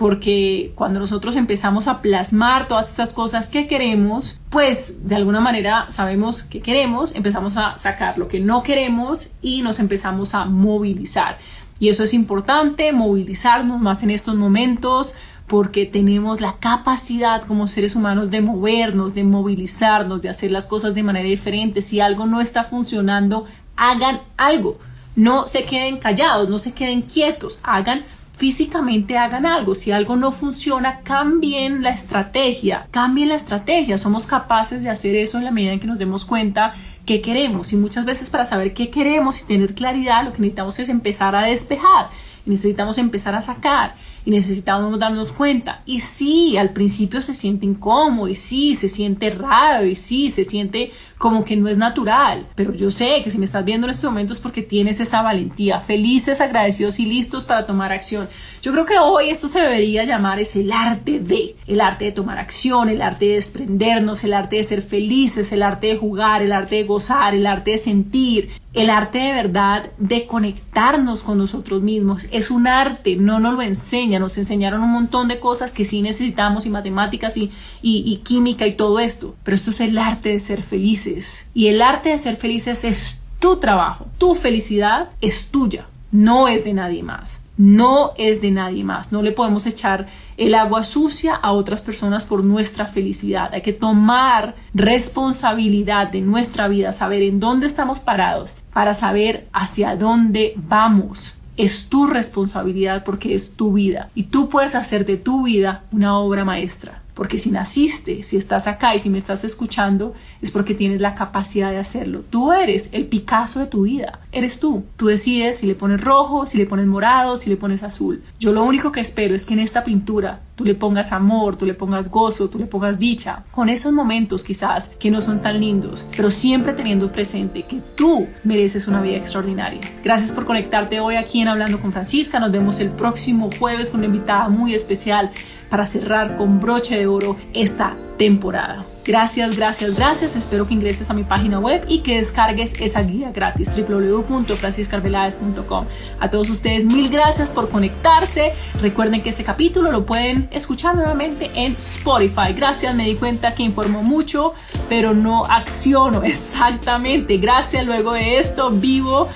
porque 0.00 0.72
cuando 0.76 0.98
nosotros 0.98 1.36
empezamos 1.36 1.86
a 1.86 2.00
plasmar 2.00 2.68
todas 2.68 2.88
estas 2.88 3.12
cosas 3.12 3.50
que 3.50 3.66
queremos, 3.66 4.40
pues 4.48 5.06
de 5.06 5.14
alguna 5.14 5.40
manera 5.40 5.90
sabemos 5.90 6.42
que 6.42 6.62
queremos, 6.62 7.14
empezamos 7.14 7.58
a 7.58 7.76
sacar 7.76 8.16
lo 8.16 8.26
que 8.26 8.40
no 8.40 8.62
queremos 8.62 9.32
y 9.42 9.60
nos 9.60 9.78
empezamos 9.78 10.34
a 10.34 10.46
movilizar. 10.46 11.36
Y 11.80 11.88
eso 11.88 12.04
es 12.04 12.14
importante, 12.14 12.92
movilizarnos 12.92 13.80
más 13.80 14.04
en 14.04 14.10
estos 14.10 14.36
momentos 14.36 15.16
porque 15.48 15.84
tenemos 15.84 16.40
la 16.40 16.58
capacidad 16.60 17.42
como 17.42 17.66
seres 17.66 17.96
humanos 17.96 18.30
de 18.30 18.40
movernos, 18.40 19.14
de 19.14 19.24
movilizarnos, 19.24 20.22
de 20.22 20.28
hacer 20.28 20.52
las 20.52 20.66
cosas 20.66 20.94
de 20.94 21.02
manera 21.02 21.28
diferente. 21.28 21.80
Si 21.80 21.98
algo 21.98 22.26
no 22.26 22.40
está 22.40 22.62
funcionando, 22.62 23.46
hagan 23.76 24.20
algo. 24.36 24.76
No 25.16 25.48
se 25.48 25.64
queden 25.64 25.98
callados, 25.98 26.48
no 26.48 26.58
se 26.58 26.72
queden 26.72 27.02
quietos, 27.02 27.58
hagan 27.64 28.04
físicamente 28.40 29.18
hagan 29.18 29.44
algo. 29.44 29.74
Si 29.74 29.92
algo 29.92 30.16
no 30.16 30.32
funciona, 30.32 31.00
cambien 31.00 31.82
la 31.82 31.90
estrategia, 31.90 32.86
cambien 32.90 33.28
la 33.28 33.34
estrategia. 33.34 33.98
Somos 33.98 34.26
capaces 34.26 34.82
de 34.82 34.88
hacer 34.88 35.14
eso 35.14 35.36
en 35.36 35.44
la 35.44 35.50
medida 35.50 35.72
en 35.72 35.80
que 35.80 35.86
nos 35.86 35.98
demos 35.98 36.24
cuenta 36.24 36.72
qué 37.06 37.20
queremos 37.20 37.72
y 37.72 37.76
muchas 37.76 38.04
veces 38.04 38.30
para 38.30 38.44
saber 38.44 38.74
qué 38.74 38.90
queremos 38.90 39.40
y 39.40 39.44
tener 39.44 39.74
claridad 39.74 40.24
lo 40.24 40.32
que 40.32 40.38
necesitamos 40.38 40.78
es 40.78 40.88
empezar 40.88 41.34
a 41.34 41.42
despejar 41.42 42.10
necesitamos 42.46 42.98
empezar 42.98 43.34
a 43.34 43.42
sacar 43.42 43.94
y 44.24 44.30
necesitamos 44.30 44.98
darnos 44.98 45.32
cuenta. 45.32 45.82
Y 45.86 46.00
sí, 46.00 46.56
al 46.56 46.70
principio 46.70 47.22
se 47.22 47.34
siente 47.34 47.66
incómodo 47.66 48.28
y 48.28 48.34
sí, 48.34 48.74
se 48.74 48.88
siente 48.88 49.30
raro 49.30 49.86
y 49.86 49.94
sí, 49.94 50.30
se 50.30 50.44
siente 50.44 50.92
como 51.20 51.44
que 51.44 51.54
no 51.54 51.68
es 51.68 51.76
natural. 51.76 52.46
Pero 52.54 52.72
yo 52.72 52.90
sé 52.90 53.20
que 53.22 53.28
si 53.28 53.36
me 53.36 53.44
estás 53.44 53.62
viendo 53.62 53.86
en 53.86 53.90
estos 53.90 54.10
momentos 54.10 54.38
es 54.38 54.42
porque 54.42 54.62
tienes 54.62 55.00
esa 55.00 55.20
valentía, 55.20 55.78
felices, 55.78 56.40
agradecidos 56.40 56.98
y 56.98 57.04
listos 57.04 57.44
para 57.44 57.66
tomar 57.66 57.92
acción. 57.92 58.26
Yo 58.62 58.72
creo 58.72 58.86
que 58.86 58.98
hoy 58.98 59.28
esto 59.28 59.46
se 59.46 59.60
debería 59.60 60.04
llamar 60.04 60.40
es 60.40 60.56
el 60.56 60.72
arte 60.72 61.20
de, 61.20 61.56
el 61.66 61.82
arte 61.82 62.06
de 62.06 62.12
tomar 62.12 62.38
acción, 62.38 62.88
el 62.88 63.02
arte 63.02 63.26
de 63.26 63.34
desprendernos, 63.34 64.24
el 64.24 64.32
arte 64.32 64.56
de 64.56 64.62
ser 64.62 64.80
felices, 64.80 65.52
el 65.52 65.62
arte 65.62 65.88
de 65.88 65.98
jugar, 65.98 66.40
el 66.40 66.52
arte 66.52 66.76
de 66.76 66.84
gozar, 66.84 67.34
el 67.34 67.46
arte 67.46 67.72
de 67.72 67.78
sentir, 67.78 68.50
el 68.72 68.88
arte 68.88 69.18
de 69.18 69.32
verdad 69.32 69.90
de 69.98 70.26
conectarnos 70.26 71.24
con 71.24 71.38
nosotros 71.38 71.82
mismos 71.82 72.28
es 72.30 72.52
un 72.52 72.68
arte, 72.68 73.16
no 73.16 73.40
nos 73.40 73.54
lo 73.54 73.62
enseña, 73.62 74.20
nos 74.20 74.38
enseñaron 74.38 74.82
un 74.82 74.92
montón 74.92 75.26
de 75.26 75.40
cosas 75.40 75.72
que 75.72 75.84
sí 75.84 76.02
necesitamos 76.02 76.66
y 76.66 76.70
matemáticas 76.70 77.36
y, 77.36 77.50
y, 77.82 78.16
química 78.18 78.68
y 78.68 78.74
todo 78.74 79.00
esto, 79.00 79.34
pero 79.42 79.56
esto 79.56 79.70
es 79.70 79.80
el 79.80 79.98
arte 79.98 80.28
de 80.28 80.38
ser 80.38 80.62
felices 80.62 81.09
y 81.54 81.68
el 81.68 81.82
arte 81.82 82.10
de 82.10 82.18
ser 82.18 82.36
felices 82.36 82.84
es 82.84 83.18
tu 83.38 83.56
trabajo, 83.56 84.06
tu 84.18 84.34
felicidad 84.34 85.10
es 85.20 85.50
tuya, 85.50 85.86
no 86.12 86.48
es 86.48 86.64
de 86.64 86.72
nadie 86.72 87.02
más, 87.02 87.46
no 87.56 88.12
es 88.16 88.40
de 88.40 88.50
nadie 88.50 88.84
más, 88.84 89.12
no 89.12 89.22
le 89.22 89.32
podemos 89.32 89.66
echar 89.66 90.06
el 90.36 90.54
agua 90.54 90.82
sucia 90.82 91.34
a 91.34 91.52
otras 91.52 91.82
personas 91.82 92.26
por 92.26 92.42
nuestra 92.42 92.86
felicidad. 92.86 93.52
Hay 93.52 93.62
que 93.62 93.72
tomar 93.72 94.56
responsabilidad 94.74 96.08
de 96.08 96.20
nuestra 96.22 96.68
vida, 96.68 96.92
saber 96.92 97.22
en 97.22 97.40
dónde 97.40 97.66
estamos 97.66 98.00
parados 98.00 98.54
para 98.72 98.94
saber 98.94 99.48
hacia 99.52 99.96
dónde 99.96 100.54
vamos. 100.56 101.36
Es 101.56 101.88
tu 101.88 102.06
responsabilidad 102.06 103.04
porque 103.04 103.34
es 103.34 103.54
tu 103.54 103.74
vida 103.74 104.08
y 104.14 104.24
tú 104.24 104.48
puedes 104.48 104.74
hacer 104.74 105.04
de 105.04 105.16
tu 105.16 105.44
vida 105.44 105.84
una 105.92 106.18
obra 106.18 106.44
maestra. 106.44 106.99
Porque 107.14 107.38
si 107.38 107.50
naciste, 107.50 108.22
si 108.22 108.36
estás 108.36 108.66
acá 108.66 108.94
y 108.94 108.98
si 108.98 109.10
me 109.10 109.18
estás 109.18 109.44
escuchando, 109.44 110.14
es 110.40 110.50
porque 110.50 110.74
tienes 110.74 111.00
la 111.00 111.14
capacidad 111.14 111.70
de 111.70 111.78
hacerlo. 111.78 112.22
Tú 112.30 112.52
eres 112.52 112.90
el 112.92 113.06
Picasso 113.06 113.60
de 113.60 113.66
tu 113.66 113.82
vida. 113.82 114.20
Eres 114.32 114.60
tú. 114.60 114.84
Tú 114.96 115.06
decides 115.06 115.58
si 115.58 115.66
le 115.66 115.74
pones 115.74 116.00
rojo, 116.00 116.46
si 116.46 116.58
le 116.58 116.66
pones 116.66 116.86
morado, 116.86 117.36
si 117.36 117.50
le 117.50 117.56
pones 117.56 117.82
azul. 117.82 118.22
Yo 118.38 118.52
lo 118.52 118.64
único 118.64 118.92
que 118.92 119.00
espero 119.00 119.34
es 119.34 119.44
que 119.44 119.54
en 119.54 119.60
esta 119.60 119.84
pintura 119.84 120.40
tú 120.54 120.64
le 120.64 120.74
pongas 120.74 121.12
amor, 121.12 121.56
tú 121.56 121.66
le 121.66 121.74
pongas 121.74 122.10
gozo, 122.10 122.48
tú 122.48 122.58
le 122.58 122.66
pongas 122.66 122.98
dicha. 122.98 123.44
Con 123.50 123.68
esos 123.68 123.92
momentos 123.92 124.44
quizás 124.44 124.90
que 124.98 125.10
no 125.10 125.22
son 125.22 125.40
tan 125.40 125.58
lindos, 125.58 126.08
pero 126.16 126.30
siempre 126.30 126.72
teniendo 126.72 127.10
presente 127.10 127.62
que 127.62 127.80
tú 127.96 128.28
mereces 128.44 128.86
una 128.86 129.00
vida 129.00 129.16
extraordinaria. 129.16 129.80
Gracias 130.04 130.32
por 130.32 130.44
conectarte 130.44 131.00
hoy 131.00 131.16
aquí 131.16 131.40
en 131.40 131.48
Hablando 131.48 131.80
con 131.80 131.92
Francisca. 131.92 132.38
Nos 132.38 132.52
vemos 132.52 132.78
el 132.80 132.90
próximo 132.90 133.50
jueves 133.58 133.90
con 133.90 134.00
una 134.00 134.06
invitada 134.06 134.48
muy 134.48 134.74
especial 134.74 135.30
para 135.70 135.86
cerrar 135.86 136.36
con 136.36 136.60
broche 136.60 136.98
de 136.98 137.06
oro 137.06 137.36
esta 137.54 137.96
temporada. 138.18 138.84
Gracias, 139.02 139.56
gracias, 139.56 139.96
gracias. 139.96 140.36
Espero 140.36 140.66
que 140.66 140.74
ingreses 140.74 141.08
a 141.08 141.14
mi 141.14 141.24
página 141.24 141.58
web 141.58 141.82
y 141.88 142.00
que 142.00 142.18
descargues 142.18 142.78
esa 142.80 143.00
guía 143.02 143.32
gratis 143.32 143.72
www.franciscarvelades.com. 143.74 145.86
A 146.20 146.28
todos 146.28 146.50
ustedes, 146.50 146.84
mil 146.84 147.08
gracias 147.08 147.50
por 147.50 147.70
conectarse. 147.70 148.52
Recuerden 148.82 149.22
que 149.22 149.30
ese 149.30 149.42
capítulo 149.42 149.90
lo 149.90 150.04
pueden 150.04 150.50
escuchar 150.52 150.96
nuevamente 150.96 151.50
en 151.54 151.76
Spotify. 151.76 152.52
Gracias, 152.54 152.94
me 152.94 153.06
di 153.06 153.14
cuenta 153.14 153.54
que 153.54 153.62
informo 153.62 154.02
mucho, 154.02 154.52
pero 154.90 155.14
no 155.14 155.46
acciono 155.46 156.22
exactamente. 156.24 157.38
Gracias, 157.38 157.86
luego 157.86 158.12
de 158.12 158.38
esto 158.38 158.70
vivo 158.70 159.30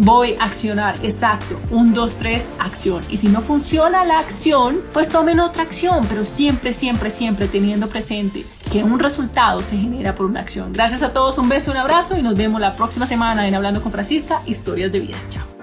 voy 0.00 0.34
a 0.40 0.44
accionar, 0.44 0.96
exacto, 1.02 1.60
un, 1.70 1.92
dos, 1.92 2.16
tres, 2.16 2.52
acción. 2.58 3.02
Y 3.10 3.18
si 3.18 3.28
no 3.28 3.42
funciona 3.42 4.04
la 4.04 4.18
acción, 4.18 4.80
pues 4.92 5.10
tomen 5.10 5.40
otra 5.40 5.62
acción, 5.62 6.06
pero 6.08 6.24
siempre, 6.24 6.72
siempre, 6.72 7.10
siempre 7.10 7.46
teniendo 7.48 7.88
presente 7.88 8.46
que 8.72 8.82
un 8.82 8.98
resultado 8.98 9.60
se 9.62 9.76
genera 9.76 10.14
por 10.14 10.26
una 10.26 10.40
acción. 10.40 10.72
Gracias 10.72 11.02
a 11.02 11.12
todos, 11.12 11.36
un 11.38 11.48
beso, 11.48 11.70
un 11.70 11.76
abrazo 11.76 12.16
y 12.16 12.22
nos 12.22 12.34
vemos 12.34 12.60
la 12.60 12.76
próxima 12.76 13.06
semana 13.06 13.46
en 13.46 13.54
Hablando 13.54 13.82
con 13.82 13.92
Francisca, 13.92 14.42
historias 14.46 14.90
de 14.90 15.00
vida. 15.00 15.18
Chao. 15.28 15.59